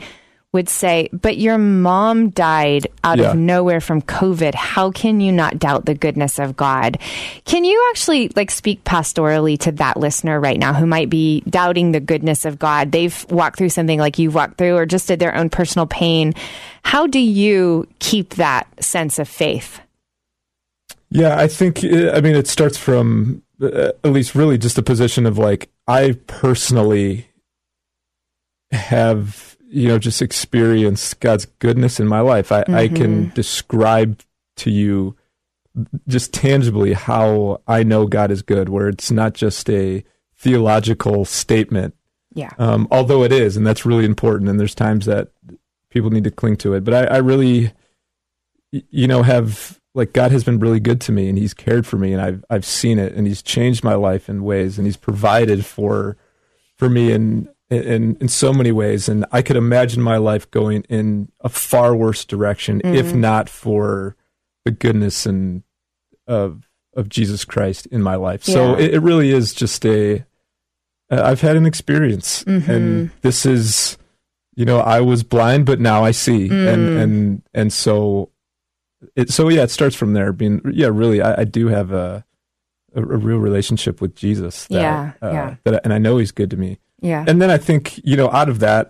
would 0.53 0.69
say, 0.71 1.11
but 1.13 1.37
your 1.37 1.59
mom 1.59 2.31
died 2.31 2.87
out 3.05 3.19
Yeah. 3.19 3.31
of 3.33 3.37
nowhere 3.37 3.81
from 3.81 4.01
COVID. 4.01 4.55
How 4.55 4.91
can 4.91 5.21
you 5.21 5.31
not 5.31 5.59
doubt 5.59 5.85
the 5.85 5.95
goodness 5.95 6.39
of 6.39 6.57
God? 6.57 6.99
Can 7.45 7.65
you 7.65 7.87
actually 7.91 8.31
like 8.37 8.51
speak 8.51 8.83
pastorally 8.85 9.59
to 9.61 9.73
that 9.73 9.99
listener 9.99 10.41
right 10.41 10.59
now 10.59 10.73
who 10.73 10.87
might 10.87 11.11
be 11.11 11.43
doubting 11.43 11.93
the 11.93 12.01
goodness 12.01 12.45
of 12.47 12.59
God? 12.59 12.91
They've 12.93 13.27
walked 13.29 13.59
through 13.59 13.69
something 13.69 13.99
like 13.99 14.19
you've 14.19 14.35
walked 14.35 14.57
through 14.57 14.77
or 14.77 14.87
just 14.87 15.09
did 15.09 15.19
their 15.19 15.35
own 15.35 15.51
personal 15.51 15.87
pain. 15.87 16.33
How 16.83 17.07
do 17.07 17.19
you 17.19 17.87
keep 17.99 18.35
that 18.37 18.67
sense 18.83 19.19
of 19.19 19.29
faith? 19.29 19.81
yeah 21.09 21.39
i 21.39 21.47
think 21.47 21.85
i 21.85 22.21
mean 22.21 22.35
it 22.35 22.49
starts 22.49 22.77
from 22.77 23.41
uh, 23.63 23.93
at 24.03 24.11
least 24.11 24.35
really 24.35 24.59
just 24.59 24.77
a 24.77 24.83
position 24.83 25.25
of 25.25 25.39
like 25.39 25.71
i 25.87 26.17
personally 26.27 27.29
have 28.73 29.56
you 29.69 29.89
know 29.89 29.99
just 29.99 30.23
experienced 30.23 31.19
god's 31.21 31.47
goodness 31.59 31.99
in 32.01 32.07
my 32.07 32.21
life 32.21 32.53
i, 32.53 32.61
I 32.69 32.89
can 32.89 33.27
Mhm. 33.27 33.35
describe 33.35 34.21
to 34.57 34.71
you 34.71 35.17
just 36.09 36.33
tangibly 36.33 36.95
how 36.95 37.61
I 37.67 37.83
know 37.83 38.07
God 38.07 38.31
is 38.31 38.41
good, 38.41 38.71
where 38.71 38.89
it's 38.89 39.11
not 39.11 39.35
just 39.35 39.69
a 39.69 40.03
theological 40.39 41.27
statement. 41.27 41.95
Yeah. 42.35 42.53
Um, 42.59 42.89
although 42.91 43.25
it 43.25 43.31
is, 43.33 43.59
and 43.59 43.67
that's 43.67 43.85
really 43.85 44.07
important. 44.07 44.49
And 44.49 44.59
there's 44.59 44.75
times 44.75 45.05
that 45.05 45.33
people 45.91 46.09
need 46.09 46.25
to 46.25 46.31
cling 46.31 46.57
to 46.59 46.73
it. 46.73 46.83
But 46.83 46.95
I, 46.95 47.17
I 47.17 47.19
really, 47.19 47.73
you 48.71 49.07
know, 49.07 49.23
have 49.23 49.79
like 49.95 50.15
God 50.15 50.33
has 50.33 50.45
been 50.45 50.59
really 50.59 50.81
good 50.81 51.01
to 51.03 51.13
me, 51.13 51.29
and 51.29 51.37
He's 51.37 51.53
cared 51.53 51.87
for 51.87 51.99
me, 51.99 52.15
and 52.15 52.23
I've 52.23 52.43
I've 52.49 52.65
seen 52.65 52.99
it, 52.99 53.13
and 53.13 53.27
He's 53.27 53.43
changed 53.43 53.85
my 53.85 53.95
life 53.95 54.31
in 54.31 54.45
ways, 54.45 54.79
and 54.79 54.87
He's 54.87 54.97
provided 54.97 55.67
for 55.67 56.17
for 56.77 56.89
me 56.89 57.13
in 57.13 57.49
in 57.71 58.17
in 58.21 58.29
so 58.29 58.53
many 58.53 58.73
ways. 58.73 59.09
And 59.09 59.25
I 59.33 59.43
could 59.43 59.57
imagine 59.57 60.03
my 60.03 60.17
life 60.17 60.51
going 60.51 60.83
in 60.83 61.31
a 61.41 61.49
far 61.49 61.95
worse 61.95 62.25
direction 62.25 62.81
mm-hmm. 62.81 62.95
if 62.95 63.15
not 63.15 63.49
for 63.49 64.17
the 64.65 64.71
goodness 64.71 65.27
and 65.27 65.63
of 66.27 66.69
of 66.95 67.09
Jesus 67.09 67.45
Christ 67.45 67.87
in 67.87 68.03
my 68.03 68.17
life. 68.17 68.49
Yeah. 68.49 68.55
So 68.55 68.79
it, 68.79 68.95
it, 68.95 69.01
really 69.01 69.31
is 69.31 69.53
just 69.53 69.85
a. 69.85 70.25
have 71.11 71.41
had 71.41 71.57
an 71.57 71.67
experience, 71.67 72.43
mm-hmm. 72.45 72.71
and 72.71 73.11
this 73.21 73.45
is, 73.45 73.99
you 74.55 74.65
know, 74.65 74.81
I 74.81 75.01
was 75.01 75.23
blind, 75.23 75.67
but 75.67 75.79
now 75.79 76.05
I 76.05 76.11
see, 76.11 76.49
mm. 76.49 76.73
and 76.73 76.99
and 76.99 77.43
and 77.53 77.73
so, 77.73 78.31
it 79.15 79.31
so 79.31 79.49
yeah, 79.49 79.63
it 79.63 79.71
starts 79.71 79.95
from 79.95 80.15
there. 80.15 80.33
Being 80.33 80.63
yeah, 80.73 80.89
really, 80.89 81.21
I, 81.21 81.43
I 81.43 81.45
do 81.45 81.69
have 81.69 81.93
a, 81.93 82.25
a, 82.95 83.01
a 83.01 83.17
real 83.19 83.39
relationship 83.39 84.01
with 84.01 84.17
Jesus. 84.17 84.67
That, 84.69 84.81
yeah, 84.81 85.13
uh, 85.23 85.33
yeah. 85.33 85.57
That 85.65 85.85
and 85.85 85.93
I 85.93 85.99
know 85.99 86.17
He's 86.17 86.33
good 86.33 86.51
to 86.51 86.57
me. 86.57 86.79
Yeah, 87.01 87.25
and 87.27 87.41
then 87.41 87.51
I 87.51 87.59
think 87.59 88.01
you 88.05 88.17
know, 88.17 88.31
out 88.31 88.49
of 88.49 88.61
that, 88.61 88.89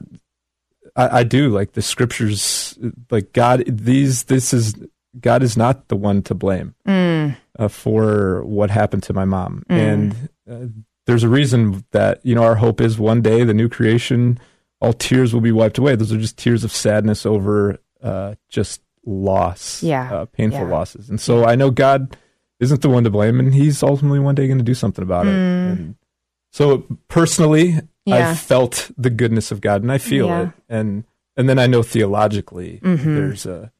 I, 0.94 1.20
I 1.20 1.22
do 1.24 1.48
like 1.50 1.72
the 1.72 1.82
scriptures, 1.82 2.78
like 3.10 3.32
God. 3.32 3.64
These 3.66 4.24
this 4.24 4.54
is 4.54 4.74
God 5.20 5.42
is 5.42 5.56
not 5.56 5.88
the 5.88 5.96
one 5.96 6.22
to 6.22 6.34
blame 6.34 6.74
mm. 6.86 7.36
uh, 7.58 7.68
for 7.68 8.44
what 8.44 8.70
happened 8.70 9.02
to 9.04 9.12
my 9.12 9.24
mom. 9.24 9.64
Mm. 9.68 9.78
And 9.78 10.28
uh, 10.50 10.82
there's 11.06 11.22
a 11.22 11.28
reason 11.28 11.84
that, 11.92 12.24
you 12.24 12.34
know, 12.34 12.42
our 12.42 12.56
hope 12.56 12.80
is 12.80 12.98
one 12.98 13.22
day 13.22 13.44
the 13.44 13.54
new 13.54 13.68
creation, 13.68 14.38
all 14.80 14.92
tears 14.92 15.32
will 15.32 15.40
be 15.40 15.52
wiped 15.52 15.78
away. 15.78 15.96
Those 15.96 16.12
are 16.12 16.18
just 16.18 16.36
tears 16.36 16.64
of 16.64 16.72
sadness 16.72 17.24
over 17.24 17.78
uh, 18.02 18.34
just 18.48 18.82
loss, 19.04 19.82
yeah. 19.82 20.12
Uh, 20.12 20.24
painful 20.26 20.60
yeah. 20.60 20.68
losses. 20.68 21.08
And 21.08 21.20
so 21.20 21.44
I 21.44 21.54
know 21.54 21.70
God 21.70 22.16
isn't 22.60 22.82
the 22.82 22.88
one 22.88 23.04
to 23.04 23.10
blame, 23.10 23.38
and 23.38 23.54
He's 23.54 23.82
ultimately 23.82 24.18
one 24.18 24.34
day 24.34 24.46
going 24.46 24.58
to 24.58 24.64
do 24.64 24.74
something 24.74 25.02
about 25.02 25.26
mm. 25.26 25.28
it. 25.28 25.32
And 25.32 25.94
so 26.52 26.86
personally, 27.08 27.80
yeah. 28.06 28.30
I 28.30 28.34
felt 28.34 28.90
the 28.96 29.10
goodness 29.10 29.50
of 29.50 29.60
God, 29.60 29.82
and 29.82 29.92
I 29.92 29.98
feel 29.98 30.26
yeah. 30.28 30.42
it. 30.42 30.50
And 30.68 31.04
and 31.36 31.48
then 31.48 31.58
I 31.58 31.66
know 31.66 31.82
theologically, 31.82 32.80
mm-hmm. 32.82 33.14
there's 33.14 33.44
a 33.44 33.72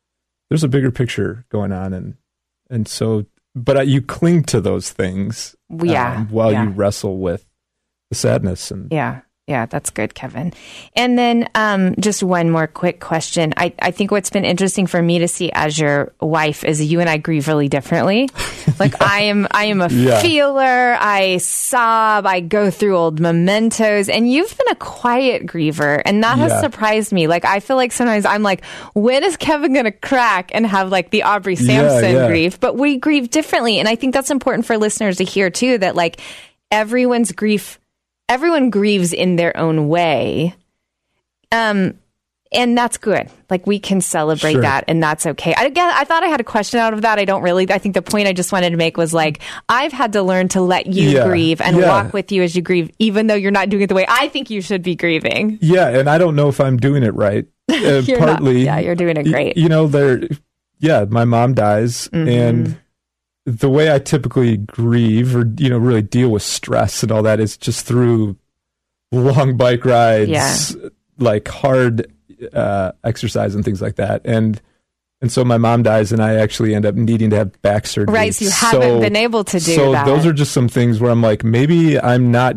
there's 0.51 0.65
a 0.65 0.69
bigger 0.69 0.91
picture 0.91 1.47
going 1.49 1.73
on, 1.73 1.93
and 1.93 2.17
and 2.69 2.87
so, 2.87 3.27
but 3.55 3.87
you 3.87 4.03
cling 4.03 4.43
to 4.45 4.61
those 4.61 4.91
things, 4.91 5.57
yeah, 5.83 6.17
um, 6.17 6.29
while 6.29 6.53
yeah. 6.53 6.65
you 6.65 6.71
wrestle 6.71 7.19
with 7.19 7.47
the 8.11 8.17
sadness 8.17 8.71
and 8.71 8.93
yeah, 8.93 9.21
yeah, 9.47 9.67
that's 9.67 9.91
good, 9.91 10.13
Kevin. 10.13 10.53
And 10.97 11.17
then 11.17 11.49
um, 11.55 11.95
just 12.01 12.21
one 12.21 12.51
more 12.51 12.67
quick 12.67 12.99
question. 12.99 13.55
I, 13.57 13.73
I 13.79 13.93
think 13.93 14.11
what's 14.11 14.29
been 14.29 14.45
interesting 14.45 14.89
for 14.89 15.01
me 15.01 15.21
to 15.21 15.29
see 15.29 15.53
as 15.53 15.79
your 15.79 16.13
wife 16.21 16.65
is 16.65 16.85
you 16.85 16.99
and 16.99 17.09
I 17.09 17.19
grieve 17.19 17.47
really 17.47 17.69
differently. 17.69 18.29
Like 18.79 18.93
yeah. 18.93 19.09
I 19.09 19.21
am 19.21 19.47
I 19.53 19.67
am 19.67 19.81
a 19.81 19.89
yeah. 19.89 20.21
feeler. 20.21 20.99
I 21.01 21.39
sob. 21.39 22.27
I 22.27 22.41
go 22.41 22.71
through 22.71 22.95
old 22.95 23.21
mementos. 23.21 24.11
And 24.11 24.31
you've 24.31 24.55
been 24.55 24.69
a 24.71 24.75
quiet 24.75 25.47
griever, 25.47 26.03
and 26.05 26.23
that 26.23 26.39
has 26.39 26.61
surprised 26.61 27.11
me. 27.11 27.27
Like 27.27 27.47
I 27.47 27.61
feel 27.61 27.77
like 27.77 27.93
sometimes 27.93 28.27
I'm 28.27 28.43
like, 28.43 28.65
when 28.93 29.25
is 29.25 29.39
Kevin 29.39 29.73
going 29.73 29.87
to 29.87 29.93
crack 29.93 30.51
and 30.53 30.67
have 30.67 30.91
like 30.91 31.09
the 31.09 31.23
Aubrey 31.23 31.57
Sampson 31.57 32.27
grief? 32.27 32.61
But 32.61 32.77
we 32.77 32.99
grieve 32.99 33.31
differently, 33.31 33.79
and 33.79 33.89
I 33.89 33.95
think 33.95 34.13
that's 34.13 34.31
important 34.31 34.67
for 34.67 34.77
listeners 34.77 35.19
to 35.19 35.25
hear 35.25 35.49
too. 35.49 35.79
That 35.79 35.95
like 35.95 36.21
everyone's 36.71 37.33
grief 37.33 37.79
everyone 38.29 38.71
grieves 38.71 39.13
in 39.13 39.37
their 39.37 39.57
own 39.57 39.89
way. 39.89 40.55
Um, 41.53 41.99
and 42.53 42.77
that's 42.77 42.97
good. 42.97 43.29
Like 43.51 43.67
we 43.67 43.79
can 43.79 44.01
celebrate 44.01 44.53
sure. 44.53 44.63
that, 44.63 44.85
and 44.89 45.03
that's 45.03 45.27
okay. 45.27 45.55
I 45.55 45.65
again, 45.65 45.91
I 45.93 46.05
thought 46.05 46.23
I 46.23 46.29
had 46.29 46.41
a 46.41 46.45
question 46.45 46.79
out 46.81 46.95
of 46.95 47.03
that. 47.03 47.19
I 47.19 47.25
don't 47.25 47.43
really. 47.43 47.71
I 47.71 47.79
think 47.79 47.95
the 47.95 48.03
point 48.03 48.29
I 48.29 48.33
just 48.33 48.53
wanted 48.53 48.71
to 48.71 48.77
make 48.77 48.97
was 48.97 49.13
like 49.13 49.41
I've 49.69 49.93
had 49.93 50.13
to 50.15 50.23
learn 50.23 50.49
to 50.49 50.61
let 50.61 50.87
you 50.87 51.11
yeah. 51.11 51.27
grieve 51.27 51.61
and 51.61 51.77
yeah. 51.77 51.89
walk 51.89 52.13
with 52.13 52.33
you 52.33 52.43
as 52.43 52.55
you 52.55 52.63
grieve, 52.63 52.91
even 52.99 53.27
though 53.27 53.35
you're 53.35 53.51
not 53.51 53.69
doing 53.69 53.83
it 53.83 53.89
the 53.89 53.95
way 53.95 54.07
I 54.09 54.29
think 54.29 54.51
you 54.51 54.61
should 54.61 54.83
be 54.83 54.95
grieving. 54.95 55.59
Yeah, 55.61 55.89
and 55.89 56.09
I 56.09 56.19
don't 56.19 56.37
know 56.37 56.49
if 56.49 56.61
I'm 56.61 56.77
doing 56.77 57.03
it 57.03 57.15
right. 57.15 57.47
Uh, 57.69 58.01
partly, 58.19 58.65
not, 58.65 58.65
yeah, 58.65 58.79
you're 58.79 58.95
doing 58.95 59.17
it 59.17 59.25
great. 59.25 59.57
Y- 59.57 59.63
you 59.63 59.69
know, 59.69 59.87
there. 59.87 60.23
Yeah, 60.79 61.05
my 61.09 61.25
mom 61.25 61.55
dies, 61.55 62.09
mm-hmm. 62.09 62.29
and 62.29 62.81
the 63.47 63.71
way 63.71 63.95
I 63.95 64.01
typically 64.01 64.59
grieve 64.59 65.35
or 65.35 65.49
you 65.57 65.71
know 65.71 65.79
really 65.79 66.03
deal 66.03 66.31
with 66.31 66.43
stress 66.43 67.03
and 67.03 67.13
all 67.13 67.23
that 67.23 67.41
is 67.41 67.57
just 67.57 67.87
through 67.87 68.37
long 69.13 69.57
bike 69.57 69.85
rides, 69.85 70.31
yeah. 70.31 70.89
like 71.19 71.49
hard 71.49 72.13
uh, 72.53 72.93
exercise 73.05 73.55
and 73.55 73.65
things 73.65 73.81
like 73.81 73.97
that. 73.97 74.23
And 74.25 74.61
and 75.23 75.33
so 75.33 75.45
my 75.45 75.57
mom 75.59 75.83
dies, 75.83 76.13
and 76.13 76.23
I 76.23 76.35
actually 76.35 76.75
end 76.75 76.85
up 76.85 76.95
needing 76.95 77.31
to 77.31 77.37
have 77.37 77.63
back 77.63 77.87
surgery. 77.87 78.13
Right, 78.13 78.35
so 78.35 78.45
you 78.45 78.51
haven't 78.51 78.83
so, 78.83 79.01
been 79.01 79.17
able 79.17 79.45
to 79.45 79.59
do 79.59 79.75
so 79.75 79.93
that. 79.93 80.05
those 80.05 80.27
are 80.27 80.33
just 80.33 80.53
some 80.53 80.69
things 80.69 81.01
where 81.01 81.11
I'm 81.11 81.23
like, 81.23 81.43
maybe 81.43 81.99
I'm 81.99 82.31
not 82.31 82.57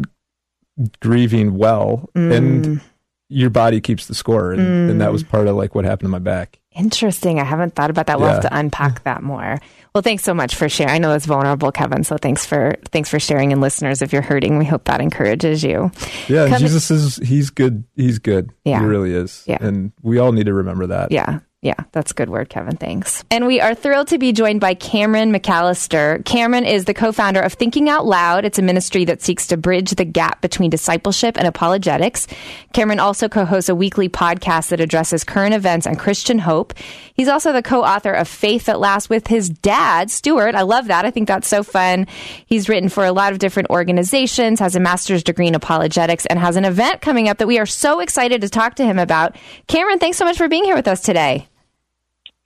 grieving 0.99 1.55
well, 1.57 2.09
mm. 2.15 2.35
and 2.35 2.81
your 3.30 3.49
body 3.49 3.80
keeps 3.80 4.07
the 4.07 4.15
score, 4.15 4.51
and, 4.51 4.61
mm. 4.61 4.91
and 4.91 5.01
that 5.01 5.11
was 5.11 5.23
part 5.23 5.47
of 5.47 5.55
like 5.55 5.75
what 5.75 5.86
happened 5.86 6.07
to 6.07 6.09
my 6.09 6.19
back. 6.19 6.59
Interesting. 6.71 7.39
I 7.39 7.43
haven't 7.43 7.75
thought 7.75 7.89
about 7.89 8.07
that. 8.07 8.19
We'll 8.19 8.27
yeah. 8.27 8.34
have 8.36 8.43
to 8.43 8.57
unpack 8.57 9.03
that 9.03 9.23
more. 9.23 9.59
Well, 9.93 10.01
thanks 10.01 10.23
so 10.23 10.34
much 10.34 10.55
for 10.55 10.69
sharing. 10.69 10.93
I 10.93 10.97
know 10.97 11.13
it's 11.13 11.25
vulnerable, 11.25 11.71
Kevin. 11.71 12.03
So 12.03 12.17
thanks 12.17 12.45
for 12.45 12.75
thanks 12.86 13.09
for 13.09 13.19
sharing. 13.19 13.51
And 13.51 13.61
listeners, 13.61 14.01
if 14.01 14.13
you're 14.13 14.21
hurting, 14.21 14.57
we 14.57 14.65
hope 14.65 14.86
that 14.86 15.01
encourages 15.01 15.63
you. 15.63 15.91
Yeah, 16.27 16.57
Jesus 16.57 16.91
is 16.91 17.17
he's 17.17 17.49
good. 17.49 17.84
He's 17.95 18.19
good. 18.19 18.51
Yeah, 18.65 18.80
he 18.80 18.86
really 18.86 19.13
is. 19.13 19.43
Yeah, 19.47 19.57
and 19.61 19.91
we 20.01 20.19
all 20.19 20.32
need 20.32 20.45
to 20.45 20.53
remember 20.53 20.88
that. 20.88 21.11
Yeah. 21.11 21.39
Yeah, 21.62 21.76
that's 21.91 22.12
a 22.12 22.14
good 22.14 22.30
word, 22.30 22.47
Kevin. 22.47 22.78
Thanks. 22.78 23.26
And 23.30 23.45
we 23.45 23.60
are 23.60 23.76
thrilled 23.76 24.07
to 24.10 24.18
be 24.18 24.32
joined 24.32 24.62
by 24.62 24.76
Cameron 24.76 25.34
McAllister. 25.34 26.24
Cameron 26.24 26.64
is 26.64 26.86
the 26.86 26.93
co 26.93 27.12
founder 27.12 27.41
of 27.41 27.51
Thinking 27.51 27.89
Out 27.89 28.05
Loud. 28.05 28.45
It's 28.45 28.60
a 28.60 28.62
ministry 28.62 29.03
that 29.03 29.22
seeks 29.22 29.47
to 29.47 29.57
bridge 29.57 29.91
the 29.91 30.05
gap 30.05 30.39
between 30.39 30.70
discipleship 30.70 31.38
and 31.38 31.45
apologetics. 31.45 32.28
Cameron 32.72 33.01
also 33.01 33.28
co 33.28 33.43
hosts 33.43 33.68
a 33.68 33.76
weekly 33.76 34.07
podcast 34.07 34.70
that 34.70 34.80
addresses 34.80 35.26
current 35.26 35.53
events 35.53 35.86
and 35.86 35.99
Christian 35.99 36.39
hope. 36.39 36.74
He's 37.14 37.28
also 37.28 37.51
the 37.51 37.62
co 37.62 37.84
author 37.84 38.14
of 38.14 38.30
Faith 38.30 38.68
That 38.68 38.80
Lasts 38.80 39.10
with 39.10 39.28
his 39.28 39.49
dad, 39.49 40.10
Stuart. 40.10 40.55
I 40.55 40.62
love 40.62 40.88
that. 40.88 41.03
I 41.03 41.12
think 41.12 41.28
that's 41.28 41.49
so 41.49 41.62
fun. 41.62 42.07
He's 42.45 42.70
written 42.70 42.88
for 42.88 43.03
a 43.03 43.12
lot 43.12 43.34
of 43.34 43.39
different 43.39 43.70
organizations, 43.70 44.62
has 44.62 44.78
a 44.78 44.80
master's 44.80 45.24
degree 45.24 45.47
in 45.47 45.55
apologetics, 45.55 46.26
and 46.28 46.39
has 46.39 46.55
an 46.55 46.64
event 46.64 47.01
coming 47.01 47.28
up 47.28 47.38
that 47.39 47.47
we 47.47 47.60
are 47.60 47.66
so 47.66 47.99
excited 47.99 48.39
to 48.39 48.49
talk 48.49 48.76
to 48.76 48.86
him 48.86 48.97
about. 48.97 49.36
Cameron, 49.68 49.99
thanks 49.99 50.18
so 50.18 50.24
much 50.24 50.38
for 50.38 50.47
being 50.47 50.64
here 50.64 50.78
with 50.78 50.88
us 50.88 51.01
today. 51.01 51.49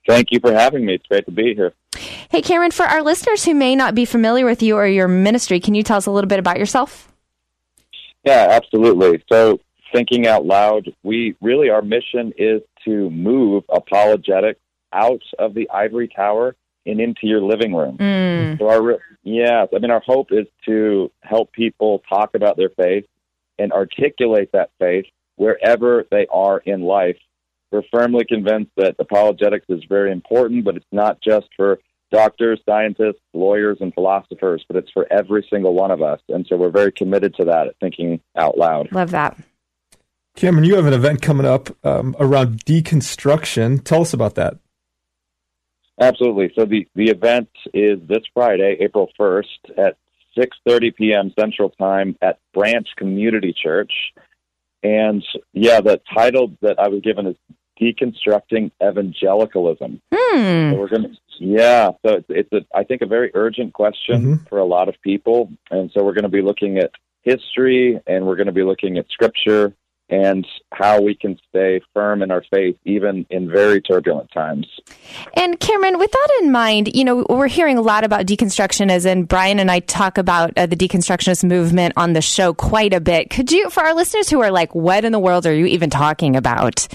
Thank 0.06 0.28
you 0.30 0.40
for 0.40 0.52
having 0.52 0.84
me. 0.84 0.94
It's 0.94 1.06
great 1.06 1.24
to 1.26 1.32
be 1.32 1.54
here. 1.54 1.72
Hey, 2.30 2.42
Cameron, 2.42 2.72
for 2.72 2.84
our 2.84 3.02
listeners 3.02 3.44
who 3.44 3.54
may 3.54 3.76
not 3.76 3.94
be 3.94 4.04
familiar 4.04 4.44
with 4.44 4.62
you 4.62 4.76
or 4.76 4.86
your 4.86 5.08
ministry, 5.08 5.60
can 5.60 5.74
you 5.74 5.82
tell 5.82 5.96
us 5.96 6.06
a 6.06 6.10
little 6.10 6.28
bit 6.28 6.38
about 6.38 6.58
yourself? 6.58 7.12
Yeah, 8.24 8.48
absolutely. 8.50 9.22
So, 9.30 9.60
Thinking 9.92 10.26
Out 10.26 10.44
Loud, 10.44 10.92
we 11.02 11.36
really, 11.40 11.70
our 11.70 11.82
mission 11.82 12.32
is 12.36 12.62
to 12.84 13.10
move 13.10 13.64
apologetics 13.68 14.60
out 14.92 15.22
of 15.38 15.54
the 15.54 15.68
ivory 15.70 16.08
tower 16.08 16.56
and 16.86 17.00
into 17.00 17.26
your 17.26 17.40
living 17.40 17.74
room. 17.74 17.96
Mm. 17.98 18.58
So, 18.58 18.68
our, 18.68 18.98
yeah, 19.22 19.66
I 19.74 19.78
mean, 19.78 19.90
our 19.90 20.02
hope 20.04 20.32
is 20.32 20.46
to 20.66 21.10
help 21.22 21.52
people 21.52 22.02
talk 22.08 22.34
about 22.34 22.56
their 22.56 22.70
faith 22.70 23.06
and 23.58 23.72
articulate 23.72 24.50
that 24.52 24.70
faith 24.78 25.06
wherever 25.36 26.04
they 26.10 26.26
are 26.32 26.58
in 26.58 26.82
life 26.82 27.16
we're 27.74 27.82
firmly 27.92 28.24
convinced 28.24 28.70
that 28.76 28.94
apologetics 29.00 29.66
is 29.68 29.82
very 29.88 30.12
important, 30.12 30.64
but 30.64 30.76
it's 30.76 30.86
not 30.92 31.20
just 31.20 31.48
for 31.56 31.80
doctors, 32.12 32.60
scientists, 32.64 33.20
lawyers, 33.32 33.78
and 33.80 33.92
philosophers, 33.92 34.64
but 34.68 34.76
it's 34.76 34.90
for 34.92 35.12
every 35.12 35.44
single 35.50 35.74
one 35.74 35.90
of 35.90 36.00
us. 36.00 36.20
And 36.28 36.46
so 36.48 36.56
we're 36.56 36.70
very 36.70 36.92
committed 36.92 37.34
to 37.34 37.46
that, 37.46 37.74
thinking 37.80 38.20
out 38.36 38.56
loud. 38.56 38.92
Love 38.92 39.10
that. 39.10 39.36
Cameron, 40.36 40.64
you 40.64 40.76
have 40.76 40.86
an 40.86 40.92
event 40.92 41.20
coming 41.20 41.46
up 41.46 41.68
um, 41.84 42.14
around 42.20 42.64
deconstruction. 42.64 43.82
Tell 43.82 44.02
us 44.02 44.12
about 44.12 44.36
that. 44.36 44.56
Absolutely. 46.00 46.52
So 46.56 46.64
the, 46.64 46.86
the 46.94 47.10
event 47.10 47.48
is 47.72 47.98
this 48.06 48.22
Friday, 48.32 48.76
April 48.80 49.10
1st 49.18 49.78
at 49.78 49.96
6.30 50.38 50.94
p.m. 50.94 51.32
Central 51.38 51.70
Time 51.70 52.16
at 52.22 52.38
Branch 52.52 52.86
Community 52.96 53.52
Church. 53.52 53.92
And 54.84 55.24
yeah, 55.54 55.80
the 55.80 56.00
title 56.14 56.52
that 56.60 56.78
I 56.78 56.88
was 56.88 57.00
given 57.00 57.26
is 57.26 57.36
deconstructing 57.80 58.70
evangelicalism. 58.82 60.00
Hmm. 60.12 60.72
So 60.72 60.78
we're 60.78 60.88
going 60.88 61.02
to, 61.02 61.16
yeah. 61.38 61.90
So 62.04 62.14
it's, 62.14 62.26
it's 62.28 62.52
a, 62.52 62.64
I 62.76 62.84
think, 62.84 63.02
a 63.02 63.06
very 63.06 63.30
urgent 63.34 63.72
question 63.72 64.22
mm-hmm. 64.22 64.44
for 64.48 64.58
a 64.58 64.64
lot 64.64 64.88
of 64.88 64.94
people, 65.02 65.50
and 65.70 65.90
so 65.92 66.02
we're 66.04 66.14
going 66.14 66.24
to 66.24 66.28
be 66.28 66.42
looking 66.42 66.78
at 66.78 66.92
history, 67.22 68.00
and 68.06 68.26
we're 68.26 68.36
going 68.36 68.46
to 68.46 68.52
be 68.52 68.62
looking 68.62 68.98
at 68.98 69.06
scripture, 69.10 69.74
and 70.10 70.46
how 70.72 71.00
we 71.00 71.14
can 71.14 71.38
stay 71.48 71.80
firm 71.94 72.22
in 72.22 72.30
our 72.30 72.44
faith 72.52 72.76
even 72.84 73.24
in 73.30 73.48
very 73.48 73.80
turbulent 73.80 74.30
times. 74.32 74.66
And 75.34 75.58
Cameron, 75.58 75.98
with 75.98 76.10
that 76.10 76.28
in 76.42 76.52
mind, 76.52 76.94
you 76.94 77.04
know, 77.04 77.24
we're 77.28 77.48
hearing 77.48 77.78
a 77.78 77.82
lot 77.82 78.04
about 78.04 78.26
deconstruction 78.26 78.90
as 78.90 79.06
in 79.06 79.24
Brian 79.24 79.58
and 79.58 79.70
I 79.70 79.80
talk 79.80 80.18
about 80.18 80.52
uh, 80.56 80.66
the 80.66 80.76
deconstructionist 80.76 81.44
movement 81.44 81.94
on 81.96 82.12
the 82.12 82.20
show 82.20 82.52
quite 82.52 82.92
a 82.92 83.00
bit. 83.00 83.30
Could 83.30 83.50
you, 83.50 83.70
for 83.70 83.82
our 83.82 83.94
listeners 83.94 84.28
who 84.28 84.42
are 84.42 84.50
like, 84.50 84.74
what 84.74 85.04
in 85.04 85.12
the 85.12 85.18
world 85.18 85.46
are 85.46 85.54
you 85.54 85.66
even 85.66 85.90
talking 85.90 86.36
about? 86.36 86.86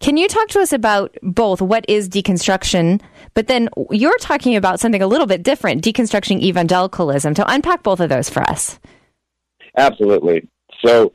Can 0.00 0.16
you 0.16 0.26
talk 0.26 0.48
to 0.48 0.60
us 0.60 0.72
about 0.72 1.16
both 1.22 1.62
what 1.62 1.84
is 1.88 2.08
deconstruction, 2.08 3.00
but 3.34 3.46
then 3.46 3.68
you're 3.90 4.18
talking 4.18 4.56
about 4.56 4.80
something 4.80 5.02
a 5.02 5.06
little 5.06 5.26
bit 5.26 5.42
different, 5.42 5.84
deconstructing 5.84 6.40
evangelicalism. 6.40 7.34
To 7.34 7.50
unpack 7.50 7.82
both 7.82 8.00
of 8.00 8.08
those 8.08 8.28
for 8.28 8.42
us. 8.42 8.78
Absolutely. 9.76 10.48
So, 10.84 11.12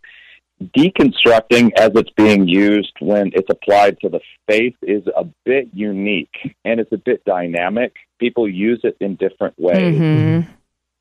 deconstructing 0.64 1.72
as 1.78 1.91
it's 1.95 2.10
being 2.12 2.47
used 2.47 2.93
when 2.99 3.32
it's 3.34 3.49
applied 3.49 3.99
to 3.99 4.10
the 4.10 4.22
faith 4.47 4.76
is 4.82 5.03
a 5.16 5.26
bit 5.45 5.70
unique 5.74 6.56
and 6.64 6.80
it's 6.80 6.91
a 6.91 6.97
bit 6.97 7.24
dynamic. 7.26 7.93
People 8.20 8.47
use 8.47 8.80
it 8.84 8.95
in 9.01 9.16
different 9.16 9.53
ways. 9.60 9.95
Mm-hmm. 9.95 10.51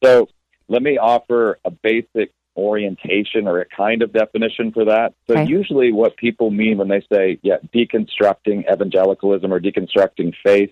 So 0.02 0.28
let 0.68 0.82
me 0.82 0.98
offer 0.98 1.58
a 1.64 1.70
basic 1.70 2.32
orientation 2.56 3.48
or 3.48 3.60
a 3.60 3.64
kind 3.66 4.02
of 4.02 4.12
definition 4.12 4.72
for 4.72 4.84
that. 4.86 5.14
So 5.28 5.34
Okay. 5.34 5.46
usually 5.46 5.92
what 5.92 6.16
people 6.16 6.50
mean 6.50 6.78
when 6.78 6.88
they 6.88 7.04
say, 7.12 7.38
yeah, 7.42 7.56
deconstructing 7.74 8.70
evangelicalism 8.72 9.52
or 9.52 9.60
deconstructing 9.60 10.34
faith, 10.44 10.70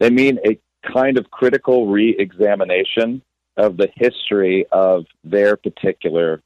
they 0.00 0.10
mean 0.10 0.38
a 0.46 0.58
kind 0.92 1.18
of 1.18 1.30
critical 1.30 1.86
re-examination 1.86 3.22
of 3.56 3.76
the 3.76 3.88
history 3.94 4.66
of 4.72 5.06
their 5.22 5.56
particular 5.56 6.42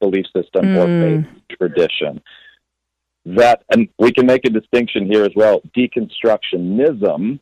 belief 0.00 0.26
system 0.36 0.76
or 0.76 0.86
Mm. 0.86 1.24
faith 1.26 1.58
tradition. 1.58 2.20
That, 3.26 3.62
and 3.70 3.88
we 3.98 4.12
can 4.12 4.26
make 4.26 4.44
a 4.46 4.50
distinction 4.50 5.06
here 5.06 5.24
as 5.24 5.32
well. 5.36 5.60
Deconstructionism, 5.76 7.38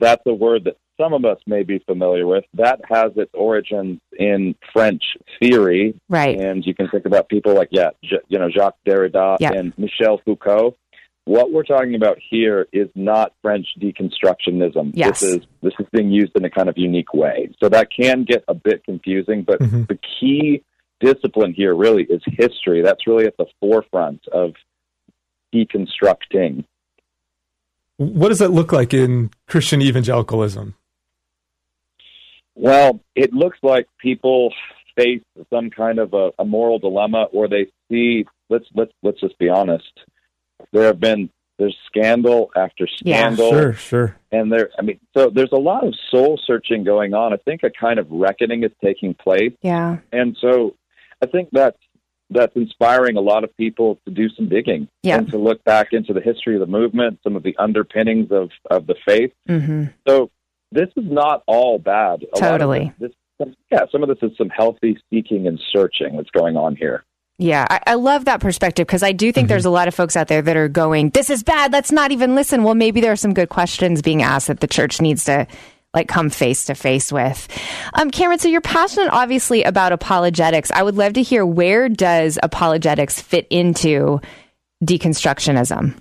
that's 0.00 0.22
a 0.26 0.34
word 0.34 0.64
that 0.64 0.76
some 1.00 1.12
of 1.14 1.24
us 1.24 1.38
may 1.46 1.62
be 1.62 1.78
familiar 1.86 2.26
with. 2.26 2.44
That 2.54 2.80
has 2.88 3.12
its 3.16 3.30
origins 3.32 4.00
in 4.18 4.54
French 4.72 5.02
theory, 5.40 5.94
Right. 6.08 6.38
and 6.38 6.66
you 6.66 6.74
can 6.74 6.88
think 6.88 7.06
about 7.06 7.28
people 7.28 7.54
like 7.54 7.68
yeah, 7.70 7.90
J- 8.02 8.18
you 8.28 8.38
know 8.38 8.50
Jacques 8.50 8.76
Derrida 8.86 9.36
Yeah. 9.40 9.52
and 9.52 9.72
Michel 9.78 10.20
Foucault. 10.24 10.74
What 11.24 11.52
we're 11.52 11.62
talking 11.62 11.94
about 11.94 12.18
here 12.30 12.66
is 12.72 12.88
not 12.94 13.32
French 13.42 13.66
deconstructionism. 13.78 14.92
Yes. 14.94 15.20
This 15.20 15.34
is 15.34 15.40
this 15.62 15.74
is 15.78 15.86
being 15.92 16.10
used 16.10 16.32
in 16.36 16.44
a 16.44 16.50
kind 16.50 16.68
of 16.68 16.76
unique 16.76 17.14
way. 17.14 17.48
So 17.60 17.68
that 17.68 17.88
can 17.92 18.24
get 18.24 18.42
a 18.48 18.54
bit 18.54 18.82
confusing, 18.84 19.42
but 19.42 19.60
Mhm. 19.60 19.86
the 19.88 19.98
key 20.18 20.62
discipline 21.00 21.52
here 21.54 21.74
really 21.74 22.04
is 22.04 22.22
history. 22.26 22.82
That's 22.82 23.06
really 23.06 23.26
at 23.26 23.36
the 23.36 23.46
forefront 23.60 24.26
of 24.28 24.54
deconstructing. 25.54 26.64
What 27.96 28.28
does 28.28 28.38
that 28.38 28.50
look 28.52 28.72
like 28.72 28.94
in 28.94 29.30
Christian 29.48 29.82
evangelicalism? 29.82 30.74
Well, 32.54 33.00
it 33.14 33.32
looks 33.32 33.58
like 33.62 33.86
people 33.98 34.52
face 34.96 35.22
some 35.50 35.70
kind 35.70 35.98
of 35.98 36.12
a, 36.14 36.30
a 36.38 36.44
moral 36.44 36.78
dilemma, 36.78 37.24
or 37.32 37.48
they 37.48 37.66
see. 37.90 38.24
Let's 38.50 38.64
let's 38.74 38.92
let's 39.02 39.20
just 39.20 39.38
be 39.38 39.48
honest. 39.48 39.92
There 40.72 40.84
have 40.84 40.98
been 40.98 41.30
there's 41.58 41.76
scandal 41.86 42.50
after 42.56 42.86
Yeah. 43.02 43.18
scandal, 43.18 43.50
Sure, 43.50 43.72
sure. 43.74 44.16
and 44.32 44.50
there. 44.52 44.70
I 44.78 44.82
mean, 44.82 44.98
so 45.16 45.28
there's 45.30 45.52
a 45.52 45.58
lot 45.58 45.84
of 45.84 45.94
soul 46.10 46.40
searching 46.46 46.84
going 46.84 47.14
on. 47.14 47.32
I 47.32 47.36
think 47.36 47.62
a 47.62 47.70
kind 47.70 47.98
of 47.98 48.10
reckoning 48.10 48.62
is 48.64 48.70
taking 48.82 49.14
place, 49.14 49.52
Yeah. 49.62 49.98
and 50.12 50.36
so 50.40 50.74
I 51.22 51.26
think 51.26 51.48
that's 51.52 51.76
that's 52.30 52.54
inspiring 52.56 53.16
a 53.16 53.20
lot 53.20 53.42
of 53.42 53.56
people 53.56 53.98
to 54.06 54.12
do 54.12 54.28
some 54.36 54.48
digging 54.50 54.86
Yeah. 55.02 55.16
and 55.16 55.30
to 55.30 55.38
look 55.38 55.64
back 55.64 55.88
into 55.92 56.12
the 56.12 56.20
history 56.20 56.54
of 56.56 56.60
the 56.60 56.66
movement, 56.66 57.20
some 57.24 57.36
of 57.36 57.42
the 57.42 57.56
underpinnings 57.58 58.30
of 58.30 58.50
of 58.70 58.86
the 58.86 58.94
faith. 59.06 59.32
hmm 59.46 59.84
So 60.06 60.30
this 60.70 60.88
is 60.96 61.04
not 61.10 61.42
all 61.46 61.78
bad. 61.78 62.24
A 62.34 62.38
Totally. 62.38 62.92
this, 62.98 63.12
this, 63.38 63.48
yeah, 63.72 63.84
some 63.90 64.02
of 64.02 64.08
this 64.10 64.18
is 64.20 64.36
some 64.36 64.50
healthy 64.50 64.98
seeking 65.10 65.46
and 65.46 65.58
searching 65.72 66.16
that's 66.16 66.30
going 66.30 66.56
on 66.58 66.76
here. 66.76 67.04
Yeah, 67.40 67.66
I, 67.70 67.80
I 67.86 67.94
love 67.94 68.24
that 68.26 68.40
perspective 68.40 68.86
because 68.86 69.02
I 69.04 69.12
do 69.12 69.32
think 69.32 69.44
Mm-hmm. 69.44 69.48
there's 69.50 69.64
a 69.64 69.70
lot 69.70 69.86
of 69.88 69.94
folks 69.94 70.16
out 70.16 70.26
there 70.28 70.42
that 70.42 70.56
are 70.56 70.68
going, 70.68 71.10
"This 71.10 71.30
is 71.30 71.42
bad. 71.44 71.72
Let's 71.72 71.92
not 71.92 72.10
even 72.10 72.34
listen." 72.34 72.64
Well, 72.64 72.74
maybe 72.74 73.00
there 73.00 73.12
are 73.12 73.16
some 73.16 73.32
good 73.32 73.48
questions 73.48 74.02
being 74.02 74.22
asked 74.22 74.48
that 74.48 74.58
the 74.60 74.66
church 74.66 75.00
needs 75.00 75.24
to 75.26 75.46
like 75.94 76.08
come 76.08 76.30
face 76.30 76.66
to 76.66 76.74
face 76.74 77.10
with. 77.10 77.48
Um, 77.94 78.10
Cameron, 78.10 78.38
so 78.38 78.48
you're 78.48 78.60
passionate, 78.60 79.10
obviously, 79.10 79.62
about 79.62 79.92
apologetics. 79.92 80.70
I 80.70 80.82
would 80.82 80.96
love 80.96 81.14
to 81.14 81.22
hear 81.22 81.46
where 81.46 81.88
does 81.88 82.38
apologetics 82.42 83.20
fit 83.20 83.46
into 83.50 84.20
deconstructionism? 84.84 85.94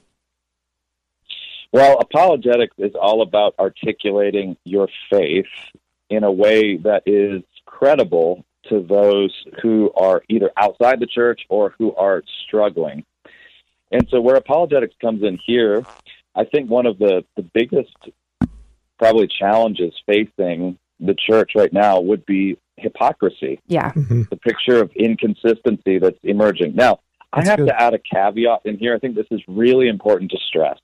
Well, 1.72 1.98
apologetics 2.00 2.76
is 2.78 2.94
all 3.00 3.22
about 3.22 3.56
articulating 3.60 4.58
your 4.64 4.88
faith 5.10 5.46
in 6.10 6.24
a 6.24 6.32
way 6.32 6.78
that 6.78 7.04
is 7.06 7.44
credible 7.66 8.46
to 8.70 8.82
those 8.82 9.34
who 9.62 9.92
are 9.96 10.24
either 10.30 10.52
outside 10.58 11.00
the 11.00 11.08
church 11.08 11.42
or 11.50 11.74
who 11.78 11.96
are 11.96 12.24
struggling. 12.46 13.06
And 13.92 14.08
so, 14.10 14.20
where 14.20 14.36
apologetics 14.36 14.96
comes 15.00 15.24
in 15.24 15.40
here, 15.46 15.86
I 16.36 16.46
think 16.46 16.70
one 16.70 16.86
of 16.86 16.98
the, 16.98 17.24
the 17.36 17.44
biggest 17.54 17.96
probably 18.98 19.28
challenges 19.28 19.94
facing 20.06 20.78
the 21.00 21.16
church 21.16 21.52
right 21.56 21.72
now 21.72 22.00
would 22.00 22.26
be 22.26 22.58
hypocrisy 22.78 23.60
Yeah, 23.68 23.92
mm-hmm. 23.92 24.24
the 24.30 24.38
picture 24.38 24.82
of 24.82 24.92
inconsistency 24.96 26.00
that's 26.00 26.18
emerging. 26.24 26.76
Now, 26.76 27.00
I 27.34 27.44
have 27.44 27.58
good. 27.58 27.68
to 27.68 27.82
add 27.82 27.94
a 27.94 28.00
caveat 28.00 28.62
in 28.66 28.78
here. 28.78 28.96
I 28.96 29.00
think 29.00 29.16
this 29.16 29.28
is 29.32 29.42
really 29.48 29.88
important 29.90 30.32
to 30.32 30.38
stress. 30.48 30.78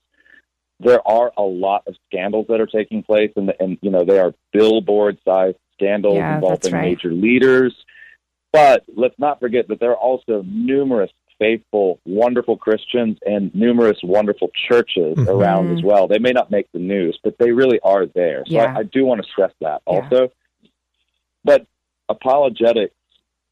There 0.80 1.06
are 1.06 1.32
a 1.36 1.42
lot 1.42 1.84
of 1.86 1.94
scandals 2.06 2.46
that 2.48 2.60
are 2.60 2.66
taking 2.66 3.02
place, 3.02 3.30
and, 3.36 3.52
and 3.60 3.78
you 3.80 3.90
know 3.90 4.04
they 4.04 4.18
are 4.18 4.34
billboard-sized 4.52 5.56
scandals 5.74 6.16
Yeah, 6.16 6.36
involving 6.36 6.72
right. 6.72 6.82
major 6.82 7.12
leaders. 7.12 7.74
But 8.52 8.84
let's 8.94 9.18
not 9.18 9.40
forget 9.40 9.66
that 9.68 9.80
there 9.80 9.90
are 9.90 9.96
also 9.96 10.42
numerous 10.46 11.10
faithful, 11.44 12.00
wonderful 12.06 12.56
Christians 12.56 13.18
and 13.26 13.54
numerous 13.54 13.98
wonderful 14.02 14.50
churches 14.68 15.16
Mhm. 15.18 15.28
around 15.28 15.70
as 15.72 15.82
well. 15.82 16.06
They 16.08 16.18
may 16.18 16.32
not 16.32 16.50
make 16.50 16.70
the 16.72 16.78
news, 16.78 17.18
but 17.22 17.36
they 17.38 17.52
really 17.52 17.78
are 17.80 18.06
there. 18.06 18.44
So 18.46 18.54
Yeah. 18.54 18.72
I, 18.74 18.80
I 18.80 18.82
do 18.84 19.04
want 19.04 19.22
to 19.22 19.28
stress 19.30 19.52
that 19.60 19.82
Yeah. 19.86 19.92
also. 19.92 20.32
But 21.44 21.66
apologetics 22.08 22.94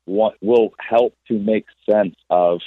want, 0.07 0.37
will 0.41 0.73
help 0.79 1.15
to 1.29 1.39
make 1.39 1.67
sense 1.89 2.17
of 2.31 2.61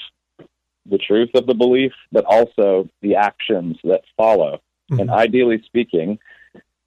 the 0.86 1.00
truth 1.00 1.32
of 1.34 1.48
the 1.48 1.56
belief, 1.56 1.94
but 2.12 2.26
also 2.26 2.88
the 3.02 3.16
actions 3.16 3.78
that 3.84 4.04
follow. 4.16 4.62
And 4.92 5.10
ideally 5.10 5.64
speaking, 5.64 6.20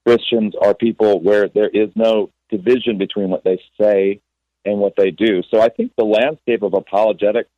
Christians 0.07 0.55
are 0.62 0.72
people 0.72 1.20
where 1.20 1.49
there 1.49 1.68
is 1.68 1.91
no 1.97 2.30
division 2.49 2.97
between 2.97 3.28
what 3.28 3.43
they 3.43 3.61
say 3.80 4.20
and 4.64 4.78
what 4.78 4.95
they 4.97 5.11
do. 5.11 5.43
So 5.51 5.61
I 5.61 5.68
think 5.68 5.93
the 5.97 6.05
landscape 6.05 6.62
of 6.62 6.74
apologetics 6.74 7.51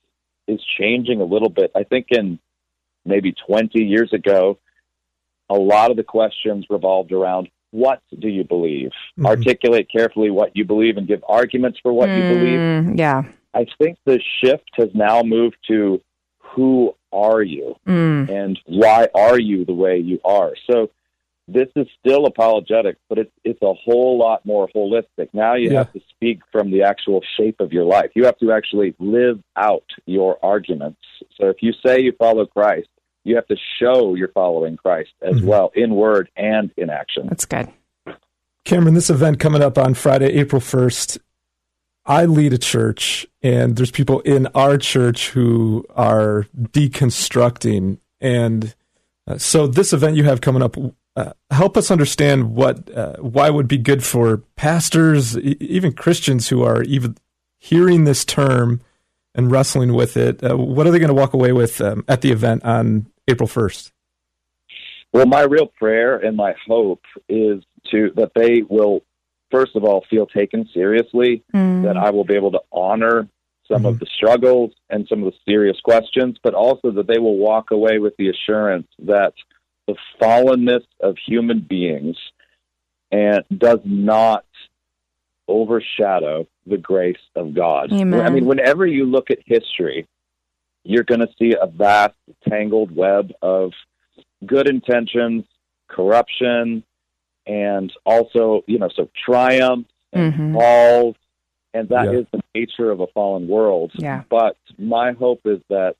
is 0.50 0.60
changing 0.78 1.20
a 1.20 1.24
little 1.24 1.48
bit. 1.48 1.70
I 1.74 1.84
think 1.84 2.06
in 2.10 2.38
maybe 3.04 3.32
20 3.46 3.82
years 3.82 4.12
ago, 4.12 4.58
a 5.48 5.54
lot 5.54 5.90
of 5.90 5.96
the 5.96 6.02
questions 6.04 6.66
revolved 6.70 7.12
around 7.12 7.48
what 7.72 8.02
do 8.18 8.28
you 8.28 8.44
believe? 8.44 8.90
Mhm. 9.18 9.26
Articulate 9.26 9.88
carefully 9.90 10.30
what 10.30 10.56
you 10.56 10.64
believe 10.64 10.96
and 10.96 11.06
give 11.06 11.24
arguments 11.28 11.78
for 11.82 11.92
what 11.92 12.08
you 12.08 12.22
believe. 12.22 12.58
Mm, 12.58 12.98
yeah. 12.98 13.22
I 13.54 13.66
think 13.78 13.98
the 14.04 14.20
shift 14.40 14.70
has 14.74 14.90
now 14.94 15.22
moved 15.22 15.56
to 15.68 16.00
who 16.38 16.94
are 17.12 17.42
you 17.42 17.76
Mm. 17.86 18.28
and 18.28 18.60
why 18.66 19.08
are 19.14 19.38
you 19.38 19.64
the 19.64 19.74
way 19.74 19.98
you 19.98 20.20
are. 20.24 20.52
So 20.68 20.90
this 21.52 21.68
is 21.76 21.86
still 21.98 22.26
apologetic, 22.26 22.96
but 23.08 23.18
it's 23.18 23.30
it's 23.44 23.60
a 23.62 23.74
whole 23.74 24.18
lot 24.18 24.44
more 24.46 24.68
holistic. 24.74 25.28
Now 25.32 25.54
you 25.54 25.70
Yeah. 25.70 25.78
have 25.78 25.92
to 25.92 26.00
speak 26.10 26.40
from 26.52 26.70
the 26.70 26.82
actual 26.82 27.22
shape 27.36 27.60
of 27.60 27.72
your 27.72 27.84
life. 27.84 28.10
You 28.14 28.24
have 28.24 28.38
to 28.38 28.52
actually 28.52 28.94
live 28.98 29.40
out 29.56 29.84
your 30.06 30.38
arguments. 30.42 31.00
So 31.36 31.48
if 31.48 31.62
you 31.62 31.72
say 31.84 32.00
you 32.00 32.12
follow 32.18 32.46
Christ, 32.46 32.88
you 33.24 33.34
have 33.36 33.46
to 33.48 33.56
show 33.78 34.14
you're 34.14 34.28
following 34.32 34.76
Christ 34.76 35.10
as 35.22 35.36
Mhm. 35.36 35.44
well 35.44 35.72
in 35.74 35.94
word 35.94 36.30
and 36.36 36.70
in 36.76 36.88
action. 36.90 37.26
That's 37.28 37.44
good. 37.46 37.68
Cameron, 38.64 38.94
this 38.94 39.10
event 39.10 39.40
coming 39.40 39.62
up 39.62 39.78
on 39.78 39.94
Friday, 39.94 40.32
April 40.38 40.60
1st, 40.60 41.18
I 42.06 42.24
lead 42.24 42.52
a 42.52 42.58
church, 42.58 43.26
and 43.42 43.76
there's 43.76 43.90
people 43.90 44.20
in 44.20 44.46
our 44.48 44.78
church 44.78 45.30
who 45.30 45.84
are 45.94 46.46
deconstructing. 46.56 47.98
And 48.20 48.74
uh, 49.26 49.38
so, 49.38 49.66
this 49.66 49.92
event 49.92 50.16
you 50.16 50.24
have 50.24 50.40
coming 50.40 50.62
up, 50.62 50.76
uh, 51.16 51.32
help 51.50 51.76
us 51.76 51.90
understand 51.90 52.54
what 52.54 52.90
uh, 52.96 53.16
why 53.16 53.50
would 53.50 53.68
be 53.68 53.78
good 53.78 54.02
for 54.04 54.38
pastors, 54.56 55.36
e- 55.36 55.56
even 55.60 55.92
Christians 55.92 56.48
who 56.48 56.62
are 56.62 56.82
even 56.84 57.16
hearing 57.58 58.04
this 58.04 58.24
term 58.24 58.80
and 59.34 59.50
wrestling 59.50 59.92
with 59.94 60.16
it. 60.16 60.42
Uh, 60.42 60.56
what 60.56 60.86
are 60.86 60.90
they 60.90 60.98
going 60.98 61.08
to 61.08 61.14
walk 61.14 61.34
away 61.34 61.52
with 61.52 61.80
um, 61.80 62.04
at 62.08 62.20
the 62.20 62.30
event 62.32 62.64
on 62.64 63.06
April 63.28 63.48
1st? 63.48 63.90
Well, 65.12 65.26
my 65.26 65.42
real 65.42 65.66
prayer 65.66 66.16
and 66.16 66.36
my 66.36 66.54
hope 66.66 67.02
is 67.28 67.62
to 67.90 68.10
that 68.16 68.32
they 68.34 68.62
will 68.62 69.02
first 69.50 69.74
of 69.74 69.82
all 69.84 70.04
feel 70.08 70.26
taken 70.26 70.68
seriously, 70.72 71.42
Mm. 71.52 71.82
that 71.82 71.96
I 71.96 72.10
will 72.10 72.24
be 72.24 72.34
able 72.36 72.52
to 72.52 72.60
honor 72.72 73.28
some 73.66 73.78
Mm-hmm. 73.78 73.86
of 73.86 73.98
the 74.00 74.06
struggles 74.16 74.72
and 74.88 75.06
some 75.08 75.22
of 75.24 75.32
the 75.32 75.38
serious 75.52 75.78
questions, 75.80 76.36
but 76.42 76.54
also 76.54 76.90
that 76.92 77.06
they 77.08 77.18
will 77.18 77.36
walk 77.36 77.70
away 77.72 77.98
with 77.98 78.16
the 78.16 78.28
assurance 78.28 78.86
that 79.00 79.32
the 79.86 79.96
fallenness 80.20 80.84
of 81.00 81.16
human 81.18 81.60
beings 81.60 82.16
and 83.10 83.44
does 83.56 83.80
not 83.84 84.44
overshadow 85.48 86.46
the 86.66 86.78
grace 86.78 87.18
of 87.34 87.54
God. 87.54 87.92
Amen. 87.92 88.20
I 88.20 88.30
mean, 88.30 88.46
whenever 88.46 88.86
you 88.86 89.04
look 89.04 89.30
at 89.30 89.38
history, 89.44 90.06
you're 90.84 91.04
going 91.04 91.20
to 91.20 91.28
see 91.38 91.54
a 91.60 91.66
vast 91.66 92.14
tangled 92.48 92.94
web 92.94 93.32
of 93.42 93.72
good 94.46 94.68
intentions, 94.68 95.44
corruption, 95.88 96.84
and 97.46 97.92
also, 98.06 98.62
you 98.66 98.78
know, 98.78 98.88
so 98.94 99.08
triumph 99.24 99.86
and 100.12 100.32
Mhm. 100.32 100.54
falls, 100.54 101.16
and 101.74 101.88
that 101.88 102.14
is 102.14 102.26
Yeah. 102.32 102.38
the 102.38 102.42
nature 102.54 102.90
of 102.90 103.00
a 103.00 103.06
fallen 103.08 103.48
world. 103.48 103.92
Yeah. 103.94 104.22
But 104.28 104.56
my 104.78 105.12
hope 105.12 105.40
is 105.44 105.60
that 105.68 105.96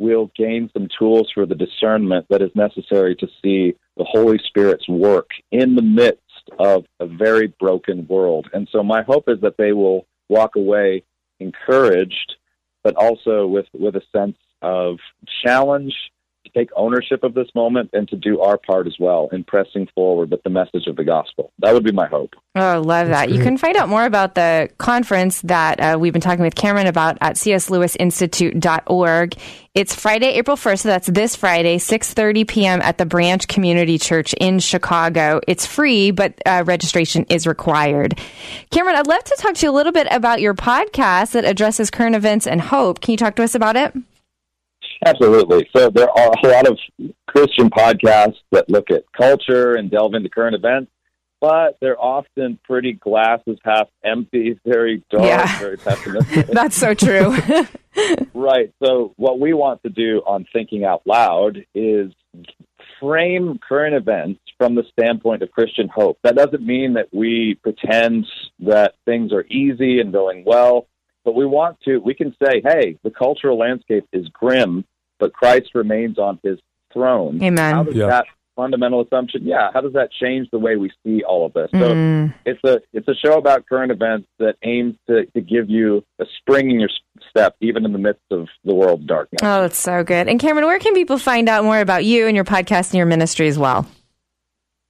we'll 0.00 0.30
gain 0.34 0.70
some 0.72 0.88
tools 0.98 1.30
for 1.32 1.46
the 1.46 1.54
discernment 1.54 2.26
that 2.30 2.42
is 2.42 2.50
necessary 2.54 3.14
to 3.16 3.28
see 3.42 3.74
the 3.96 4.04
Holy 4.04 4.38
Spirit's 4.46 4.88
work 4.88 5.28
in 5.52 5.76
the 5.76 5.82
midst 5.82 6.20
of 6.58 6.86
a 6.98 7.06
very 7.06 7.48
broken 7.60 8.06
world. 8.08 8.48
And 8.52 8.66
so 8.72 8.82
my 8.82 9.02
hope 9.02 9.28
is 9.28 9.40
that 9.42 9.58
they 9.58 9.72
will 9.72 10.06
walk 10.28 10.56
away 10.56 11.04
encouraged, 11.38 12.36
but 12.82 12.96
also 12.96 13.46
with, 13.46 13.66
with 13.72 13.94
a 13.94 14.02
sense 14.10 14.36
of 14.62 14.96
challenge 15.44 15.94
to 16.50 16.58
take 16.58 16.70
ownership 16.76 17.22
of 17.22 17.34
this 17.34 17.48
moment 17.54 17.90
and 17.92 18.08
to 18.08 18.16
do 18.16 18.40
our 18.40 18.58
part 18.58 18.86
as 18.86 18.96
well 18.98 19.28
in 19.32 19.44
pressing 19.44 19.88
forward 19.94 20.30
with 20.30 20.42
the 20.42 20.50
message 20.50 20.86
of 20.86 20.96
the 20.96 21.04
gospel. 21.04 21.52
That 21.58 21.74
would 21.74 21.84
be 21.84 21.92
my 21.92 22.06
hope. 22.06 22.34
Oh, 22.56 22.82
love 22.84 23.08
that. 23.08 23.30
You 23.30 23.40
can 23.40 23.58
find 23.58 23.76
out 23.76 23.88
more 23.88 24.04
about 24.04 24.34
the 24.34 24.68
conference 24.78 25.40
that 25.42 25.80
uh, 25.80 25.98
we've 25.98 26.12
been 26.12 26.20
talking 26.20 26.44
with 26.44 26.54
Cameron 26.54 26.88
about 26.88 27.18
at 27.20 27.36
cslewisinstitute.org. 27.36 29.36
It's 29.72 29.94
Friday, 29.94 30.32
April 30.32 30.56
1st, 30.56 30.80
so 30.80 30.88
that's 30.88 31.06
this 31.06 31.36
Friday, 31.36 31.78
6.30 31.78 32.48
p.m. 32.48 32.82
at 32.82 32.98
the 32.98 33.06
Branch 33.06 33.46
Community 33.46 33.98
Church 33.98 34.34
in 34.34 34.58
Chicago. 34.58 35.40
It's 35.46 35.64
free, 35.64 36.10
but 36.10 36.34
uh, 36.44 36.64
registration 36.66 37.24
is 37.28 37.46
required. 37.46 38.18
Cameron, 38.70 38.96
I'd 38.96 39.06
love 39.06 39.22
to 39.22 39.36
talk 39.38 39.54
to 39.54 39.66
you 39.66 39.70
a 39.70 39.72
little 39.72 39.92
bit 39.92 40.08
about 40.10 40.40
your 40.40 40.54
podcast 40.54 41.32
that 41.32 41.44
addresses 41.44 41.88
current 41.88 42.16
events 42.16 42.48
and 42.48 42.60
hope. 42.60 43.00
Can 43.00 43.12
you 43.12 43.16
talk 43.16 43.36
to 43.36 43.44
us 43.44 43.54
about 43.54 43.76
it? 43.76 43.94
Absolutely. 45.04 45.68
So 45.74 45.88
there 45.90 46.08
are 46.10 46.32
a 46.44 46.48
lot 46.48 46.68
of 46.68 46.78
Christian 47.26 47.70
podcasts 47.70 48.36
that 48.52 48.68
look 48.68 48.90
at 48.90 49.04
culture 49.16 49.74
and 49.74 49.90
delve 49.90 50.14
into 50.14 50.28
current 50.28 50.54
events, 50.54 50.90
but 51.40 51.78
they're 51.80 51.98
often 51.98 52.58
pretty 52.64 52.92
glasses 52.92 53.58
half 53.64 53.88
empty, 54.04 54.58
very 54.66 55.02
dark, 55.10 55.24
Yeah. 55.24 55.58
very 55.58 55.76
pessimistic. 55.78 56.46
That's 56.52 56.76
so 56.76 56.92
true. 56.94 57.34
right. 58.34 58.72
So 58.84 59.14
what 59.16 59.40
we 59.40 59.54
want 59.54 59.82
to 59.84 59.88
do 59.88 60.22
on 60.26 60.46
Thinking 60.52 60.84
Out 60.84 61.02
Loud 61.06 61.64
is 61.74 62.12
frame 63.00 63.58
current 63.66 63.94
events 63.94 64.40
from 64.58 64.74
the 64.74 64.84
standpoint 64.92 65.42
of 65.42 65.50
Christian 65.50 65.88
hope. 65.88 66.18
That 66.22 66.36
doesn't 66.36 66.60
mean 66.64 66.92
that 66.94 67.08
we 67.12 67.58
pretend 67.62 68.26
that 68.60 68.92
things 69.06 69.32
are 69.32 69.44
easy 69.46 70.00
and 70.00 70.12
going 70.12 70.44
well, 70.44 70.86
but 71.24 71.34
we 71.34 71.46
want 71.46 71.78
to, 71.86 71.96
we 71.98 72.14
can 72.14 72.34
say, 72.44 72.60
hey, 72.62 72.98
the 73.02 73.10
cultural 73.10 73.56
landscape 73.58 74.04
is 74.12 74.28
grim, 74.28 74.84
but 75.20 75.32
Christ 75.32 75.70
remains 75.74 76.18
on 76.18 76.38
his 76.42 76.58
throne. 76.92 77.40
Amen. 77.42 77.74
How 77.74 77.82
does 77.84 77.94
Yeah. 77.94 78.06
that 78.08 78.26
fundamental 78.56 79.00
assumption, 79.00 79.46
yeah, 79.46 79.70
how 79.72 79.80
does 79.80 79.92
that 79.94 80.10
change 80.12 80.50
the 80.50 80.58
way 80.58 80.76
we 80.76 80.90
see 81.06 81.22
all 81.22 81.46
of 81.46 81.52
this? 81.54 81.70
So 81.72 81.94
Mm. 81.94 82.34
it's 82.44 82.62
a 82.64 82.80
it's 82.92 83.08
a 83.08 83.14
show 83.14 83.38
about 83.38 83.64
current 83.66 83.90
events 83.92 84.28
that 84.38 84.56
aims 84.62 84.96
to, 85.08 85.24
to 85.26 85.40
give 85.40 85.70
you 85.70 86.04
a 86.18 86.26
spring 86.38 86.70
in 86.70 86.80
your 86.80 86.90
step, 87.30 87.54
even 87.60 87.84
in 87.86 87.92
the 87.92 87.98
midst 87.98 88.24
of 88.30 88.48
the 88.64 88.74
world's 88.74 89.06
darkness. 89.06 89.40
Oh, 89.42 89.62
that's 89.62 89.78
so 89.78 90.02
good. 90.04 90.28
And 90.28 90.38
Cameron, 90.40 90.66
where 90.66 90.78
can 90.78 90.92
people 90.94 91.16
find 91.16 91.48
out 91.48 91.64
more 91.64 91.80
about 91.80 92.04
you 92.04 92.26
and 92.26 92.36
your 92.36 92.44
podcast 92.44 92.90
and 92.90 92.98
your 92.98 93.06
ministry 93.06 93.48
as 93.48 93.58
well? 93.58 93.86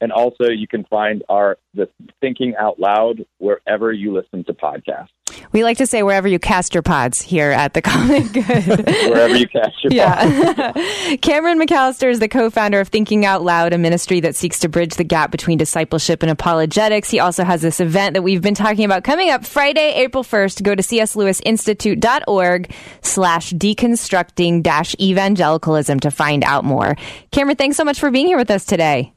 And 0.00 0.12
also, 0.12 0.48
you 0.50 0.66
can 0.66 0.84
find 0.84 1.22
our 1.28 1.56
the 1.72 1.88
Thinking 2.20 2.54
Out 2.58 2.78
Loud 2.78 3.24
wherever 3.38 3.92
you 3.92 4.12
listen 4.12 4.44
to 4.44 4.52
podcasts, 4.52 5.08
We 5.52 5.64
like 5.64 5.78
to 5.78 5.86
say 5.86 6.02
wherever 6.02 6.28
you 6.28 6.38
cast 6.38 6.74
your 6.74 6.82
pods 6.82 7.22
here 7.22 7.50
at 7.50 7.74
the 7.74 7.82
Common 7.90 8.26
Good. 8.28 8.44
wherever 8.46 9.36
you 9.36 9.48
cast 9.48 9.82
your. 9.82 9.92
Yeah. 9.92 10.72
Cameron 11.22 11.60
McAllister 11.60 12.10
is 12.10 12.18
the 12.18 12.28
co 12.28 12.50
founder 12.50 12.80
of 12.80 12.88
Thinking 12.88 13.24
Out 13.24 13.42
Loud, 13.42 13.72
a 13.72 13.78
ministry 13.78 14.20
that 14.20 14.36
seeks 14.36 14.58
to 14.60 14.68
bridge 14.68 14.94
the 14.94 15.04
gap 15.04 15.30
between 15.30 15.58
discipleship 15.58 16.22
and 16.22 16.30
apologetics. 16.30 17.08
He 17.10 17.20
also 17.20 17.44
has 17.44 17.62
this 17.62 17.80
event 17.80 18.14
that 18.14 18.22
we've 18.22 18.42
been 18.42 18.54
talking 18.54 18.84
about 18.84 19.04
coming 19.04 19.30
up 19.30 19.44
Friday, 19.44 19.94
April 19.94 20.24
1st. 20.24 20.62
Go 20.62 20.74
to 20.74 20.82
cslewisinstitute.org 20.82 22.74
slash 23.02 23.52
deconstructing 23.52 24.62
dash 24.62 24.94
evangelicalism 25.00 26.00
to 26.00 26.10
find 26.10 26.44
out 26.44 26.64
more. 26.64 26.96
Cameron, 27.30 27.56
thanks 27.56 27.76
so 27.76 27.84
much 27.84 27.98
for 27.98 28.10
being 28.10 28.26
here 28.26 28.38
with 28.38 28.50
us 28.50 28.64
today. 28.64 29.12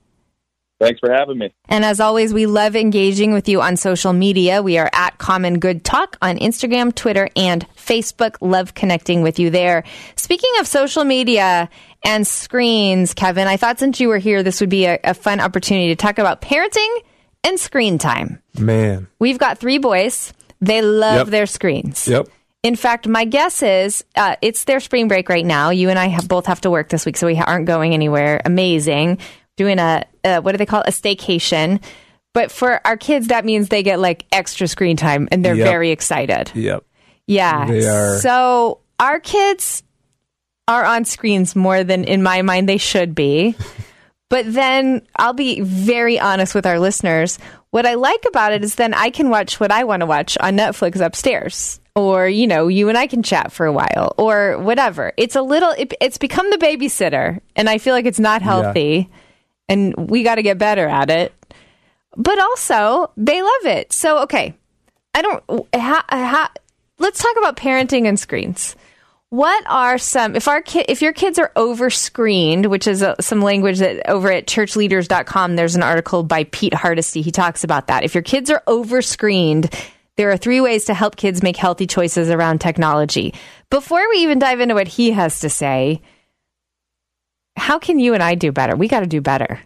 Thanks 0.79 0.99
for 0.99 1.11
having 1.11 1.39
me. 1.39 1.53
And 1.69 1.83
as 1.83 1.99
always, 1.99 2.33
we 2.33 2.45
love 2.45 2.75
engaging 2.75 3.33
with 3.33 3.49
you 3.49 3.61
on 3.61 3.77
social 3.77 4.13
media. 4.13 4.61
We 4.61 4.77
are 4.77 4.89
at 4.93 5.17
Common 5.17 5.57
Good 5.57 5.83
Talk 5.83 6.17
on 6.21 6.37
Instagram, 6.37 6.93
Twitter, 6.93 7.29
and 7.35 7.65
Facebook. 7.75 8.35
Love 8.41 8.75
connecting 8.75 9.23
with 9.23 9.39
you 9.39 9.49
there. 9.49 9.83
Speaking 10.15 10.51
of 10.59 10.67
social 10.67 11.03
media 11.03 11.69
and 12.05 12.27
screens, 12.27 13.15
Kevin, 13.15 13.47
I 13.47 13.57
thought 13.57 13.79
since 13.79 13.99
you 13.99 14.07
were 14.07 14.19
here, 14.19 14.43
this 14.43 14.61
would 14.61 14.69
be 14.69 14.85
a, 14.85 14.99
a 15.03 15.13
fun 15.15 15.39
opportunity 15.39 15.87
to 15.87 15.95
talk 15.95 16.19
about 16.19 16.41
parenting 16.41 16.95
and 17.43 17.59
screen 17.59 17.97
time. 17.97 18.41
Man. 18.59 19.07
We've 19.17 19.39
got 19.39 19.57
three 19.57 19.79
boys. 19.79 20.31
They 20.61 20.83
love 20.83 21.17
Yep. 21.17 21.27
their 21.27 21.45
screens. 21.47 22.07
Yep. 22.07 22.27
In 22.63 22.75
fact, 22.75 23.07
my 23.07 23.25
guess 23.25 23.63
is 23.63 24.03
uh, 24.15 24.35
it's 24.41 24.65
their 24.65 24.79
spring 24.79 25.07
break 25.07 25.29
right 25.29 25.45
now. 25.45 25.69
You 25.71 25.89
and 25.89 25.97
I 25.97 26.07
have, 26.07 26.27
both 26.27 26.47
have 26.47 26.61
to 26.61 26.69
work 26.69 26.89
this 26.89 27.05
week, 27.05 27.17
so 27.17 27.25
we 27.25 27.37
aren't 27.37 27.65
going 27.65 27.93
anywhere. 27.93 28.41
Amazing. 28.45 29.19
Doing 29.57 29.77
a, 29.79 30.05
uh, 30.23 30.39
what 30.41 30.53
do 30.53 30.57
they 30.57 30.65
call 30.65 30.81
it? 30.81 30.87
A 30.87 30.91
staycation. 30.91 31.83
But 32.33 32.51
for 32.51 32.79
our 32.87 32.95
kids, 32.95 33.27
that 33.27 33.43
means 33.43 33.67
they 33.69 33.83
get 33.83 33.99
like 33.99 34.25
extra 34.31 34.67
screen 34.67 34.95
time 34.95 35.27
and 35.31 35.43
they're 35.43 35.55
Yep. 35.55 35.67
very 35.67 35.91
excited. 35.91 36.51
Yep. 36.55 36.83
Yeah. 37.27 37.65
They 37.65 37.85
are- 37.87 38.19
So 38.19 38.79
our 38.99 39.19
kids 39.19 39.83
are 40.67 40.85
on 40.85 41.03
screens 41.05 41.55
more 41.55 41.83
than, 41.83 42.03
in 42.03 42.21
my 42.23 42.41
mind, 42.41 42.69
they 42.69 42.77
should 42.77 43.13
be. 43.13 43.55
But 44.29 44.53
then 44.53 45.03
I'll 45.15 45.31
be 45.31 45.61
very 45.61 46.19
honest 46.19 46.53
with 46.53 46.65
our 46.65 46.79
listeners. 46.79 47.39
What 47.69 47.85
I 47.85 47.93
like 47.93 48.25
about 48.27 48.51
it 48.51 48.61
is 48.61 48.75
then 48.75 48.93
I 48.93 49.09
can 49.09 49.29
watch 49.29 49.57
what 49.57 49.71
I 49.71 49.85
want 49.85 50.01
to 50.01 50.05
watch 50.05 50.37
on 50.41 50.57
Netflix 50.57 50.99
upstairs. 50.99 51.79
Or, 51.95 52.27
you 52.27 52.45
know, 52.45 52.67
you 52.67 52.89
and 52.89 52.97
I 52.97 53.07
can 53.07 53.23
chat 53.23 53.53
for 53.53 53.65
a 53.65 53.71
while 53.71 54.13
or 54.17 54.57
whatever. 54.57 55.13
It's 55.15 55.37
a 55.37 55.41
little, 55.41 55.69
it, 55.77 55.93
it's 56.01 56.17
become 56.17 56.49
the 56.49 56.57
babysitter. 56.57 57.39
And 57.55 57.69
I 57.69 57.77
feel 57.77 57.93
like 57.93 58.05
it's 58.05 58.19
not 58.19 58.41
healthy. 58.41 59.09
And 59.69 60.09
we 60.09 60.23
got 60.23 60.35
to 60.35 60.43
get 60.43 60.57
better 60.57 60.87
at 60.87 61.09
it. 61.09 61.33
But 62.15 62.39
also, 62.39 63.11
they 63.17 63.41
love 63.41 63.65
it. 63.65 63.93
So, 63.93 64.19
okay. 64.23 64.55
I 65.13 65.21
don't, 65.21 65.43
ha, 65.75 66.05
ha, 66.09 66.51
let's 66.99 67.21
talk 67.21 67.35
about 67.37 67.57
parenting 67.57 68.07
and 68.07 68.19
screens. 68.19 68.75
What 69.29 69.65
are 69.67 69.97
some 69.97 70.37
if 70.37 70.47
our 70.47 70.61
kid 70.61 70.85
if 70.87 71.01
your 71.01 71.11
kids 71.11 71.37
are 71.37 71.51
over 71.57 71.89
screened, 71.89 72.67
which 72.67 72.87
is 72.87 73.03
uh 73.03 73.15
some 73.19 73.41
language 73.41 73.79
that 73.79 74.09
over 74.09 74.31
at 74.31 74.47
churchleaders.com 74.47 75.57
there's 75.57 75.75
an 75.75 75.83
article 75.83 76.23
by 76.23 76.45
Pete 76.45 76.73
Hardesty 76.73 77.21
he 77.21 77.31
talks 77.31 77.65
about 77.65 77.87
that. 77.87 78.05
If 78.05 78.15
your 78.15 78.23
kids 78.23 78.49
are 78.49 78.63
over 78.67 79.01
screened, 79.01 79.69
there 80.15 80.31
are 80.31 80.37
three 80.37 80.61
ways 80.61 80.85
to 80.85 80.93
help 80.93 81.17
kids 81.17 81.43
make 81.43 81.57
healthy 81.57 81.87
choices 81.87 82.29
around 82.29 82.61
technology. 82.61 83.33
Before 83.69 84.07
we 84.09 84.19
even 84.19 84.39
dive 84.39 84.61
into 84.61 84.75
what 84.75 84.87
he 84.87 85.11
has 85.11 85.41
to 85.41 85.49
say, 85.49 86.01
how 87.57 87.79
can 87.79 87.99
you 87.99 88.13
and 88.13 88.23
I 88.23 88.35
do 88.35 88.51
better? 88.51 88.75
We 88.75 88.87
got 88.87 89.01
to 89.01 89.07
do 89.07 89.21
better. 89.21 89.59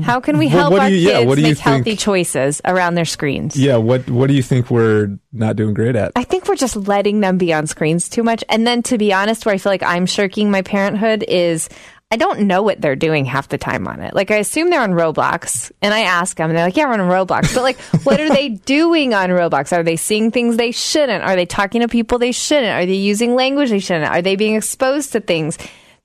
How 0.00 0.20
can 0.20 0.38
we 0.38 0.48
help 0.48 0.72
our 0.72 0.88
yeah, 0.88 1.20
kids 1.20 1.36
you 1.36 1.42
make 1.42 1.58
healthy 1.58 1.96
choices 1.96 2.62
around 2.64 2.94
their 2.94 3.04
screens? 3.04 3.56
Yeah. 3.56 3.76
What 3.76 4.08
What 4.08 4.28
do 4.28 4.34
you 4.34 4.42
think 4.42 4.70
we're 4.70 5.18
not 5.32 5.56
doing 5.56 5.74
great 5.74 5.96
at? 5.96 6.12
I 6.16 6.24
think 6.24 6.48
we're 6.48 6.56
just 6.56 6.76
letting 6.76 7.20
them 7.20 7.36
be 7.36 7.52
on 7.52 7.66
screens 7.66 8.08
too 8.08 8.22
much. 8.22 8.42
And 8.48 8.66
then 8.66 8.82
to 8.84 8.96
be 8.96 9.12
honest, 9.12 9.44
where 9.44 9.54
I 9.54 9.58
feel 9.58 9.70
like 9.70 9.82
I'm 9.82 10.06
shirking 10.06 10.50
my 10.50 10.62
parenthood 10.62 11.22
is 11.28 11.68
I 12.10 12.16
don't 12.16 12.40
know 12.40 12.62
what 12.62 12.80
they're 12.80 12.96
doing 12.96 13.26
half 13.26 13.48
the 13.48 13.58
time 13.58 13.86
on 13.86 14.00
it. 14.00 14.14
Like 14.14 14.30
I 14.30 14.36
assume 14.36 14.70
they're 14.70 14.80
on 14.80 14.92
Roblox 14.92 15.72
and 15.82 15.92
I 15.92 16.00
ask 16.00 16.38
them 16.38 16.48
and 16.48 16.58
they're 16.58 16.66
like, 16.66 16.76
yeah, 16.76 16.86
we're 16.86 17.00
on 17.00 17.26
Roblox. 17.26 17.54
But 17.54 17.62
like, 17.62 17.78
what 18.04 18.18
are 18.18 18.30
they 18.30 18.48
doing 18.48 19.12
on 19.12 19.28
Roblox? 19.28 19.76
Are 19.76 19.82
they 19.82 19.96
seeing 19.96 20.30
things 20.30 20.56
they 20.56 20.72
shouldn't? 20.72 21.22
Are 21.22 21.36
they 21.36 21.46
talking 21.46 21.82
to 21.82 21.88
people 21.88 22.18
they 22.18 22.32
shouldn't? 22.32 22.72
Are 22.72 22.86
they 22.86 22.94
using 22.94 23.34
language 23.34 23.68
they 23.68 23.78
shouldn't? 23.78 24.10
Are 24.10 24.22
they 24.22 24.36
being 24.36 24.54
exposed 24.54 25.12
to 25.12 25.20
things? 25.20 25.58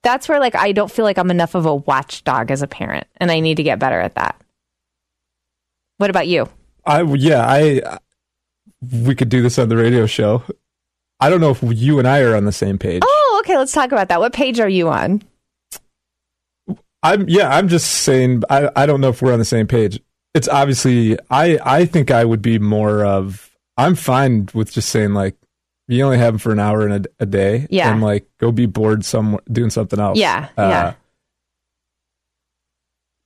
That's 0.07 0.29
where 0.29 0.39
like 0.39 0.55
I 0.55 0.71
don't 0.71 0.89
feel 0.89 1.03
like 1.03 1.17
I'm 1.17 1.29
enough 1.29 1.53
of 1.53 1.65
a 1.65 1.75
watchdog 1.75 2.49
as 2.49 2.61
a 2.61 2.67
parent 2.67 3.07
and 3.17 3.29
I 3.29 3.41
need 3.41 3.57
to 3.57 3.63
get 3.63 3.77
better 3.77 3.99
at 3.99 4.15
that. 4.15 4.39
What 5.97 6.09
about 6.09 6.29
you? 6.29 6.47
I 6.85 7.01
yeah. 7.01 7.45
I 7.45 7.99
we 9.03 9.15
could 9.15 9.27
do 9.27 9.41
this 9.41 9.59
on 9.59 9.67
the 9.67 9.75
radio 9.75 10.05
show. 10.05 10.43
I 11.19 11.29
don't 11.29 11.41
know 11.41 11.51
if 11.51 11.61
you 11.61 11.99
and 11.99 12.07
I 12.07 12.21
are 12.21 12.37
on 12.37 12.45
the 12.45 12.53
same 12.53 12.77
page. 12.77 13.01
Oh, 13.03 13.41
okay. 13.43 13.57
Let's 13.57 13.73
talk 13.73 13.91
about 13.91 14.07
that. 14.07 14.21
What 14.21 14.31
page 14.31 14.61
are 14.61 14.69
you 14.69 14.87
on? 14.87 15.23
I'm 17.03 17.27
yeah. 17.27 17.53
I'm 17.53 17.67
just 17.67 17.91
saying. 17.91 18.43
I 18.49 18.69
I 18.77 18.85
don't 18.85 19.01
know 19.01 19.09
if 19.09 19.21
we're 19.21 19.33
on 19.33 19.39
the 19.39 19.45
same 19.45 19.67
page. 19.67 19.99
It's 20.33 20.47
obviously. 20.47 21.17
I 21.29 21.59
I 21.65 21.85
think 21.85 22.11
I 22.11 22.23
would 22.23 22.41
be 22.41 22.59
more 22.59 23.03
of. 23.03 23.51
I'm 23.75 23.95
fine 23.95 24.47
with 24.53 24.71
just 24.71 24.87
saying 24.87 25.15
like, 25.15 25.35
you 25.87 26.03
only 26.03 26.17
have 26.17 26.33
them 26.33 26.39
for 26.39 26.51
an 26.51 26.59
hour 26.59 26.85
in 26.85 26.91
a, 26.91 27.23
a 27.23 27.25
day. 27.25 27.67
Yeah. 27.69 27.91
And 27.91 28.01
like, 28.01 28.27
go 28.39 28.51
be 28.51 28.65
bored 28.65 29.05
somewhere 29.05 29.41
doing 29.51 29.69
something 29.69 29.99
else. 29.99 30.17
Yeah, 30.17 30.49
Uh, 30.57 30.67
yeah. 30.69 30.93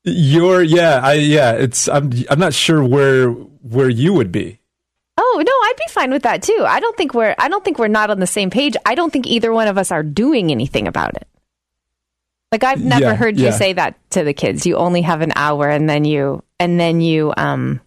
You're 0.03 0.64
yeah. 0.64 0.99
I 1.03 1.14
yeah. 1.14 1.51
It's 1.53 1.88
I'm 1.88 2.12
I'm 2.30 2.39
not 2.39 2.53
sure 2.53 2.84
where 2.84 3.30
where 3.30 3.89
you 3.89 4.14
would 4.14 4.32
be. 4.32 4.59
Oh 5.18 5.43
no, 5.45 5.51
I'd 5.51 5.78
be 5.78 5.91
fine 5.91 6.09
with 6.12 6.24
that 6.24 6.41
too. 6.41 6.66
I 6.68 6.80
don't 6.80 6.97
think 6.97 7.14
we're 7.14 7.36
I 7.38 7.47
don't 7.49 7.64
think 7.64 7.78
we're 7.78 7.88
not 7.88 8.09
on 8.09 8.20
the 8.20 8.26
same 8.28 8.49
page. 8.49 8.76
I 8.84 8.95
don't 8.95 9.14
think 9.14 9.28
either 9.28 9.53
one 9.53 9.68
of 9.68 9.78
us 9.78 9.91
are 9.91 10.01
doing 10.01 10.49
anything 10.51 10.88
about 10.88 11.16
it. 11.16 11.28
Like 12.51 12.64
I've 12.64 12.84
never 12.84 13.01
Yeah, 13.05 13.16
heard 13.16 13.38
you 13.38 13.45
yeah. 13.45 13.51
say 13.51 13.74
that 13.74 13.95
to 14.12 14.24
the 14.24 14.34
kids. 14.34 14.66
You 14.66 14.76
only 14.78 15.03
have 15.03 15.22
an 15.22 15.34
hour 15.36 15.70
and 15.70 15.88
then 15.88 16.03
you 16.03 16.43
and 16.59 16.80
then 16.80 16.99
you 16.99 17.32
um 17.38 17.80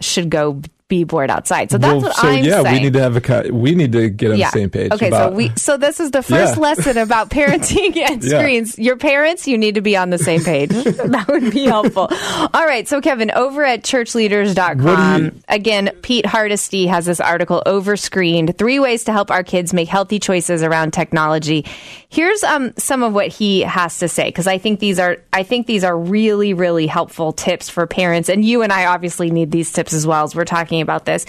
should 0.00 0.28
go 0.28 0.60
be 0.90 1.04
bored 1.04 1.30
outside. 1.30 1.70
So 1.70 1.78
that's 1.78 1.92
Well, 1.94 2.02
what 2.02 2.16
so 2.16 2.28
I'm 2.28 2.44
yeah, 2.44 2.62
saying. 2.62 2.74
we 2.74 2.80
need 2.82 2.92
to 2.92 3.00
have 3.00 3.16
a 3.30 3.50
we 3.50 3.74
need 3.74 3.92
to 3.92 4.10
get 4.10 4.32
on 4.32 4.38
the 4.38 4.44
same 4.50 4.68
page. 4.68 4.92
Okay, 4.92 5.08
about, 5.08 5.30
so 5.30 5.36
we 5.36 5.50
so 5.56 5.76
this 5.78 6.00
is 6.00 6.10
the 6.10 6.22
first 6.22 6.56
Yeah. 6.56 6.60
lesson 6.60 6.98
about 6.98 7.30
parenting 7.38 7.96
and 7.96 8.22
Yeah. 8.22 8.40
screens. 8.40 8.78
Your 8.78 8.96
parents, 8.98 9.48
you 9.48 9.56
need 9.56 9.76
to 9.76 9.80
be 9.80 9.96
on 9.96 10.10
the 10.10 10.18
same 10.18 10.44
page. 10.44 10.68
that 10.74 11.24
would 11.28 11.50
be 11.50 11.64
helpful. 11.64 12.10
All 12.52 12.66
right, 12.66 12.86
so 12.86 13.00
Kevin, 13.00 13.30
over 13.30 13.64
at 13.64 13.82
churchleaders.com, 13.84 15.24
you- 15.24 15.32
again, 15.48 15.90
Pete 16.02 16.26
Hardesty 16.26 16.86
has 16.88 17.06
this 17.06 17.20
article 17.20 17.62
overscreened, 17.66 18.58
three 18.58 18.78
ways 18.78 19.04
to 19.04 19.12
help 19.12 19.30
our 19.30 19.42
kids 19.44 19.72
make 19.72 19.88
healthy 19.88 20.18
choices 20.18 20.62
around 20.62 20.92
technology. 20.92 21.64
Here's 22.10 22.42
um 22.42 22.72
some 22.76 23.04
of 23.04 23.14
what 23.14 23.28
he 23.28 23.60
has 23.60 23.98
to 24.00 24.08
say 24.08 24.24
because 24.24 24.48
I 24.48 24.58
think 24.58 24.80
these 24.80 24.98
are 24.98 25.18
I 25.32 25.44
think 25.44 25.66
these 25.68 25.84
are 25.84 25.96
really 25.96 26.54
really 26.54 26.88
helpful 26.88 27.32
tips 27.32 27.70
for 27.70 27.86
parents 27.86 28.28
and 28.28 28.44
you 28.44 28.62
and 28.62 28.72
I 28.72 28.86
obviously 28.86 29.30
need 29.30 29.52
these 29.52 29.72
tips 29.72 29.92
as 29.92 30.06
well 30.06 30.24
as 30.24 30.34
we're 30.34 30.44
talking 30.44 30.80
about 30.80 31.04
this. 31.04 31.24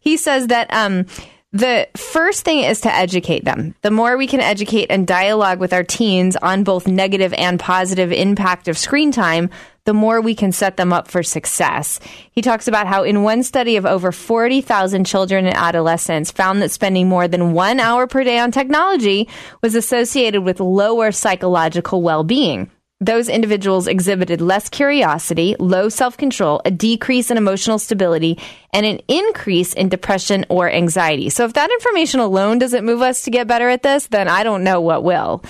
He 0.00 0.16
says 0.16 0.48
that 0.48 0.72
um 0.74 1.06
the 1.52 1.86
first 1.96 2.44
thing 2.44 2.64
is 2.64 2.80
to 2.80 2.92
educate 2.92 3.44
them. 3.44 3.76
The 3.82 3.92
more 3.92 4.16
we 4.16 4.26
can 4.26 4.40
educate 4.40 4.88
and 4.90 5.06
dialogue 5.06 5.60
with 5.60 5.72
our 5.72 5.84
teens 5.84 6.34
on 6.34 6.64
both 6.64 6.88
negative 6.88 7.32
and 7.34 7.60
positive 7.60 8.10
impact 8.10 8.66
of 8.66 8.76
screen 8.76 9.12
time, 9.12 9.50
the 9.84 9.94
more 9.94 10.20
we 10.20 10.34
can 10.34 10.50
set 10.50 10.76
them 10.76 10.92
up 10.92 11.08
for 11.08 11.22
success. 11.22 12.00
He 12.32 12.42
talks 12.42 12.68
about 12.68 12.86
how 12.86 13.02
in 13.02 13.22
one 13.22 13.42
study 13.42 13.76
of 13.76 13.84
over 13.84 14.12
40,000 14.12 15.04
children 15.04 15.46
and 15.46 15.56
adolescents 15.56 16.30
found 16.30 16.62
that 16.62 16.70
spending 16.70 17.08
more 17.08 17.28
than 17.28 17.52
one 17.52 17.80
hour 17.80 18.06
per 18.06 18.24
day 18.24 18.38
on 18.38 18.50
technology 18.50 19.28
was 19.62 19.74
associated 19.74 20.42
with 20.42 20.60
lower 20.60 21.12
psychological 21.12 22.02
well-being. 22.02 22.70
Those 23.00 23.28
individuals 23.28 23.86
exhibited 23.86 24.40
less 24.40 24.70
curiosity, 24.70 25.56
low 25.58 25.90
self 25.90 26.16
control, 26.16 26.62
a 26.64 26.70
decrease 26.70 27.30
in 27.30 27.36
emotional 27.36 27.78
stability, 27.78 28.38
and 28.72 28.86
an 28.86 29.00
increase 29.08 29.74
in 29.74 29.90
depression 29.90 30.46
or 30.48 30.70
anxiety. 30.70 31.28
So, 31.28 31.44
if 31.44 31.52
that 31.54 31.70
information 31.70 32.20
alone 32.20 32.58
doesn't 32.58 32.86
move 32.86 33.02
us 33.02 33.22
to 33.22 33.30
get 33.30 33.48
better 33.48 33.68
at 33.68 33.82
this, 33.82 34.06
then 34.06 34.28
I 34.28 34.42
don't 34.42 34.64
know 34.64 34.80
what 34.80 35.04
will. 35.04 35.42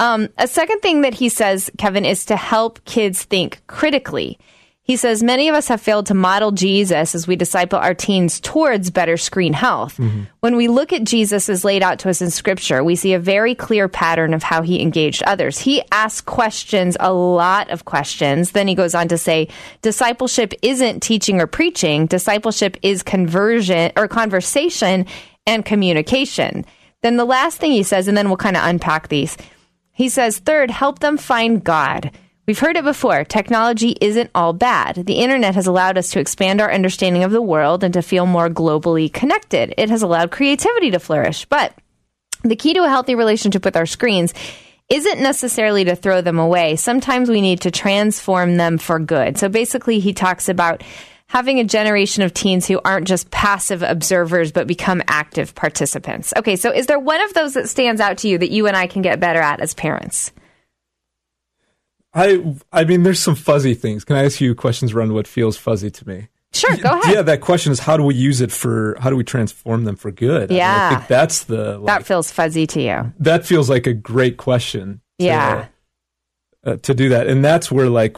Um, 0.00 0.30
a 0.38 0.48
second 0.48 0.80
thing 0.80 1.02
that 1.02 1.14
he 1.14 1.28
says, 1.28 1.70
Kevin, 1.78 2.04
is 2.04 2.24
to 2.24 2.36
help 2.36 2.84
kids 2.86 3.22
think 3.22 3.60
critically. 3.66 4.38
He 4.82 4.96
says 4.96 5.22
many 5.22 5.48
of 5.48 5.54
us 5.54 5.68
have 5.68 5.80
failed 5.80 6.06
to 6.06 6.14
model 6.14 6.50
Jesus 6.50 7.14
as 7.14 7.28
we 7.28 7.36
disciple 7.36 7.78
our 7.78 7.94
teens 7.94 8.40
towards 8.40 8.90
better 8.90 9.16
screen 9.16 9.52
health. 9.52 10.00
When 10.40 10.56
we 10.56 10.66
look 10.66 10.92
at 10.92 11.04
Jesus 11.04 11.48
as 11.48 11.64
laid 11.64 11.82
out 11.82 12.00
to 12.00 12.10
us 12.10 12.20
in 12.20 12.30
scripture, 12.30 12.82
we 12.82 12.96
see 12.96 13.12
a 13.12 13.20
very 13.20 13.54
clear 13.54 13.86
pattern 13.86 14.34
of 14.34 14.42
how 14.42 14.62
he 14.62 14.82
engaged 14.82 15.22
others. 15.24 15.58
He 15.58 15.82
asked 15.92 16.26
questions, 16.26 16.96
a 16.98 17.12
lot 17.12 17.70
of 17.70 17.84
questions. 17.84 18.50
Then 18.50 18.66
he 18.66 18.74
goes 18.74 18.94
on 18.96 19.06
to 19.08 19.18
say, 19.18 19.46
discipleship 19.82 20.54
isn't 20.60 21.04
teaching 21.04 21.40
or 21.40 21.46
preaching. 21.46 22.06
Discipleship 22.06 22.76
is 22.82 23.04
conversion 23.04 23.92
or 23.96 24.08
conversation 24.08 25.06
and 25.46 25.64
communication. 25.64 26.64
Then 27.02 27.16
the 27.16 27.24
last 27.24 27.58
thing 27.58 27.70
he 27.70 27.84
says, 27.84 28.08
and 28.08 28.16
then 28.16 28.28
we'll 28.28 28.38
kind 28.38 28.56
of 28.56 28.64
unpack 28.64 29.06
these. 29.06 29.36
He 30.00 30.08
says, 30.08 30.38
third, 30.38 30.70
help 30.70 31.00
them 31.00 31.18
find 31.18 31.62
God. 31.62 32.10
We've 32.46 32.58
heard 32.58 32.78
it 32.78 32.84
before. 32.84 33.22
Technology 33.22 33.98
isn't 34.00 34.30
all 34.34 34.54
bad. 34.54 34.94
The 34.94 35.20
internet 35.20 35.54
has 35.56 35.66
allowed 35.66 35.98
us 35.98 36.10
to 36.12 36.20
expand 36.20 36.62
our 36.62 36.72
understanding 36.72 37.22
of 37.22 37.32
the 37.32 37.42
world 37.42 37.84
and 37.84 37.92
to 37.92 38.00
feel 38.00 38.24
more 38.24 38.48
globally 38.48 39.12
connected. 39.12 39.74
It 39.76 39.90
has 39.90 40.00
allowed 40.00 40.30
creativity 40.30 40.90
to 40.92 41.00
flourish. 41.00 41.44
But 41.44 41.74
the 42.42 42.56
key 42.56 42.72
to 42.72 42.84
a 42.84 42.88
healthy 42.88 43.14
relationship 43.14 43.62
with 43.62 43.76
our 43.76 43.84
screens 43.84 44.32
isn't 44.88 45.20
necessarily 45.20 45.84
to 45.84 45.94
throw 45.94 46.22
them 46.22 46.38
away. 46.38 46.76
Sometimes 46.76 47.28
we 47.28 47.42
need 47.42 47.60
to 47.60 47.70
transform 47.70 48.56
them 48.56 48.78
for 48.78 48.98
good. 49.00 49.36
So 49.36 49.50
basically, 49.50 50.00
he 50.00 50.14
talks 50.14 50.48
about 50.48 50.82
having 51.30 51.60
a 51.60 51.64
generation 51.64 52.24
of 52.24 52.34
teens 52.34 52.66
who 52.66 52.80
aren't 52.84 53.06
just 53.06 53.30
passive 53.30 53.84
observers, 53.84 54.50
but 54.50 54.66
become 54.66 55.00
active 55.06 55.54
participants. 55.54 56.32
Okay, 56.36 56.56
so 56.56 56.72
is 56.72 56.86
there 56.86 56.98
one 56.98 57.20
of 57.20 57.32
those 57.34 57.54
that 57.54 57.68
stands 57.68 58.00
out 58.00 58.18
to 58.18 58.28
you 58.28 58.36
that 58.36 58.50
you 58.50 58.66
and 58.66 58.76
I 58.76 58.88
can 58.88 59.00
get 59.00 59.20
better 59.20 59.38
at 59.40 59.60
as 59.60 59.72
parents? 59.72 60.32
I 62.12 62.56
I 62.72 62.84
mean, 62.84 63.04
there's 63.04 63.20
some 63.20 63.36
fuzzy 63.36 63.74
things. 63.74 64.04
Can 64.04 64.16
I 64.16 64.24
ask 64.24 64.40
you 64.40 64.54
questions 64.56 64.92
around 64.92 65.14
what 65.14 65.28
feels 65.28 65.56
fuzzy 65.56 65.90
to 65.90 66.08
me? 66.08 66.28
Sure, 66.52 66.76
go 66.78 66.98
ahead. 66.98 67.14
Yeah, 67.14 67.22
that 67.22 67.40
question 67.40 67.70
is 67.70 67.78
how 67.78 67.96
do 67.96 68.02
we 68.02 68.16
use 68.16 68.40
it 68.40 68.50
for? 68.50 68.96
How 68.98 69.08
do 69.08 69.14
we 69.14 69.22
transform 69.22 69.84
them 69.84 69.94
for 69.94 70.10
good? 70.10 70.50
I, 70.50 70.54
mean, 70.54 70.60
I 70.60 70.64
Yeah. 70.64 70.96
think 70.96 71.08
that's 71.08 71.44
the 71.44 71.78
like, 71.78 71.86
that 72.00 72.06
feels 72.06 72.32
fuzzy 72.32 72.66
to 72.66 72.82
you. 72.82 73.12
that 73.20 73.46
feels 73.46 73.70
like 73.70 73.86
a 73.86 73.94
great 73.94 74.36
question. 74.36 75.00
to- 75.20 75.24
Yeah. 75.26 75.66
uh, 76.66 76.76
to 76.76 76.94
do 76.94 77.10
that, 77.10 77.28
and 77.28 77.44
that's 77.44 77.70
where 77.70 77.88
like 77.88 78.16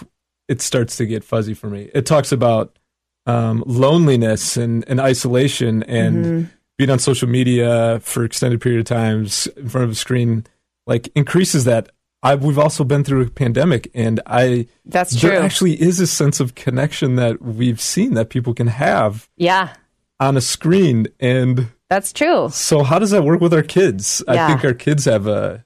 it 0.49 0.63
starts 0.63 0.97
to 0.97 1.05
get 1.05 1.23
fuzzy 1.25 1.53
for 1.53 1.69
me. 1.69 1.91
It 1.93 2.07
talks 2.07 2.33
about 2.33 2.79
um, 3.27 3.62
loneliness 3.66 4.57
and, 4.57 4.85
and 4.89 5.01
isolation 5.01 5.83
and 5.85 6.25
Mm-hmm. 6.25 6.47
being 6.79 6.91
on 6.91 6.99
social 6.99 7.29
media 7.29 8.01
for 8.01 8.25
extended 8.25 8.61
period 8.61 8.81
of 8.81 8.87
times 8.87 9.47
in 9.57 9.68
front 9.68 9.85
of 9.85 9.91
a 9.91 9.95
screen, 9.95 10.45
like 10.87 11.09
increases 11.14 11.64
that. 11.64 11.91
I, 12.25 12.37
we've 12.37 12.59
also 12.59 12.85
been 12.85 13.03
through 13.03 13.23
a 13.23 13.31
pandemic, 13.31 13.91
and 13.95 14.20
I 14.27 14.68
That's 14.85 15.20
there 15.20 15.33
true. 15.33 15.41
actually 15.41 15.81
is 15.83 15.99
a 15.99 16.07
sense 16.07 16.39
of 16.39 16.55
connection 16.55 17.16
that 17.16 17.43
we've 17.43 17.81
seen 17.81 18.14
that 18.14 18.29
people 18.31 18.55
can 18.55 18.68
have 18.68 19.29
Yeah, 19.37 19.75
on 20.20 20.37
a 20.37 20.41
screen, 20.41 21.09
and 21.18 21.68
that's 21.91 22.12
true. 22.12 22.49
so 22.51 22.85
how 22.85 23.01
does 23.01 23.11
that 23.11 23.25
work 23.25 23.41
with 23.41 23.53
our 23.53 23.62
kids? 23.64 24.23
Yeah. 24.29 24.45
I 24.47 24.49
think 24.49 24.64
our 24.64 24.73
kids 24.73 25.05
have 25.07 25.27
a 25.27 25.64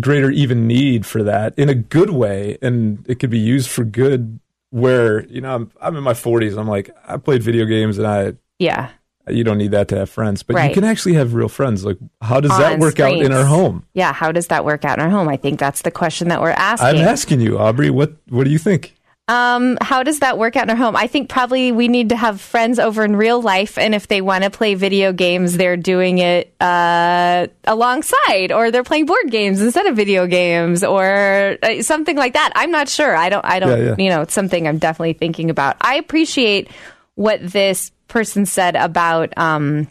greater 0.00 0.30
even 0.30 0.66
need 0.66 1.04
for 1.06 1.22
that 1.22 1.58
in 1.58 1.68
a 1.70 1.74
good 1.74 2.10
way, 2.10 2.58
and 2.62 3.04
it 3.08 3.18
could 3.18 3.30
be 3.30 3.38
used 3.38 3.70
for 3.70 3.84
good. 3.84 4.38
Where 4.70 5.24
you 5.26 5.40
know 5.40 5.54
I'm, 5.54 5.70
I'm 5.80 5.96
in 5.96 6.02
my 6.04 6.12
40s, 6.12 6.56
I'm 6.58 6.68
like 6.68 6.90
I 7.06 7.16
played 7.16 7.42
video 7.42 7.64
games, 7.64 7.98
and 7.98 8.06
I 8.06 8.34
Yeah. 8.58 8.90
you 9.28 9.42
don't 9.44 9.58
need 9.58 9.72
that 9.72 9.88
to 9.88 9.96
have 9.98 10.10
friends, 10.10 10.42
but 10.44 10.54
Right. 10.56 10.68
you 10.68 10.74
can 10.74 10.84
actually 10.84 11.14
have 11.14 11.34
real 11.34 11.48
friends. 11.48 11.84
Like 11.84 11.98
how 12.22 12.40
does 12.40 12.56
that 12.56 12.74
On 12.74 12.80
work 12.80 13.00
out 13.00 13.12
in 13.12 13.32
our 13.32 13.44
home? 13.44 13.84
Yeah, 13.94 14.12
how 14.12 14.30
does 14.32 14.46
that 14.46 14.64
work 14.64 14.84
out 14.84 14.98
in 14.98 15.04
our 15.04 15.10
home? 15.10 15.28
I 15.28 15.36
think 15.36 15.58
that's 15.58 15.82
the 15.82 15.90
question 15.90 16.28
that 16.28 16.40
we're 16.40 16.50
asking. 16.50 16.88
I'm 16.88 16.96
asking 17.08 17.40
you, 17.40 17.58
Aubrey. 17.58 17.90
What 17.90 18.14
what 18.28 18.44
do 18.44 18.50
you 18.50 18.58
think? 18.58 18.94
Um, 19.30 19.78
how 19.80 20.02
does 20.02 20.18
that 20.18 20.38
work 20.38 20.56
out 20.56 20.64
in 20.64 20.70
our 20.70 20.76
home? 20.76 20.96
I 20.96 21.06
think 21.06 21.28
probably 21.28 21.70
we 21.70 21.86
need 21.86 22.08
to 22.08 22.16
have 22.16 22.40
friends 22.40 22.80
over 22.80 23.04
in 23.04 23.14
real 23.14 23.40
life, 23.40 23.78
and 23.78 23.94
if 23.94 24.08
they 24.08 24.20
want 24.20 24.42
to 24.42 24.50
play 24.50 24.74
video 24.74 25.12
games, 25.12 25.56
they're 25.56 25.76
doing 25.76 26.18
it 26.18 26.52
uh, 26.60 27.46
alongside, 27.62 28.50
or 28.50 28.72
they're 28.72 28.82
playing 28.82 29.06
board 29.06 29.30
games 29.30 29.62
instead 29.62 29.86
of 29.86 29.94
video 29.94 30.26
games, 30.26 30.82
or 30.82 31.56
uh, 31.62 31.80
something 31.80 32.16
like 32.16 32.32
that. 32.32 32.50
I'm 32.56 32.72
not 32.72 32.88
sure. 32.88 33.14
I 33.14 33.28
don't. 33.28 33.44
I 33.44 33.60
don't. 33.60 33.78
Yeah, 33.78 33.84
yeah. 33.84 33.94
You 33.98 34.10
know, 34.10 34.22
it's 34.22 34.34
something 34.34 34.66
I'm 34.66 34.78
definitely 34.78 35.12
thinking 35.12 35.48
about. 35.48 35.76
I 35.80 35.94
appreciate 35.94 36.68
what 37.14 37.38
this 37.40 37.92
person 38.08 38.46
said 38.46 38.74
about 38.74 39.32
um, 39.38 39.86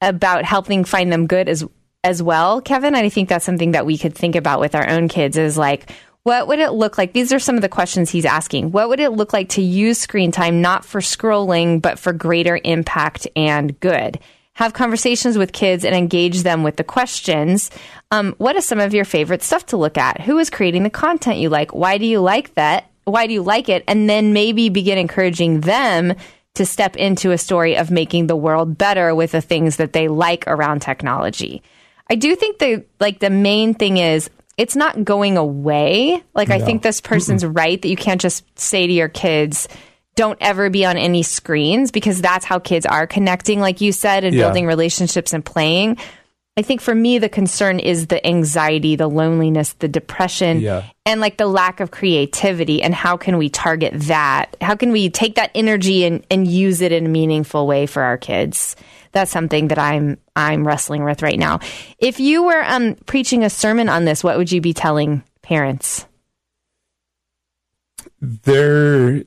about 0.00 0.44
helping 0.44 0.84
find 0.84 1.12
them 1.12 1.26
good 1.26 1.48
as 1.48 1.64
as 2.04 2.22
well, 2.22 2.60
Kevin. 2.60 2.94
And 2.94 3.04
I 3.04 3.08
think 3.08 3.28
that's 3.28 3.44
something 3.44 3.72
that 3.72 3.84
we 3.84 3.98
could 3.98 4.14
think 4.14 4.36
about 4.36 4.60
with 4.60 4.76
our 4.76 4.88
own 4.88 5.08
kids 5.08 5.36
is 5.36 5.58
like, 5.58 5.90
what 6.28 6.46
would 6.46 6.58
it 6.58 6.72
look 6.72 6.98
like? 6.98 7.14
These 7.14 7.32
are 7.32 7.38
some 7.38 7.54
of 7.54 7.62
the 7.62 7.70
questions 7.70 8.10
he's 8.10 8.26
asking. 8.26 8.70
What 8.70 8.90
would 8.90 9.00
it 9.00 9.12
look 9.12 9.32
like 9.32 9.48
to 9.50 9.62
use 9.62 9.96
screen 9.96 10.30
time 10.30 10.60
not 10.60 10.84
for 10.84 11.00
scrolling, 11.00 11.80
but 11.80 11.98
for 11.98 12.12
greater 12.12 12.60
impact 12.64 13.26
and 13.34 13.80
good? 13.80 14.18
Have 14.52 14.74
conversations 14.74 15.38
with 15.38 15.54
kids 15.54 15.86
and 15.86 15.94
engage 15.96 16.42
them 16.42 16.64
with 16.64 16.76
the 16.76 16.84
questions. 16.84 17.70
Um, 18.10 18.34
what 18.36 18.56
is 18.56 18.66
some 18.66 18.78
of 18.78 18.92
your 18.92 19.06
favorite 19.06 19.42
stuff 19.42 19.64
to 19.66 19.78
look 19.78 19.96
at? 19.96 20.20
Who 20.20 20.36
is 20.36 20.50
creating 20.50 20.82
the 20.82 20.90
content 20.90 21.38
you 21.38 21.48
like? 21.48 21.72
Why 21.74 21.96
do 21.96 22.04
you 22.04 22.20
like 22.20 22.54
that? 22.56 22.90
Why 23.04 23.26
do 23.26 23.32
you 23.32 23.42
like 23.42 23.70
it? 23.70 23.82
And 23.88 24.06
then 24.10 24.34
maybe 24.34 24.68
begin 24.68 24.98
encouraging 24.98 25.62
them 25.62 26.14
to 26.56 26.66
step 26.66 26.94
into 26.96 27.30
a 27.30 27.38
story 27.38 27.74
of 27.74 27.90
making 27.90 28.26
the 28.26 28.36
world 28.36 28.76
better 28.76 29.14
with 29.14 29.30
the 29.30 29.40
things 29.40 29.76
that 29.76 29.94
they 29.94 30.08
like 30.08 30.44
around 30.46 30.82
technology. 30.82 31.62
I 32.10 32.16
do 32.16 32.36
think 32.36 32.58
the 32.58 32.84
like 33.00 33.20
the 33.20 33.30
main 33.30 33.72
thing 33.72 33.96
is 33.96 34.28
it's 34.58 34.76
not 34.76 35.04
going 35.04 35.38
away. 35.38 36.22
Like 36.34 36.50
I 36.50 36.58
think 36.60 36.82
this 36.82 37.00
person's 37.00 37.46
right 37.46 37.80
that 37.80 37.88
you 37.88 37.96
can't 37.96 38.20
just 38.20 38.44
say 38.58 38.86
to 38.86 38.92
your 38.92 39.08
kids 39.08 39.68
don't 40.16 40.38
ever 40.40 40.68
be 40.68 40.84
on 40.84 40.96
any 40.98 41.22
screens 41.22 41.92
because 41.92 42.20
that's 42.20 42.44
how 42.44 42.58
kids 42.58 42.84
are 42.84 43.06
connecting 43.06 43.60
like 43.60 43.80
you 43.80 43.92
said 43.92 44.24
and 44.24 44.34
Yeah. 44.34 44.46
building 44.46 44.66
relationships 44.66 45.32
and 45.32 45.44
playing. 45.44 45.96
I 46.56 46.62
think 46.62 46.80
for 46.80 46.92
me, 46.92 47.18
the 47.18 47.28
concern 47.28 47.78
is 47.78 48.08
the 48.08 48.26
anxiety, 48.26 48.96
the 48.96 49.06
loneliness, 49.06 49.74
the 49.74 49.86
depression, 49.86 50.58
Yeah. 50.60 50.82
and 51.06 51.20
like 51.20 51.36
the 51.36 51.46
lack 51.46 51.78
of 51.78 51.92
creativity. 51.92 52.82
And 52.82 52.92
how 52.92 53.16
can 53.16 53.38
we 53.38 53.48
target 53.48 53.92
that? 54.08 54.56
How 54.60 54.74
can 54.74 54.90
we 54.90 55.08
take 55.08 55.36
that 55.36 55.52
energy 55.54 56.02
and, 56.04 56.26
and 56.32 56.48
use 56.48 56.80
it 56.80 56.90
in 56.90 57.06
a 57.06 57.08
meaningful 57.08 57.68
way 57.68 57.86
for 57.86 58.02
our 58.02 58.18
kids? 58.18 58.74
That's 59.18 59.32
something 59.32 59.66
that 59.68 59.78
I'm 59.80 60.18
I'm 60.36 60.64
wrestling 60.64 61.02
with 61.02 61.22
right 61.22 61.38
now. 61.38 61.58
If 61.98 62.20
you 62.20 62.44
were 62.44 62.62
um, 62.64 62.94
preaching 63.06 63.42
a 63.42 63.50
sermon 63.50 63.88
on 63.88 64.04
this, 64.04 64.22
what 64.22 64.38
would 64.38 64.52
you 64.52 64.60
be 64.60 64.72
telling 64.72 65.24
parents? 65.42 66.06
there 68.20 69.22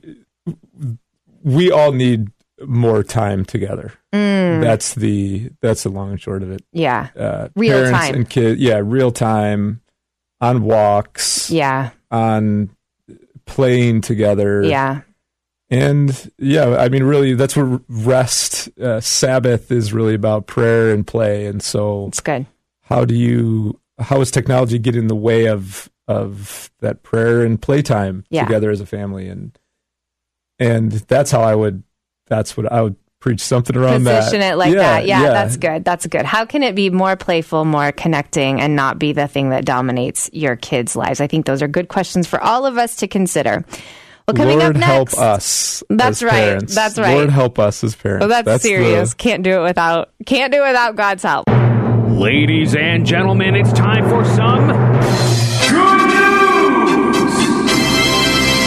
we 1.42 1.70
all 1.70 1.92
need 1.92 2.28
more 2.66 3.02
time 3.02 3.44
together. 3.44 3.92
Mm. 4.12 4.62
That's 4.62 4.94
the 4.94 5.50
that's 5.60 5.82
the 5.82 5.88
long 5.90 6.10
and 6.12 6.20
short 6.20 6.42
of 6.42 6.50
it. 6.50 6.64
Yeah. 6.72 7.08
Uh, 7.14 7.48
Real 7.54 7.72
parents 7.78 7.98
time. 7.98 8.14
and 8.14 8.30
kids. 8.30 8.60
Yeah, 8.60 8.80
real 8.82 9.10
time 9.12 9.82
on 10.40 10.62
walks. 10.62 11.50
Yeah. 11.50 11.90
on 12.10 12.70
playing 13.44 14.00
together. 14.00 14.62
Yeah. 14.62 15.02
And 15.72 16.30
yeah, 16.36 16.76
I 16.76 16.90
mean, 16.90 17.02
really, 17.02 17.32
that's 17.32 17.56
what 17.56 17.80
rest, 17.88 18.68
uh, 18.78 19.00
Sabbath 19.00 19.72
is 19.72 19.94
really 19.94 20.12
about 20.12 20.46
prayer 20.46 20.92
and 20.92 21.06
play. 21.06 21.46
And 21.46 21.62
so 21.62 22.08
it's 22.08 22.20
good. 22.20 22.44
How 22.82 23.06
do 23.06 23.14
you, 23.14 23.80
how 23.98 24.20
is 24.20 24.30
technology 24.30 24.78
get 24.78 24.96
in 24.96 25.06
the 25.06 25.16
way 25.16 25.46
of, 25.48 25.90
of 26.06 26.70
that 26.80 27.02
prayer 27.02 27.42
and 27.42 27.60
playtime 27.60 28.24
Yeah. 28.28 28.44
together 28.44 28.70
as 28.70 28.82
a 28.82 28.86
family? 28.86 29.28
And, 29.28 29.58
and 30.58 30.92
that's 30.92 31.30
how 31.30 31.40
I 31.40 31.54
would, 31.54 31.82
that's 32.26 32.54
what 32.54 32.70
I 32.70 32.82
would 32.82 32.96
preach 33.20 33.40
something 33.40 33.74
around 33.74 34.04
that. 34.04 34.24
Position 34.24 34.42
it 34.42 34.56
like 34.56 34.74
that. 34.74 35.06
Yeah, 35.06 35.22
that's 35.22 35.56
good. 35.56 35.86
That's 35.86 36.06
good. 36.06 36.26
How 36.26 36.44
can 36.44 36.62
it 36.62 36.74
be 36.74 36.90
more 36.90 37.16
playful, 37.16 37.64
more 37.64 37.92
connecting, 37.92 38.60
and 38.60 38.76
not 38.76 38.98
be 38.98 39.12
the 39.12 39.26
thing 39.26 39.50
that 39.50 39.64
dominates 39.64 40.28
your 40.34 40.56
kids' 40.56 40.96
lives? 40.96 41.18
I 41.20 41.28
think 41.28 41.46
those 41.46 41.62
are 41.62 41.68
good 41.68 41.88
questions 41.88 42.26
for 42.26 42.42
all 42.42 42.66
of 42.66 42.76
us 42.76 42.96
to 42.96 43.08
consider. 43.08 43.64
Well, 44.32 44.44
coming 44.46 44.58
Lord 44.58 44.76
up 44.76 44.80
next. 44.80 45.14
help 45.14 45.18
us. 45.18 45.82
That's 45.88 46.22
as 46.22 46.22
right. 46.24 46.32
parents. 46.32 46.74
That's 46.74 46.98
right. 46.98 47.14
Lord 47.16 47.30
help 47.30 47.58
us 47.58 47.82
as 47.84 47.94
parents. 47.94 48.22
Well, 48.26 48.42
that's, 48.42 48.62
the- 48.62 48.68
serious. 48.68 49.14
Can't 49.14 49.42
do 49.42 49.60
it 49.60 49.62
without. 49.62 50.10
Can't 50.26 50.52
do 50.52 50.62
it 50.62 50.68
without 50.68 50.96
God's 50.96 51.22
help. 51.22 51.46
Ladies 51.48 52.74
and 52.76 53.04
gentlemen, 53.06 53.54
it's 53.54 53.72
time 53.72 54.08
for 54.08 54.24
some 54.24 54.68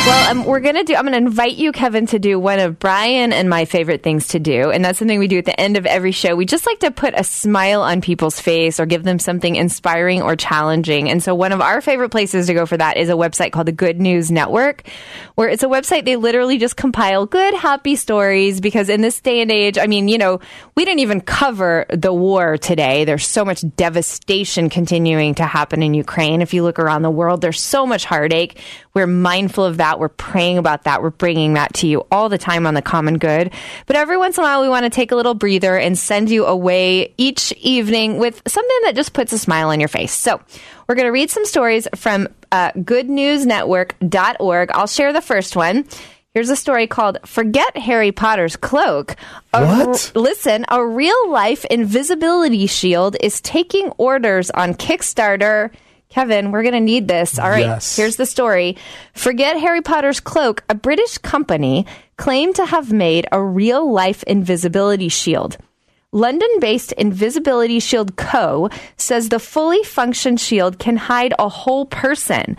Well, 0.06 0.30
um, 0.30 0.46
we're 0.46 0.60
gonna 0.60 0.84
do. 0.84 0.94
I'm 0.94 1.04
gonna 1.04 1.18
invite 1.18 1.56
you, 1.56 1.72
Kevin, 1.72 2.06
to 2.08 2.20
do 2.20 2.40
one 2.40 2.60
of 2.60 2.78
Brian 2.78 3.34
and 3.34 3.50
my 3.50 3.66
favorite 3.66 4.04
things 4.04 4.28
to 4.30 4.40
do, 4.40 4.70
and 4.70 4.86
that's 4.86 5.00
something 5.00 5.18
we 5.18 5.28
do 5.28 5.40
at 5.40 5.46
the 5.46 5.60
end 5.60 5.78
of 5.78 5.88
every 5.88 6.12
show. 6.12 6.36
We 6.36 6.46
just 6.46 6.68
like 6.68 6.80
to 6.82 6.92
put 6.92 7.16
a 7.18 7.24
smile 7.24 7.82
on 7.82 8.02
people's 8.02 8.40
face 8.40 8.80
or 8.80 8.86
give 8.86 9.02
them 9.04 9.18
something 9.18 9.56
inspiring 9.56 10.22
or 10.22 10.36
challenging. 10.36 11.10
And 11.10 11.24
so, 11.24 11.34
one 11.34 11.52
of 11.52 11.60
our 11.60 11.82
favorite 11.82 12.10
places 12.10 12.46
to 12.46 12.54
go 12.54 12.68
for 12.68 12.78
that 12.78 12.98
is 12.98 13.10
a 13.10 13.14
website 13.14 13.52
called 13.52 13.66
the 13.66 13.72
Good 13.72 14.00
News 14.00 14.30
Network, 14.32 14.88
where 15.34 15.50
it's 15.50 15.64
a 15.64 15.68
website 15.68 16.06
they 16.06 16.18
literally 16.18 16.60
just 16.60 16.78
compile 16.78 17.26
good, 17.26 17.56
happy 17.56 17.96
stories. 17.96 18.62
Because 18.62 18.90
in 18.90 19.02
this 19.02 19.20
day 19.22 19.42
and 19.42 19.52
age, 19.52 19.80
I 19.80 19.88
mean, 19.88 20.08
you 20.08 20.20
know, 20.20 20.40
we 20.76 20.86
didn't 20.86 21.00
even 21.00 21.20
cover 21.20 21.88
the 21.90 22.14
war 22.14 22.60
today. 22.60 23.06
There's 23.06 23.28
so 23.28 23.44
much 23.44 23.64
devastation 23.76 24.70
continuing 24.70 25.34
to 25.34 25.46
happen 25.46 25.82
in 25.82 25.96
Ukraine. 25.96 26.44
If 26.44 26.54
you 26.54 26.62
look 26.62 26.78
around 26.78 27.02
the 27.02 27.10
world, 27.10 27.42
there's 27.42 27.60
so 27.60 27.88
much 27.88 28.06
heartache. 28.06 28.60
We're 28.94 29.08
mindful 29.08 29.66
of 29.66 29.78
that. 29.78 29.95
We're 30.00 30.10
praying 30.10 30.58
about 30.58 30.84
that. 30.84 31.02
We're 31.02 31.10
bringing 31.10 31.54
that 31.54 31.74
to 31.76 31.88
you 31.88 32.06
all 32.12 32.30
the 32.30 32.38
time 32.38 32.68
on 32.68 32.74
the 32.74 32.82
common 32.82 33.18
good. 33.18 33.54
But 33.86 33.96
every 33.96 34.18
once 34.18 34.38
in 34.38 34.44
a 34.44 34.48
while, 34.48 34.62
we 34.62 34.70
want 34.70 34.84
to 34.84 34.90
take 34.90 35.12
a 35.12 35.16
little 35.16 35.34
breather 35.34 35.78
and 35.78 35.98
send 35.98 36.30
you 36.30 36.46
away 36.46 37.14
each 37.18 37.52
evening 37.54 38.18
with 38.18 38.42
something 38.48 38.78
that 38.84 38.96
just 38.96 39.14
puts 39.14 39.34
a 39.34 39.38
smile 39.38 39.70
on 39.70 39.80
your 39.80 39.90
face. 39.90 40.14
So 40.14 40.42
we're 40.88 40.96
going 40.96 41.06
to 41.06 41.12
read 41.12 41.30
some 41.30 41.46
stories 41.46 41.88
from 41.96 42.28
uh, 42.52 42.72
goodnewsnetwork.org. 42.72 44.72
I'll 44.72 44.88
share 44.88 45.14
the 45.14 45.22
first 45.22 45.56
one. 45.56 45.86
Here's 46.34 46.50
a 46.50 46.56
story 46.58 46.88
called 46.88 47.18
Forget 47.26 47.78
Harry 47.78 48.12
Potter's 48.12 48.58
Cloak. 48.58 49.16
A 49.54 49.66
What? 49.66 50.12
listen, 50.16 50.66
a 50.68 50.86
real 50.86 51.30
life 51.30 51.64
invisibility 51.66 52.68
shield 52.68 53.16
is 53.22 53.40
taking 53.40 53.90
orders 53.98 54.52
on 54.52 54.74
Kickstarter. 54.74 55.72
Kevin, 56.10 56.52
we're 56.52 56.64
going 56.64 56.74
to 56.74 56.80
need 56.80 57.08
this. 57.08 57.38
All 57.38 57.50
right. 57.50 57.66
Yes. 57.66 57.96
Here's 57.96 58.16
the 58.16 58.26
story. 58.26 58.78
Forget 59.14 59.58
Harry 59.60 59.82
Potter's 59.82 60.20
Cloak. 60.20 60.64
A 60.70 60.76
British 60.76 61.18
company 61.18 61.86
claimed 62.18 62.56
to 62.56 62.66
have 62.66 62.92
made 62.92 63.28
a 63.32 63.44
real 63.44 63.92
life 63.92 64.24
invisibility 64.24 65.10
shield. 65.10 65.58
London 66.12 66.48
based 66.62 66.94
Invisibility 66.94 67.82
Shield 67.82 68.16
Co. 68.16 68.70
says 68.96 69.28
the 69.28 69.40
fully 69.40 69.84
functioned 69.84 70.40
shield 70.40 70.80
can 70.80 70.96
hide 70.96 71.34
a 71.38 71.50
whole 71.50 71.86
person. 71.86 72.56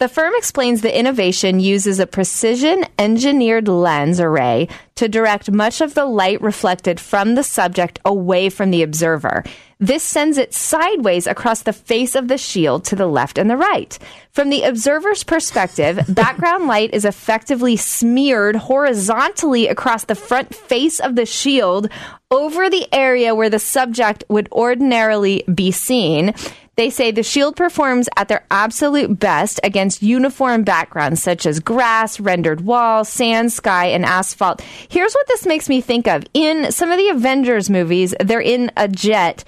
The 0.00 0.08
firm 0.08 0.32
explains 0.34 0.80
the 0.80 0.98
innovation 0.98 1.60
uses 1.60 2.00
a 2.00 2.06
precision 2.06 2.86
engineered 2.98 3.68
lens 3.68 4.18
array 4.18 4.68
to 4.94 5.10
direct 5.10 5.50
much 5.50 5.82
of 5.82 5.92
the 5.92 6.06
light 6.06 6.40
reflected 6.40 6.98
from 6.98 7.34
the 7.34 7.42
subject 7.42 7.98
away 8.02 8.48
from 8.48 8.70
the 8.70 8.82
observer. 8.82 9.44
This 9.78 10.02
sends 10.02 10.38
it 10.38 10.54
sideways 10.54 11.26
across 11.26 11.62
the 11.62 11.74
face 11.74 12.14
of 12.14 12.28
the 12.28 12.38
shield 12.38 12.84
to 12.86 12.96
the 12.96 13.06
left 13.06 13.36
and 13.36 13.50
the 13.50 13.58
right. 13.58 13.98
From 14.32 14.48
the 14.48 14.62
observer's 14.62 15.22
perspective, 15.22 16.00
background 16.08 16.66
light 16.66 16.94
is 16.94 17.04
effectively 17.04 17.76
smeared 17.76 18.56
horizontally 18.56 19.68
across 19.68 20.04
the 20.04 20.14
front 20.14 20.54
face 20.54 20.98
of 20.98 21.14
the 21.14 21.26
shield 21.26 21.90
over 22.30 22.70
the 22.70 22.88
area 22.90 23.34
where 23.34 23.50
the 23.50 23.58
subject 23.58 24.24
would 24.30 24.48
ordinarily 24.50 25.44
be 25.54 25.70
seen. 25.70 26.32
They 26.80 26.88
say 26.88 27.10
the 27.10 27.22
shield 27.22 27.56
performs 27.56 28.08
at 28.16 28.28
their 28.28 28.42
absolute 28.50 29.18
best 29.20 29.60
against 29.62 30.02
uniform 30.02 30.62
backgrounds 30.62 31.22
such 31.22 31.44
as 31.44 31.60
grass, 31.60 32.18
rendered 32.18 32.62
walls, 32.62 33.10
sand, 33.10 33.52
sky, 33.52 33.88
and 33.88 34.02
asphalt. 34.02 34.62
Here's 34.88 35.12
what 35.12 35.28
this 35.28 35.44
makes 35.44 35.68
me 35.68 35.82
think 35.82 36.08
of. 36.08 36.24
In 36.32 36.72
some 36.72 36.90
of 36.90 36.96
the 36.96 37.10
Avengers 37.10 37.68
movies, 37.68 38.14
they're 38.18 38.40
in 38.40 38.72
a 38.78 38.88
jet 38.88 39.44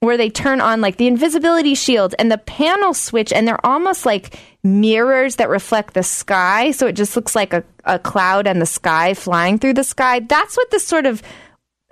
where 0.00 0.18
they 0.18 0.28
turn 0.28 0.60
on 0.60 0.82
like 0.82 0.98
the 0.98 1.06
invisibility 1.06 1.74
shield 1.74 2.14
and 2.18 2.30
the 2.30 2.36
panel 2.36 2.92
switch, 2.92 3.32
and 3.32 3.48
they're 3.48 3.64
almost 3.64 4.04
like 4.04 4.38
mirrors 4.62 5.36
that 5.36 5.48
reflect 5.48 5.94
the 5.94 6.02
sky. 6.02 6.70
So 6.70 6.86
it 6.86 6.96
just 6.96 7.16
looks 7.16 7.34
like 7.34 7.54
a, 7.54 7.64
a 7.86 7.98
cloud 7.98 8.46
and 8.46 8.60
the 8.60 8.66
sky 8.66 9.14
flying 9.14 9.56
through 9.56 9.72
the 9.72 9.84
sky. 9.84 10.20
That's 10.20 10.54
what 10.54 10.70
this 10.70 10.86
sort 10.86 11.06
of 11.06 11.22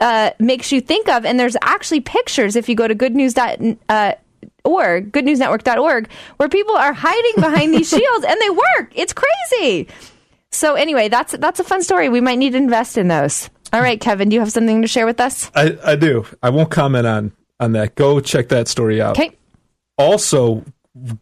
uh, 0.02 0.32
makes 0.38 0.70
you 0.70 0.82
think 0.82 1.08
of. 1.08 1.24
And 1.24 1.40
there's 1.40 1.56
actually 1.62 2.00
pictures 2.00 2.56
if 2.56 2.68
you 2.68 2.74
go 2.74 2.86
to 2.86 2.94
good 2.94 3.14
news. 3.14 3.34
Uh, 3.38 4.16
org, 4.64 5.12
goodnewsnetwork.org, 5.12 6.10
where 6.36 6.48
people 6.48 6.74
are 6.74 6.92
hiding 6.92 7.34
behind 7.36 7.74
these 7.74 7.88
shields 7.90 8.24
and 8.26 8.40
they 8.40 8.50
work. 8.50 8.92
It's 8.94 9.12
crazy. 9.12 9.88
So 10.50 10.74
anyway, 10.74 11.08
that's 11.08 11.32
that's 11.32 11.60
a 11.60 11.64
fun 11.64 11.82
story. 11.82 12.08
We 12.08 12.20
might 12.20 12.38
need 12.38 12.50
to 12.50 12.58
invest 12.58 12.98
in 12.98 13.08
those. 13.08 13.48
All 13.72 13.80
right, 13.80 14.00
Kevin, 14.00 14.28
do 14.28 14.34
you 14.34 14.40
have 14.40 14.52
something 14.52 14.82
to 14.82 14.88
share 14.88 15.06
with 15.06 15.18
us? 15.18 15.50
I, 15.54 15.78
I 15.82 15.96
do. 15.96 16.26
I 16.42 16.50
won't 16.50 16.70
comment 16.70 17.06
on 17.06 17.32
on 17.58 17.72
that. 17.72 17.94
Go 17.94 18.20
check 18.20 18.48
that 18.50 18.68
story 18.68 19.00
out. 19.00 19.18
Okay. 19.18 19.36
Also, 19.96 20.64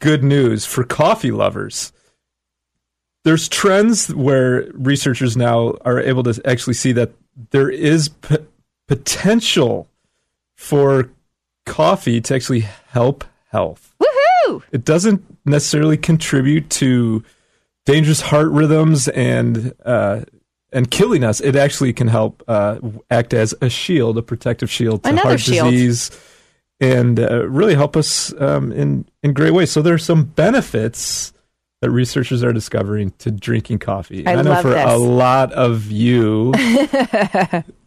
good 0.00 0.24
news 0.24 0.64
for 0.64 0.82
coffee 0.82 1.30
lovers. 1.30 1.92
There's 3.22 3.48
trends 3.48 4.12
where 4.14 4.68
researchers 4.72 5.36
now 5.36 5.74
are 5.84 6.00
able 6.00 6.22
to 6.24 6.40
actually 6.44 6.74
see 6.74 6.92
that 6.92 7.12
there 7.50 7.70
is 7.70 8.08
p- 8.08 8.38
potential 8.88 9.88
for 10.56 11.10
coffee 11.66 12.20
to 12.22 12.34
actually 12.34 12.60
help 12.88 13.24
health. 13.50 13.94
Woohoo! 14.02 14.62
It 14.72 14.84
doesn't 14.84 15.22
necessarily 15.44 15.96
contribute 15.96 16.70
to 16.70 17.22
dangerous 17.86 18.20
heart 18.20 18.48
rhythms 18.50 19.08
and 19.08 19.72
uh, 19.84 20.22
and 20.72 20.90
killing 20.90 21.24
us. 21.24 21.40
It 21.40 21.56
actually 21.56 21.92
can 21.92 22.08
help 22.08 22.42
uh, 22.48 22.78
act 23.10 23.34
as 23.34 23.54
a 23.60 23.68
shield, 23.68 24.18
a 24.18 24.22
protective 24.22 24.70
shield 24.70 25.02
to 25.04 25.08
Another 25.10 25.28
heart 25.30 25.40
shield. 25.40 25.70
disease, 25.70 26.10
and 26.80 27.18
uh, 27.18 27.46
really 27.48 27.74
help 27.74 27.96
us 27.96 28.32
um, 28.40 28.70
in 28.72 29.06
in 29.22 29.32
great 29.32 29.52
ways. 29.52 29.70
So 29.70 29.82
there 29.82 29.94
are 29.94 29.98
some 29.98 30.24
benefits 30.24 31.32
that 31.82 31.90
researchers 31.90 32.44
are 32.44 32.52
discovering 32.52 33.10
to 33.18 33.30
drinking 33.30 33.78
coffee. 33.78 34.18
And 34.20 34.28
I 34.28 34.32
And 34.34 34.44
know 34.44 34.60
for 34.62 34.68
this. 34.70 34.84
a 34.86 34.96
lot 34.98 35.50
of 35.54 35.90
you. 35.90 36.52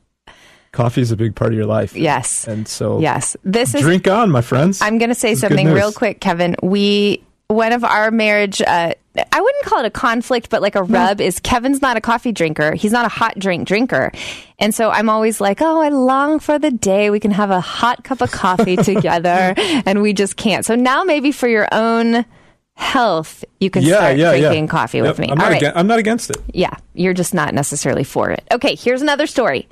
Coffee 0.73 1.01
is 1.01 1.11
a 1.11 1.15
big 1.15 1.35
part 1.35 1.53
of 1.53 1.57
your 1.57 1.67
life. 1.67 1.95
Yes. 1.95 2.47
And 2.47 2.67
so 2.67 2.99
Yes. 2.99 3.37
This 3.43 3.73
is 3.73 3.81
drink 3.81 4.07
on, 4.07 4.29
my 4.31 4.41
friends. 4.41 4.81
I'm 4.81 4.97
going 4.97 5.09
to 5.09 5.15
say 5.15 5.35
something 5.35 5.71
real 5.71 5.93
quick, 5.93 6.19
Kevin. 6.19 6.55
We 6.61 7.23
one 7.47 7.71
of 7.71 7.83
our 7.83 8.09
marriage 8.11 8.61
uh, 8.61 8.93
I 9.15 9.41
wouldn't 9.41 9.65
call 9.65 9.79
it 9.79 9.85
a 9.85 9.91
conflict, 9.91 10.49
but 10.49 10.63
like 10.63 10.75
a 10.75 10.81
rub 10.81 11.21
is 11.21 11.39
Kevin's 11.39 11.83
not 11.83 11.97
a 11.97 12.01
coffee 12.01 12.31
drinker. 12.31 12.73
He's 12.73 12.91
not 12.91 13.05
a 13.05 13.09
hot 13.09 13.37
drink 13.37 13.67
drinker. 13.67 14.11
And 14.57 14.73
so 14.73 14.89
I'm 14.89 15.07
always 15.07 15.39
like, 15.39 15.61
oh, 15.61 15.81
I 15.81 15.89
long 15.89 16.39
for 16.39 16.57
the 16.57 16.71
day 16.71 17.11
we 17.11 17.19
can 17.19 17.29
have 17.29 17.51
a 17.51 17.61
hot 17.61 18.03
cup 18.03 18.21
of 18.21 18.31
coffee 18.31 18.75
together. 18.77 19.53
And 19.85 20.01
we 20.01 20.13
just 20.13 20.35
can't. 20.35 20.65
So 20.65 20.73
now 20.73 21.03
maybe 21.03 21.31
for 21.31 21.47
your 21.47 21.67
own 21.71 22.25
health, 22.73 23.45
you 23.59 23.69
can 23.69 23.83
yeah, 23.83 23.97
start 23.97 24.17
yeah, 24.17 24.31
drinking 24.31 24.63
yeah. 24.63 24.71
coffee 24.71 24.97
Yep, 24.97 25.07
with 25.07 25.19
me. 25.19 25.27
I'm 25.27 25.31
All 25.33 25.37
not, 25.37 25.49
right. 25.49 25.57
against, 25.57 25.77
I'm 25.77 25.87
not 25.87 25.99
against 25.99 26.29
it. 26.31 26.37
Yeah, 26.51 26.75
you're 26.95 27.13
just 27.13 27.35
not 27.35 27.53
necessarily 27.53 28.03
for 28.03 28.31
it. 28.31 28.43
Okay, 28.51 28.73
here's 28.73 29.03
another 29.03 29.27
story. 29.27 29.67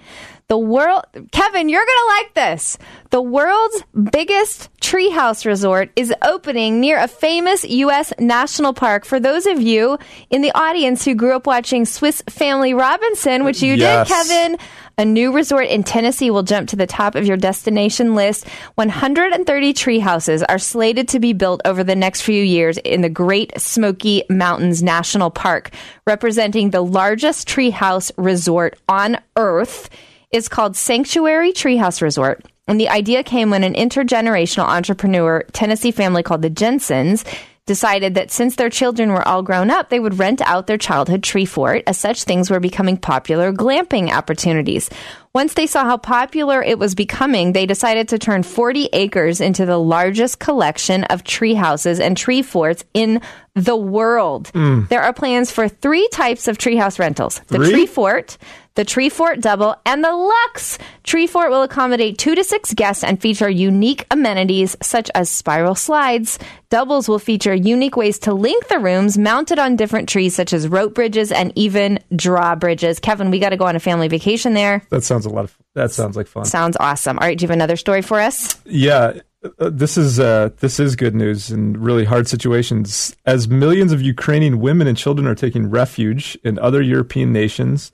The 0.51 0.57
world, 0.57 1.05
Kevin, 1.31 1.69
you're 1.69 1.85
going 1.85 1.97
to 1.97 2.07
like 2.07 2.33
this. 2.33 2.77
The 3.11 3.21
world's 3.21 3.83
biggest 4.11 4.69
treehouse 4.81 5.45
resort 5.45 5.91
is 5.95 6.13
opening 6.21 6.81
near 6.81 6.99
a 6.99 7.07
famous 7.07 7.63
U.S. 7.63 8.11
national 8.19 8.73
park. 8.73 9.05
For 9.05 9.17
those 9.17 9.45
of 9.45 9.61
you 9.61 9.97
in 10.29 10.41
the 10.41 10.51
audience 10.51 11.05
who 11.05 11.15
grew 11.15 11.37
up 11.37 11.47
watching 11.47 11.85
Swiss 11.85 12.21
Family 12.29 12.73
Robinson, 12.73 13.45
which 13.45 13.63
you 13.63 13.75
Yes. 13.75 14.09
did, 14.09 14.13
Kevin, 14.13 14.57
a 14.97 15.05
new 15.05 15.31
resort 15.33 15.67
in 15.67 15.83
Tennessee 15.83 16.29
will 16.29 16.43
jump 16.43 16.67
to 16.67 16.75
the 16.75 16.85
top 16.85 17.15
of 17.15 17.25
your 17.25 17.37
destination 17.37 18.13
list. 18.13 18.45
130 18.75 19.71
tree 19.71 19.99
houses 19.99 20.43
are 20.43 20.59
slated 20.59 21.07
to 21.07 21.21
be 21.21 21.31
built 21.31 21.61
over 21.63 21.81
the 21.81 21.95
next 21.95 22.23
few 22.23 22.43
years 22.43 22.77
in 22.79 22.99
the 22.99 23.09
Great 23.09 23.57
Smoky 23.57 24.23
Mountains 24.29 24.83
National 24.83 25.29
Park, 25.31 25.69
representing 26.05 26.71
the 26.71 26.81
largest 26.83 27.47
treehouse 27.47 28.11
resort 28.17 28.77
on 28.89 29.17
Earth. 29.37 29.89
It's 30.31 30.47
called 30.47 30.77
Sanctuary 30.77 31.51
Treehouse 31.51 32.01
Resort. 32.01 32.45
And 32.67 32.79
the 32.79 32.89
idea 32.89 33.21
came 33.21 33.49
when 33.49 33.65
an 33.65 33.73
intergenerational 33.73 34.65
entrepreneur 34.65 35.43
Tennessee 35.51 35.91
family 35.91 36.23
called 36.23 36.41
the 36.41 36.49
Jensens 36.49 37.25
decided 37.65 38.15
that 38.15 38.31
since 38.31 38.55
their 38.55 38.69
children 38.69 39.11
were 39.11 39.25
all 39.27 39.43
grown 39.43 39.69
up, 39.69 39.89
they 39.89 39.99
would 39.99 40.17
rent 40.17 40.41
out 40.41 40.67
their 40.67 40.77
childhood 40.77 41.23
tree 41.23 41.45
fort, 41.45 41.83
as 41.85 41.97
such 41.97 42.23
things 42.23 42.49
were 42.49 42.59
becoming 42.59 42.97
popular 42.97 43.53
glamping 43.53 44.11
opportunities. 44.11 44.89
Once 45.33 45.53
they 45.53 45.67
saw 45.67 45.83
how 45.83 45.95
popular 45.97 46.61
it 46.61 46.79
was 46.79 46.95
becoming, 46.95 47.53
they 47.53 47.65
decided 47.65 48.09
to 48.09 48.19
turn 48.19 48.43
40 48.43 48.89
acres 48.93 49.39
into 49.39 49.65
the 49.65 49.77
largest 49.77 50.39
collection 50.39 51.03
of 51.05 51.23
tree 51.23 51.53
houses 51.53 51.99
and 51.99 52.17
tree 52.17 52.41
forts 52.41 52.83
in 52.93 53.21
the 53.53 53.75
world. 53.75 54.51
Mm. 54.53 54.89
There 54.89 55.03
are 55.03 55.13
plans 55.13 55.51
for 55.51 55.69
three 55.69 56.07
types 56.09 56.47
of 56.47 56.57
treehouse 56.57 56.99
rentals 56.99 57.39
the 57.47 57.57
Three? 57.57 57.71
tree 57.71 57.85
fort, 57.85 58.37
the 58.75 58.85
Tree 58.85 59.09
Fort 59.09 59.41
Double, 59.41 59.75
and 59.85 60.03
the 60.03 60.13
Lux. 60.13 60.77
Tree 61.03 61.27
Fort 61.27 61.49
will 61.49 61.63
accommodate 61.63 62.17
two 62.17 62.35
to 62.35 62.43
six 62.43 62.73
guests 62.73 63.03
and 63.03 63.21
feature 63.21 63.49
unique 63.49 64.05
amenities 64.11 64.77
such 64.81 65.09
as 65.13 65.29
spiral 65.29 65.75
slides. 65.75 66.39
Doubles 66.69 67.09
will 67.09 67.19
feature 67.19 67.53
unique 67.53 67.97
ways 67.97 68.19
to 68.19 68.33
link 68.33 68.67
the 68.69 68.79
rooms 68.79 69.17
mounted 69.17 69.59
on 69.59 69.75
different 69.75 70.07
trees, 70.07 70.35
such 70.35 70.53
as 70.53 70.67
rope 70.67 70.95
bridges 70.95 71.31
and 71.31 71.51
even 71.55 71.99
drawbridges. 72.15 72.99
Kevin, 72.99 73.29
we 73.29 73.39
got 73.39 73.49
to 73.49 73.57
go 73.57 73.65
on 73.65 73.75
a 73.75 73.79
family 73.79 74.07
vacation 74.07 74.53
there. 74.53 74.81
That 74.89 75.03
sounds 75.03 75.25
a 75.25 75.29
lot 75.29 75.45
of. 75.45 75.57
That 75.73 75.91
sounds 75.91 76.15
like 76.15 76.27
fun. 76.27 76.45
Sounds 76.45 76.77
awesome. 76.79 77.17
All 77.19 77.27
right, 77.27 77.37
do 77.37 77.43
you 77.43 77.47
have 77.47 77.55
another 77.55 77.77
story 77.77 78.01
for 78.01 78.19
us? 78.19 78.57
Yeah, 78.65 79.19
uh, 79.59 79.69
this 79.71 79.97
is 79.97 80.19
uh, 80.19 80.49
this 80.59 80.79
is 80.79 80.95
good 80.95 81.15
news 81.15 81.51
in 81.51 81.73
really 81.73 82.05
hard 82.05 82.27
situations. 82.27 83.15
As 83.25 83.47
millions 83.47 83.91
of 83.91 84.01
Ukrainian 84.01 84.59
women 84.59 84.87
and 84.87 84.97
children 84.97 85.27
are 85.27 85.35
taking 85.35 85.69
refuge 85.69 86.37
in 86.43 86.59
other 86.59 86.81
European 86.81 87.33
nations, 87.33 87.91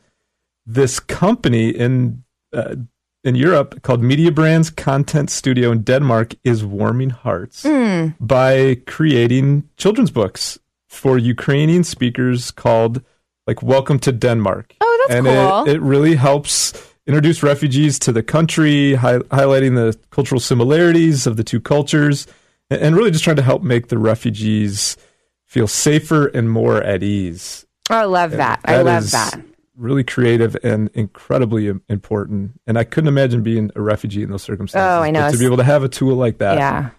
this 0.67 0.99
company 0.99 1.69
in 1.69 2.23
uh, 2.53 2.75
in 3.23 3.35
Europe 3.35 3.81
called 3.81 4.01
Media 4.01 4.31
Brands 4.31 4.69
Content 4.69 5.29
Studio 5.29 5.71
in 5.71 5.81
Denmark 5.83 6.35
is 6.43 6.63
warming 6.63 7.09
hearts 7.09 7.63
Mm. 7.63 8.15
by 8.19 8.75
creating 8.85 9.63
children's 9.77 10.11
books 10.11 10.59
for 10.87 11.17
Ukrainian 11.17 11.83
speakers 11.83 12.51
called 12.51 13.01
like 13.47 13.63
Welcome 13.63 13.99
to 13.99 14.11
Denmark. 14.11 14.75
Oh, 14.81 15.05
that's 15.07 15.15
and 15.17 15.25
cool. 15.25 15.63
It, 15.67 15.75
it 15.77 15.81
really 15.81 16.15
helps 16.15 16.73
introduce 17.07 17.41
refugees 17.43 17.97
to 17.99 18.11
the 18.11 18.23
country, 18.23 18.95
hi- 18.95 19.19
highlighting 19.39 19.75
the 19.75 19.97
cultural 20.11 20.41
similarities 20.41 21.25
of 21.25 21.37
the 21.37 21.43
two 21.43 21.61
cultures, 21.61 22.27
and, 22.69 22.81
and 22.81 22.95
really 22.95 23.11
just 23.11 23.23
trying 23.23 23.37
to 23.37 23.41
help 23.51 23.63
make 23.63 23.87
the 23.87 23.97
refugees 23.97 24.97
feel 25.45 25.67
safer 25.67 26.27
and 26.27 26.51
more 26.51 26.83
at 26.83 27.01
ease. 27.03 27.65
I 27.89 28.03
love 28.03 28.31
that. 28.31 28.59
I 28.65 28.81
love 28.81 29.09
that. 29.11 29.39
Really 29.77 30.03
creative 30.03 30.57
and 30.63 30.89
incredibly 30.95 31.71
important. 31.87 32.59
And 32.65 32.77
I 32.77 32.83
couldn't 32.83 33.07
imagine 33.07 33.43
being 33.43 33.71
a 33.75 33.81
refugee 33.81 34.23
in 34.23 34.31
those 34.31 34.41
circumstances. 34.41 34.85
Oh, 34.85 35.03
I 35.03 35.11
know. 35.11 35.31
To 35.31 35.37
be 35.37 35.45
able 35.45 35.57
to 35.57 35.63
have 35.63 35.83
a 35.83 35.89
tool 35.89 36.15
like 36.15 36.39
that 36.39 36.57
Yeah. 36.57 36.89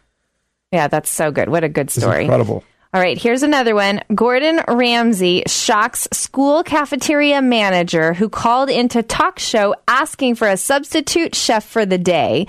Yeah, 0.70 0.86
that's 0.86 1.10
so 1.10 1.30
good. 1.30 1.48
What 1.48 1.64
a 1.64 1.68
good 1.68 1.90
story. 1.90 2.22
incredible. 2.22 2.62
All 2.94 3.00
right, 3.02 3.18
here's 3.18 3.42
another 3.42 3.74
one. 3.74 4.00
Gordon 4.14 4.60
Ramsay 4.66 5.42
shocks 5.46 6.08
school 6.12 6.62
cafeteria 6.62 7.42
manager 7.42 8.14
who 8.14 8.30
called 8.30 8.70
into 8.70 9.02
talk 9.02 9.38
show 9.38 9.74
asking 9.86 10.36
for 10.36 10.48
a 10.48 10.56
substitute 10.56 11.34
chef 11.34 11.64
for 11.64 11.84
the 11.84 11.98
day. 11.98 12.46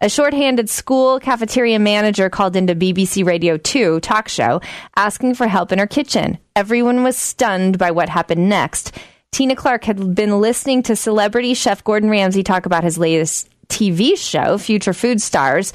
A 0.00 0.08
shorthanded 0.08 0.68
school 0.68 1.18
cafeteria 1.18 1.78
manager 1.78 2.28
called 2.28 2.54
into 2.54 2.74
BBC 2.74 3.24
Radio 3.24 3.56
2 3.56 4.00
talk 4.00 4.28
show 4.28 4.60
asking 4.94 5.34
for 5.34 5.46
help 5.46 5.72
in 5.72 5.78
her 5.78 5.86
kitchen. 5.86 6.38
Everyone 6.54 7.02
was 7.02 7.16
stunned 7.16 7.78
by 7.78 7.90
what 7.90 8.08
happened 8.08 8.48
next. 8.48 8.94
Tina 9.32 9.54
Clark 9.54 9.84
had 9.84 10.14
been 10.14 10.40
listening 10.40 10.82
to 10.84 10.96
celebrity 10.96 11.54
chef 11.54 11.84
Gordon 11.84 12.10
Ramsay 12.10 12.42
talk 12.42 12.66
about 12.66 12.84
his 12.84 12.98
latest 12.98 13.48
TV 13.68 14.16
show, 14.16 14.58
Future 14.58 14.92
Food 14.92 15.20
Stars. 15.20 15.72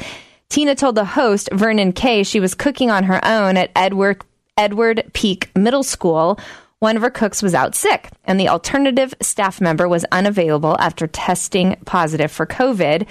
Tina 0.49 0.75
told 0.75 0.95
the 0.95 1.05
host, 1.05 1.49
Vernon 1.51 1.93
Kay, 1.93 2.23
she 2.23 2.39
was 2.39 2.55
cooking 2.55 2.91
on 2.91 3.05
her 3.05 3.23
own 3.25 3.57
at 3.57 3.71
Edward, 3.75 4.23
Edward 4.57 5.09
Peake 5.13 5.49
Middle 5.55 5.83
School. 5.83 6.39
One 6.79 6.95
of 6.95 7.01
her 7.01 7.09
cooks 7.09 7.41
was 7.41 7.53
out 7.53 7.75
sick, 7.75 8.09
and 8.25 8.39
the 8.39 8.49
alternative 8.49 9.13
staff 9.21 9.61
member 9.61 9.87
was 9.87 10.05
unavailable 10.11 10.75
after 10.79 11.07
testing 11.07 11.77
positive 11.85 12.31
for 12.31 12.45
COVID. 12.45 13.07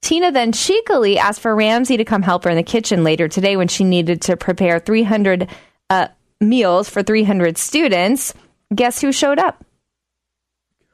Tina 0.00 0.30
then 0.30 0.52
cheekily 0.52 1.18
asked 1.18 1.40
for 1.40 1.56
Ramsay 1.56 1.96
to 1.96 2.04
come 2.04 2.22
help 2.22 2.44
her 2.44 2.50
in 2.50 2.56
the 2.56 2.62
kitchen 2.62 3.02
later 3.02 3.26
today 3.26 3.56
when 3.56 3.68
she 3.68 3.82
needed 3.82 4.22
to 4.22 4.36
prepare 4.36 4.78
300 4.78 5.48
uh, 5.90 6.08
meals 6.40 6.88
for 6.88 7.02
300 7.02 7.58
students. 7.58 8.32
Guess 8.74 9.00
who 9.00 9.10
showed 9.10 9.40
up? 9.40 9.65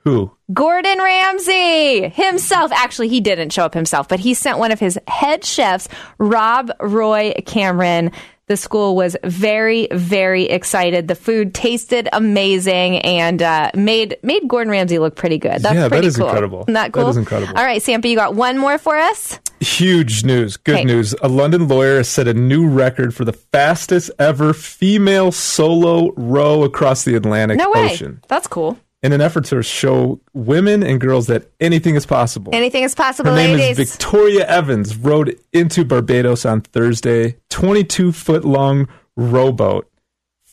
Who? 0.04 0.32
Gordon 0.52 0.98
Ramsay 0.98 2.08
himself. 2.10 2.72
Actually, 2.72 3.08
he 3.08 3.20
didn't 3.20 3.50
show 3.52 3.64
up 3.64 3.74
himself, 3.74 4.08
but 4.08 4.20
he 4.20 4.34
sent 4.34 4.58
one 4.58 4.72
of 4.72 4.80
his 4.80 4.98
head 5.08 5.44
chefs, 5.44 5.88
Rob 6.18 6.70
Roy 6.80 7.34
Cameron. 7.46 8.10
The 8.48 8.56
school 8.56 8.96
was 8.96 9.16
very, 9.24 9.86
very 9.92 10.44
excited. 10.44 11.06
The 11.08 11.14
food 11.14 11.54
tasted 11.54 12.08
amazing 12.12 12.98
and 12.98 13.40
uh, 13.40 13.70
made 13.74 14.16
made 14.24 14.46
Gordon 14.48 14.70
Ramsay 14.70 14.98
look 14.98 15.14
pretty 15.14 15.38
good. 15.38 15.62
That's 15.62 15.74
Yeah, 15.74 15.82
that 15.82 15.90
pretty 15.90 16.08
is 16.08 16.16
cool. 16.16 16.26
incredible. 16.26 16.60
Isn't 16.62 16.74
that 16.74 16.92
That 16.92 17.00
cool? 17.00 17.08
is 17.08 17.16
incredible. 17.16 17.56
All 17.56 17.64
right, 17.64 17.80
Sampa, 17.80 18.08
you 18.10 18.16
got 18.16 18.34
one 18.34 18.58
more 18.58 18.78
for 18.78 18.96
us? 18.98 19.38
Huge 19.60 20.24
news. 20.24 20.56
Good 20.56 20.74
Okay. 20.74 20.84
news. 20.84 21.14
A 21.22 21.28
London 21.28 21.68
lawyer 21.68 21.98
has 21.98 22.08
set 22.08 22.26
a 22.26 22.34
new 22.34 22.68
record 22.68 23.14
for 23.14 23.24
the 23.24 23.32
fastest 23.32 24.10
ever 24.18 24.52
female 24.52 25.30
solo 25.30 26.12
row 26.16 26.64
across 26.64 27.04
the 27.04 27.14
Atlantic 27.14 27.58
No 27.58 27.70
way. 27.70 27.92
Ocean 27.92 28.20
That's 28.28 28.48
cool. 28.48 28.76
In 29.02 29.12
an 29.12 29.20
effort 29.20 29.44
to 29.46 29.62
show 29.62 30.20
women 30.32 30.82
and 30.82 31.00
girls 31.00 31.26
that 31.26 31.50
anything 31.60 31.94
is 31.96 32.06
possible. 32.06 32.54
Anything 32.54 32.84
is 32.84 32.94
possible, 32.94 33.30
Her 33.30 33.36
name 33.36 33.58
ladies. 33.58 33.78
is 33.78 33.90
Victoria 33.90 34.46
Evans, 34.46 34.96
Rode 34.96 35.38
into 35.52 35.84
Barbados 35.84 36.44
on 36.46 36.60
Thursday, 36.60 37.36
22 37.50 38.12
foot 38.12 38.44
long 38.44 38.88
rowboat, 39.16 39.90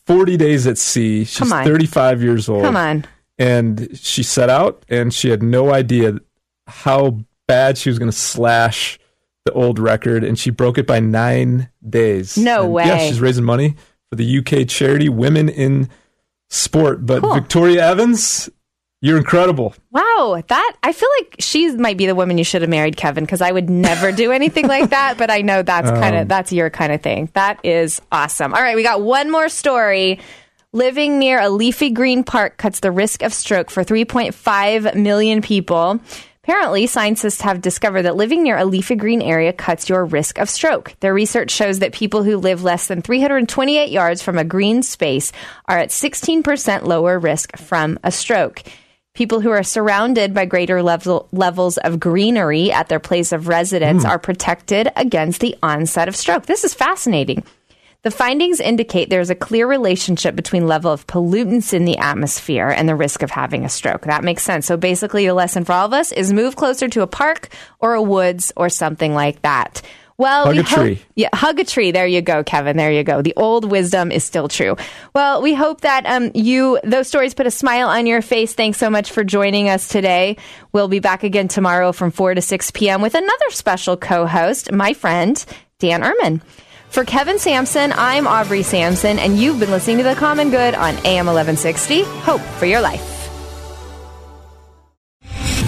40 0.08 0.38
days 0.38 0.66
at 0.66 0.78
sea. 0.78 1.24
She's 1.26 1.50
35 1.50 2.24
years 2.24 2.50
old. 2.50 2.64
Come 2.64 2.76
on. 2.78 3.06
And 3.38 3.98
she 3.98 4.24
set 4.24 4.50
out 4.50 4.84
and 4.90 5.14
she 5.14 5.30
had 5.30 5.44
no 5.44 5.72
idea 5.72 6.16
how 6.68 7.20
bad 7.48 7.78
she 7.78 7.90
was 7.90 7.98
going 8.00 8.12
to 8.12 8.18
slash 8.18 9.00
the 9.46 9.54
old 9.54 9.80
record. 9.80 10.24
And 10.24 10.38
she 10.38 10.50
broke 10.50 10.78
it 10.78 10.86
by 10.88 11.00
nine 11.00 11.70
days. 11.88 12.38
No 12.38 12.64
And, 12.64 12.74
way. 12.74 12.86
Yeah, 12.88 12.98
she's 12.98 13.22
raising 13.22 13.46
money 13.46 13.76
for 14.10 14.16
the 14.16 14.40
UK 14.40 14.68
charity 14.68 15.08
Women 15.08 15.48
in 15.50 15.88
Sport. 16.50 17.06
But 17.06 17.22
Cool. 17.22 17.34
Victoria 17.36 17.88
Evans, 17.90 18.50
you're 19.02 19.18
incredible. 19.18 19.74
Wow, 19.92 20.42
that 20.48 20.74
I 20.84 20.92
feel 20.92 21.10
like 21.20 21.36
she 21.40 21.72
might 21.76 21.98
be 21.98 22.06
the 22.06 22.16
woman 22.16 22.38
you 22.38 22.44
should 22.44 22.62
have 22.62 22.70
married, 22.70 22.98
Kevin, 22.98 23.24
because 23.24 23.42
I 23.42 23.52
would 23.52 23.70
never 23.70 24.12
do 24.12 24.32
anything 24.32 24.68
like 24.68 24.90
that. 24.92 25.18
But 25.18 25.32
I 25.32 25.42
know 25.42 25.62
that's 25.62 25.90
kind 25.90 26.16
of 26.16 26.22
Um, 26.24 26.28
that's 26.28 26.52
your 26.52 26.70
kind 26.70 26.92
of 26.92 27.02
thing. 27.02 27.30
That 27.34 27.60
is 27.64 28.02
awesome. 28.12 28.54
All 28.54 28.62
right, 28.62 28.76
we 28.76 28.84
got 28.84 29.02
one 29.02 29.32
more 29.32 29.48
story. 29.50 30.20
Living 30.72 31.18
near 31.18 31.40
a 31.40 31.50
leafy 31.50 31.90
green 31.90 32.24
park 32.24 32.58
cuts 32.58 32.80
the 32.82 32.92
risk 32.92 33.24
of 33.24 33.34
stroke 33.34 33.72
for 33.72 33.84
3.5 33.84 34.94
million 34.96 35.42
people. 35.42 36.00
Apparently, 36.50 36.88
scientists 36.88 37.42
have 37.42 37.62
discovered 37.62 38.02
that 38.02 38.16
living 38.16 38.42
near 38.42 38.58
a 38.58 38.66
leafy 38.66 38.96
green 38.96 39.22
area 39.22 39.54
cuts 39.54 39.88
your 39.88 40.04
risk 40.04 40.40
of 40.40 40.50
stroke. 40.50 40.96
Their 41.00 41.14
research 41.14 41.52
shows 41.52 41.78
that 41.78 41.94
people 41.94 42.24
who 42.24 42.38
live 42.38 42.64
less 42.64 42.88
than 42.88 43.04
328 43.04 43.92
yards 43.92 44.24
from 44.24 44.40
a 44.40 44.44
green 44.44 44.82
space 44.82 45.32
are 45.66 45.78
at 45.78 45.90
16% 45.90 46.86
lower 46.86 47.20
risk 47.20 47.56
from 47.56 48.00
a 48.04 48.12
stroke. 48.12 48.64
People 49.14 49.42
who 49.42 49.52
are 49.52 49.62
surrounded 49.62 50.34
by 50.34 50.46
greater 50.46 50.82
level, 50.82 51.28
levels 51.32 51.78
of 51.78 52.00
greenery 52.00 52.72
at 52.72 52.90
their 52.90 53.00
place 53.00 53.32
of 53.32 53.48
residence 53.48 54.04
Mm. 54.04 54.10
are 54.10 54.18
protected 54.20 54.90
against 54.96 55.42
the 55.42 55.56
onset 55.62 56.08
of 56.08 56.16
stroke. 56.16 56.48
This 56.48 56.64
is 56.64 56.74
fascinating. 56.74 57.44
The 58.04 58.12
findings 58.12 58.62
indicate 58.62 59.10
there's 59.10 59.30
a 59.30 59.36
clear 59.36 59.68
relationship 59.68 60.34
between 60.34 60.68
level 60.68 60.90
of 60.92 61.06
pollutants 61.06 61.74
in 61.74 61.84
the 61.84 61.98
atmosphere 61.98 62.70
and 62.70 62.88
the 62.88 62.96
risk 62.96 63.24
of 63.24 63.30
having 63.30 63.66
a 63.66 63.70
stroke. 63.70 64.04
That 64.04 64.24
makes 64.24 64.42
sense. 64.44 64.66
So 64.66 64.78
basically, 64.78 65.26
the 65.26 65.34
lesson 65.34 65.66
for 65.66 65.74
all 65.74 65.86
of 65.86 65.92
us 65.94 66.14
is 66.14 66.32
move 66.32 66.56
closer 66.56 66.88
to 66.88 67.02
a 67.02 67.08
park 67.08 67.50
or 67.82 67.96
a 67.96 68.02
woods 68.02 68.54
or 68.56 68.70
something 68.70 69.14
like 69.14 69.42
that. 69.42 69.82
Well, 70.18 70.46
Hug 70.46 70.54
we 70.56 70.60
a 70.60 70.64
hope- 70.64 70.80
tree. 70.80 71.02
yeah, 71.16 71.30
hug 71.34 71.60
a 71.60 71.66
tree. 71.66 71.92
There 71.92 72.08
you 72.08 72.22
go, 72.22 72.42
Kevin. 72.44 72.78
There 72.78 72.92
you 72.92 73.04
go. 73.04 73.22
The 73.22 73.34
old 73.36 73.70
wisdom 73.70 74.12
is 74.14 74.24
still 74.24 74.48
true. 74.48 74.78
Well, 75.14 75.42
we 75.42 75.54
hope 75.54 75.82
that 75.82 76.06
um, 76.06 76.32
you 76.34 76.80
those 76.86 77.08
stories 77.10 77.34
put 77.34 77.48
a 77.48 77.52
smile 77.52 77.90
on 77.90 78.06
your 78.06 78.22
face. 78.22 78.54
Thanks 78.54 78.78
so 78.78 78.90
much 78.90 79.12
for 79.12 79.26
joining 79.26 79.68
us 79.70 79.90
today. 79.90 80.38
We'll 80.72 80.88
be 80.90 81.00
back 81.00 81.24
again 81.24 81.50
tomorrow 81.50 81.92
from 81.92 82.12
four 82.12 82.34
to 82.34 82.42
six 82.42 82.72
p.m. 82.72 83.02
with 83.02 83.16
another 83.16 83.50
special 83.50 83.98
co-host, 83.98 84.72
my 84.72 84.94
friend 84.94 85.44
Dan 85.80 86.02
Ehrman. 86.02 86.42
For 86.90 87.06
Kevin 87.06 87.38
Sampson, 87.38 87.94
I'm 87.96 88.26
Aubrey 88.26 88.64
Sampson, 88.64 89.20
and 89.20 89.38
you've 89.38 89.60
been 89.60 89.70
listening 89.70 89.98
to 89.98 90.04
The 90.04 90.16
Common 90.16 90.50
Good 90.50 90.74
on 90.74 90.96
AM 91.06 91.28
1160. 91.28 92.02
Hope 92.02 92.42
for 92.42 92.66
your 92.66 92.82
life. 92.82 93.19